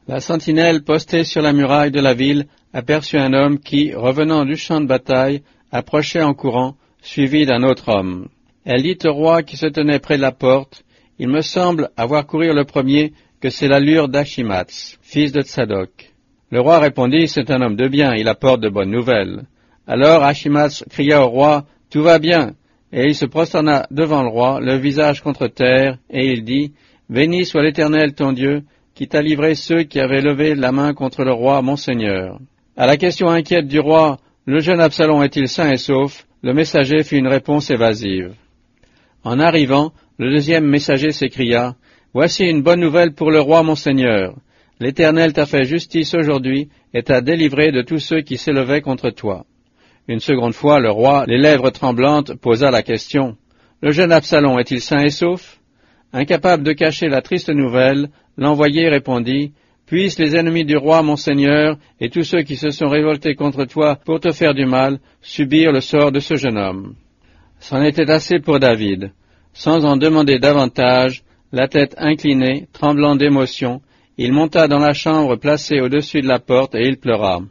La 0.08 0.20
sentinelle 0.20 0.84
postée 0.84 1.24
sur 1.24 1.42
la 1.42 1.52
muraille 1.52 1.92
de 1.92 2.00
la 2.00 2.14
ville 2.14 2.46
aperçut 2.74 3.18
un 3.18 3.34
homme 3.34 3.60
qui, 3.60 3.94
revenant 3.96 4.46
du 4.46 4.56
champ 4.56 4.82
de 4.82 4.86
bataille, 4.86 5.42
approchait 5.72 6.22
en 6.22 6.36
courant, 6.36 6.76
suivi 7.02 7.46
d'un 7.48 7.64
autre 7.64 7.90
homme. 7.90 8.28
Elle 8.66 8.84
dit 8.84 8.98
au 9.06 9.14
roi 9.14 9.42
qui 9.42 9.58
se 9.58 9.66
tenait 9.66 10.00
près 10.00 10.18
de 10.18 10.22
la 10.22 10.32
porte, 10.32 10.84
Il 11.18 11.30
me 11.30 11.42
semble 11.42 11.90
avoir 11.98 12.28
courir 12.28 12.54
le 12.54 12.66
premier 12.66 13.14
que 13.42 13.50
c'est 13.50 13.68
l'allure 13.68 14.10
d'Achimatz, 14.10 15.00
fils 15.02 15.32
de 15.32 15.42
Tzadok. 15.42 16.14
Le 16.52 16.62
roi 16.62 16.80
répondit, 16.80 17.28
C'est 17.28 17.50
un 17.50 17.62
homme 17.62 17.76
de 17.76 17.88
bien, 17.88 18.14
il 18.14 18.28
apporte 18.28 18.62
de 18.62 18.70
bonnes 18.70 18.92
nouvelles. 18.92 19.46
Alors 19.88 20.24
Achimatz 20.24 20.84
cria 20.90 21.24
au 21.24 21.30
roi, 21.30 21.66
Tout 21.92 22.02
va 22.02 22.20
bien. 22.20 22.54
Et 22.94 23.06
il 23.08 23.16
se 23.16 23.26
prosterna 23.26 23.86
devant 23.92 24.24
le 24.24 24.30
roi, 24.30 24.60
le 24.62 24.78
visage 24.78 25.22
contre 25.22 25.48
terre, 25.48 25.98
et 26.10 26.32
il 26.32 26.44
dit, 26.44 26.74
Béni 27.10 27.46
soit 27.46 27.64
l'Éternel 27.64 28.14
ton 28.14 28.32
Dieu, 28.32 28.64
qui 28.96 29.08
t'a 29.08 29.22
livré 29.22 29.56
ceux 29.56 29.84
qui 29.84 30.00
avaient 30.00 30.22
levé 30.22 30.56
la 30.56 30.72
main 30.72 30.94
contre 30.94 31.24
le 31.24 31.34
roi, 31.34 31.62
mon 31.62 31.76
Seigneur. 31.76 32.40
À 32.78 32.86
la 32.88 32.98
question 32.98 33.30
inquiète 33.30 33.68
du 33.68 33.80
roi, 33.80 34.18
Le 34.46 34.60
jeune 34.60 34.80
Absalom 34.80 35.22
est-il 35.22 35.48
sain 35.48 35.70
et 35.70 35.78
sauf? 35.78 36.26
Le 36.42 36.54
messager 36.54 37.04
fit 37.04 37.18
une 37.18 37.28
réponse 37.28 37.70
évasive. 37.70 38.34
En 39.24 39.40
arrivant, 39.40 39.92
le 40.18 40.32
deuxième 40.32 40.66
messager 40.66 41.12
s'écria, 41.12 41.76
Voici 42.14 42.44
une 42.44 42.64
bonne 42.64 42.80
nouvelle 42.80 43.14
pour 43.14 43.32
le 43.32 43.40
roi 43.40 43.64
mon 43.64 43.76
Seigneur. 43.76 44.36
L'Éternel 44.80 45.32
t'a 45.32 45.46
fait 45.46 45.64
justice 45.64 46.14
aujourd'hui 46.14 46.70
et 46.94 47.04
t'a 47.04 47.22
délivré 47.22 47.72
de 47.72 47.84
tous 47.84 48.00
ceux 48.00 48.22
qui 48.22 48.38
s'élevaient 48.38 48.82
contre 48.82 49.12
toi. 49.12 49.46
Une 50.08 50.20
seconde 50.20 50.54
fois, 50.54 50.80
le 50.80 50.92
roi, 50.92 51.26
les 51.28 51.38
lèvres 51.38 51.70
tremblantes, 51.70 52.34
posa 52.36 52.72
la 52.72 52.84
question. 52.84 53.38
Le 53.82 53.92
jeune 53.92 54.12
Absalom 54.12 54.60
est-il 54.60 54.82
sain 54.82 55.00
et 55.00 55.10
sauf? 55.10 55.60
Incapable 56.14 56.64
de 56.64 56.74
cacher 56.74 57.08
la 57.08 57.22
triste 57.22 57.50
nouvelle, 57.50 58.10
l'envoyé 58.38 58.90
répondit, 58.90 59.54
Puissent 59.86 60.20
les 60.20 60.36
ennemis 60.36 60.66
du 60.66 60.78
roi, 60.78 61.02
mon 61.02 61.18
Seigneur, 61.18 61.78
et 62.00 62.10
tous 62.10 62.24
ceux 62.24 62.44
qui 62.44 62.56
se 62.56 62.70
sont 62.70 62.88
révoltés 62.88 63.36
contre 63.36 63.66
toi 63.66 63.98
pour 64.06 64.20
te 64.20 64.32
faire 64.32 64.54
du 64.54 64.66
mal, 64.66 65.00
subir 65.22 65.72
le 65.72 65.82
sort 65.82 66.12
de 66.12 66.20
ce 66.20 66.36
jeune 66.36 66.58
homme. 66.58 66.96
C'en 67.60 67.82
était 67.84 68.10
assez 68.10 68.40
pour 68.40 68.60
David. 68.60 69.12
Sans 69.54 69.84
en 69.86 69.98
demander 69.98 70.40
davantage, 70.40 71.24
la 71.52 71.68
tête 71.68 71.96
inclinée, 71.98 72.68
tremblant 72.72 73.18
d'émotion, 73.18 73.82
il 74.18 74.32
monta 74.32 74.68
dans 74.68 74.80
la 74.80 74.94
chambre 74.94 75.36
placée 75.36 75.82
au-dessus 75.82 76.22
de 76.22 76.28
la 76.28 76.40
porte 76.40 76.76
et 76.76 76.88
il 76.88 76.98
pleura. 76.98 77.42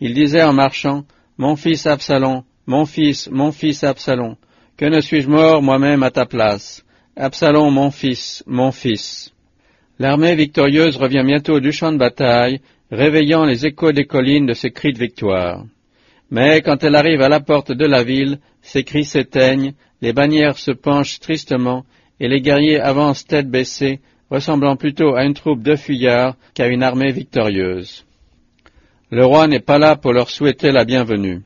Il 0.00 0.14
disait 0.14 0.42
en 0.42 0.52
marchant, 0.52 1.04
Mon 1.38 1.56
fils 1.56 1.86
Absalom, 1.86 2.42
mon 2.66 2.84
fils, 2.84 3.30
mon 3.30 3.52
fils 3.52 3.84
Absalom, 3.84 4.36
que 4.76 4.84
ne 4.84 5.00
suis-je 5.00 5.28
mort 5.28 5.62
moi-même 5.62 6.02
à 6.02 6.10
ta 6.10 6.26
place? 6.26 6.84
Absalom, 7.16 7.72
mon 7.72 7.90
fils, 7.90 8.44
mon 8.46 8.70
fils. 8.70 9.32
L'armée 9.98 10.34
victorieuse 10.34 10.96
revient 10.96 11.22
bientôt 11.24 11.58
du 11.58 11.72
champ 11.72 11.90
de 11.90 11.96
bataille, 11.96 12.60
réveillant 12.90 13.46
les 13.46 13.64
échos 13.64 13.92
des 13.92 14.04
collines 14.04 14.44
de 14.44 14.52
ses 14.52 14.72
cris 14.72 14.92
de 14.92 14.98
victoire. 14.98 15.64
Mais 16.30 16.60
quand 16.60 16.84
elle 16.84 16.96
arrive 16.96 17.22
à 17.22 17.30
la 17.30 17.40
porte 17.40 17.72
de 17.72 17.86
la 17.86 18.04
ville, 18.04 18.38
ses 18.60 18.84
cris 18.84 19.04
s'éteignent, 19.04 19.72
les 20.02 20.12
bannières 20.12 20.58
se 20.58 20.72
penchent 20.72 21.18
tristement, 21.18 21.84
et 22.20 22.28
les 22.28 22.42
guerriers 22.42 22.78
avancent 22.78 23.26
tête 23.26 23.48
baissée, 23.48 24.00
ressemblant 24.30 24.76
plutôt 24.76 25.14
à 25.14 25.24
une 25.24 25.34
troupe 25.34 25.62
de 25.62 25.76
fuyards 25.76 26.36
qu'à 26.54 26.66
une 26.66 26.82
armée 26.82 27.12
victorieuse. 27.12 28.04
Le 29.12 29.26
roi 29.26 29.46
n'est 29.46 29.60
pas 29.60 29.78
là 29.78 29.94
pour 29.94 30.14
leur 30.14 30.30
souhaiter 30.30 30.72
la 30.72 30.86
bienvenue. 30.86 31.42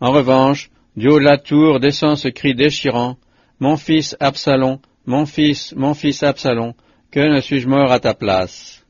En 0.00 0.12
revanche, 0.12 0.70
du 0.96 1.08
haut 1.08 1.18
de 1.18 1.24
la 1.24 1.36
tour 1.36 1.78
descend 1.78 2.16
ce 2.16 2.28
cri 2.28 2.54
déchirant, 2.54 3.18
Mon 3.60 3.76
fils 3.76 4.16
Absalom, 4.18 4.78
mon 5.04 5.26
fils, 5.26 5.74
mon 5.76 5.92
fils 5.92 6.22
Absalom, 6.22 6.72
que 7.10 7.20
ne 7.20 7.42
suis-je 7.42 7.68
mort 7.68 7.92
à 7.92 8.00
ta 8.00 8.14
place? 8.14 8.82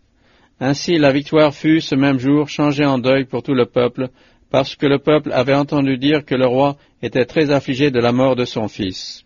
Ainsi 0.61 0.99
la 0.99 1.11
victoire 1.11 1.53
fut 1.53 1.81
ce 1.81 1.97
même 1.97 2.21
jour 2.21 2.49
changée 2.49 2.85
en 2.85 2.99
deuil 2.99 3.25
pour 3.25 3.43
tout 3.43 3.55
le 3.55 3.67
peuple, 3.67 4.09
parce 4.53 4.77
que 4.77 4.87
le 4.87 5.01
peuple 5.01 5.33
avait 5.33 5.57
entendu 5.57 5.99
dire 5.99 6.25
que 6.25 6.37
le 6.37 6.47
roi 6.47 6.77
était 7.03 7.25
très 7.25 7.51
affligé 7.51 7.91
de 7.91 7.99
la 7.99 8.13
mort 8.13 8.37
de 8.37 8.45
son 8.45 8.69
fils. 8.69 9.25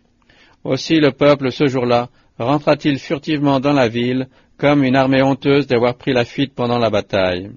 Aussi 0.63 0.95
le 0.95 1.11
peuple 1.11 1.51
ce 1.51 1.67
jour-là 1.67 2.09
rentra-t-il 2.39 2.97
furtivement 2.97 3.59
dans 3.59 3.73
la 3.73 3.89
ville, 3.89 4.27
comme 4.57 4.83
une 4.83 4.95
armée 4.95 5.21
honteuse 5.21 5.67
d'avoir 5.67 5.97
pris 5.97 6.13
la 6.13 6.25
fuite 6.25 6.55
pendant 6.55 6.79
la 6.79 6.89
bataille. 6.89 7.51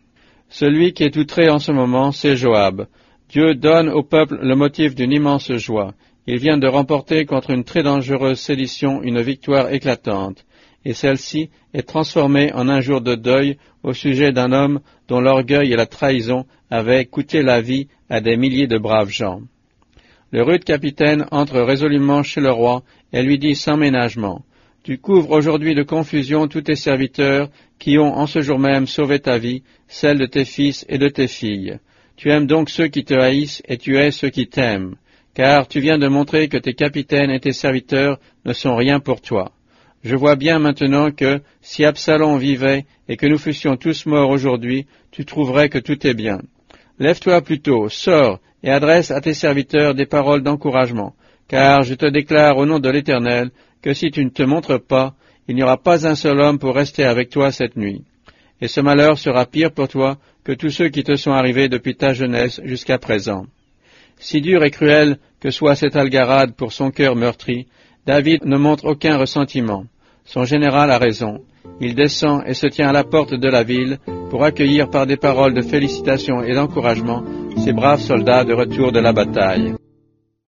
Celui 0.51 0.93
qui 0.93 1.05
est 1.05 1.17
outré 1.17 1.49
en 1.49 1.61
ce 1.61 1.71
moment, 1.71 2.11
c'est 2.11 2.37
Joab. 2.37 2.87
Dieu 3.29 3.55
donne 3.55 3.89
au 3.89 4.03
peuple 4.03 4.41
le 4.43 4.57
motif 4.57 4.97
d'une 4.97 5.13
immense 5.13 5.53
joie. 5.53 5.95
Il 6.27 6.39
vient 6.39 6.59
de 6.59 6.67
remporter 6.67 7.25
contre 7.25 7.51
une 7.51 7.63
très 7.63 7.85
dangereuse 7.85 8.41
sédition 8.41 9.01
une 9.03 9.23
victoire 9.23 9.73
éclatante, 9.73 10.45
et 10.85 10.93
celle-ci 10.93 11.51
est 11.73 11.87
transformée 11.87 12.53
en 12.53 12.69
un 12.69 12.81
jour 12.81 13.01
de 13.01 13.15
deuil 13.15 13.59
au 13.85 13.93
sujet 13.93 14.33
d'un 14.33 14.51
homme 14.51 14.81
dont 15.07 15.21
l'orgueil 15.21 15.73
et 15.73 15.77
la 15.77 15.87
trahison 15.87 16.45
avaient 16.69 17.05
coûté 17.05 17.43
la 17.43 17.61
vie 17.61 17.87
à 18.09 18.21
des 18.21 18.37
milliers 18.37 18.67
de 18.67 18.79
braves 18.79 19.11
gens. 19.11 19.43
Le 20.33 20.43
rude 20.43 20.65
capitaine 20.65 21.27
entre 21.31 21.61
résolument 21.61 22.25
chez 22.25 22.41
le 22.41 22.51
roi 22.51 22.83
et 23.13 23.23
lui 23.23 23.39
dit 23.39 23.55
sans 23.55 23.77
ménagement 23.77 24.43
tu 24.83 24.97
couvres 24.99 25.33
aujourd'hui 25.33 25.75
de 25.75 25.83
confusion 25.83 26.49
tous 26.49 26.63
tes 26.63 26.75
serviteurs 26.75 27.49
qui 27.81 27.99
ont 27.99 28.15
en 28.15 28.27
ce 28.27 28.43
jour 28.43 28.61
même 28.61 28.87
sauvé 28.87 29.19
ta 29.19 29.39
vie, 29.39 29.65
celle 29.89 30.19
de 30.19 30.27
tes 30.27 30.45
fils 30.45 30.87
et 30.89 30.99
de 30.99 31.09
tes 31.09 31.27
filles. 31.27 31.79
Tu 32.17 32.31
aimes 32.31 32.47
donc 32.47 32.69
ceux 32.71 32.89
qui 32.89 33.05
te 33.05 33.15
haïssent 33.15 33.63
et 33.67 33.79
tu 33.79 33.97
hais 33.97 34.13
ceux 34.13 34.29
qui 34.29 34.47
t'aiment, 34.47 34.95
car 35.35 35.67
tu 35.67 35.81
viens 35.81 35.99
de 35.99 36.07
montrer 36.07 36.49
que 36.49 36.59
tes 36.59 36.75
capitaines 36.75 37.31
et 37.31 37.41
tes 37.41 37.53
serviteurs 37.53 38.21
ne 38.45 38.53
sont 38.53 38.77
rien 38.77 39.01
pour 39.01 39.23
toi. 39.23 39.53
Je 40.05 40.15
vois 40.15 40.37
bien 40.37 40.59
maintenant 40.59 41.11
que, 41.11 41.41
si 41.63 41.85
Absalom 41.85 42.39
vivait 42.39 42.85
et 43.09 43.17
que 43.17 43.27
nous 43.27 43.39
fussions 43.39 43.77
tous 43.77 44.05
morts 44.07 44.31
aujourd'hui, 44.31 44.87
tu 45.11 45.25
trouverais 45.25 45.71
que 45.71 45.79
tout 45.79 46.07
est 46.07 46.15
bien. 46.15 46.41
Lève-toi 46.99 47.41
plutôt, 47.41 47.89
sors 47.89 48.41
et 48.63 48.71
adresse 48.71 49.11
à 49.11 49.23
tes 49.23 49.35
serviteurs 49.35 49.95
des 49.95 50.07
paroles 50.07 50.43
d'encouragement, 50.43 51.15
car 51.49 51.83
je 51.83 51.95
te 51.95 52.07
déclare 52.07 52.59
au 52.59 52.67
nom 52.67 52.79
de 52.79 52.91
l'Éternel 52.91 53.51
que 53.81 53.95
si 53.95 54.11
tu 54.11 54.23
ne 54.23 54.31
te 54.31 54.43
montres 54.43 54.81
pas, 54.81 55.15
il 55.51 55.57
n'y 55.57 55.65
aura 55.65 55.79
pas 55.79 56.07
un 56.07 56.15
seul 56.15 56.39
homme 56.39 56.61
pour 56.61 56.77
rester 56.77 57.03
avec 57.03 57.29
toi 57.29 57.51
cette 57.51 57.77
nuit. 57.77 58.05
Et 58.61 58.69
ce 58.69 58.81
malheur 58.81 59.19
sera 59.19 59.47
pire 59.47 59.73
pour 59.73 59.89
toi 59.89 60.17
que 60.45 60.53
tous 60.53 60.71
ceux 60.71 60.91
qui 60.91 61.03
te 61.03 61.17
sont 61.17 61.33
arrivés 61.33 61.69
depuis 61.69 61.97
ta 61.97 62.13
jeunesse 62.13 62.61
jusqu'à 62.63 62.99
présent. 62.99 63.47
Si 64.21 64.41
dur 64.41 64.63
et 64.63 64.71
cruel 64.71 65.19
que 65.41 65.51
soit 65.51 65.75
cette 65.75 65.97
algarade 65.97 66.55
pour 66.55 66.73
son 66.73 66.93
cœur 66.93 67.17
meurtri, 67.17 67.67
David 68.07 68.45
ne 68.45 68.57
montre 68.57 68.85
aucun 68.85 69.19
ressentiment. 69.19 69.87
Son 70.25 70.45
général 70.45 70.89
a 70.93 70.99
raison. 70.99 71.41
Il 71.81 71.97
descend 71.97 72.45
et 72.47 72.55
se 72.55 72.69
tient 72.69 72.91
à 72.91 72.93
la 72.93 73.03
porte 73.03 73.35
de 73.35 73.49
la 73.49 73.65
ville 73.65 73.99
pour 74.31 74.45
accueillir 74.45 74.89
par 74.89 75.05
des 75.05 75.17
paroles 75.17 75.55
de 75.55 75.63
félicitations 75.63 76.45
et 76.45 76.55
d'encouragement 76.55 77.25
ses 77.57 77.73
braves 77.73 78.03
soldats 78.03 78.45
de 78.45 78.53
retour 78.53 78.93
de 78.93 79.01
la 79.01 79.13
bataille. 79.13 79.75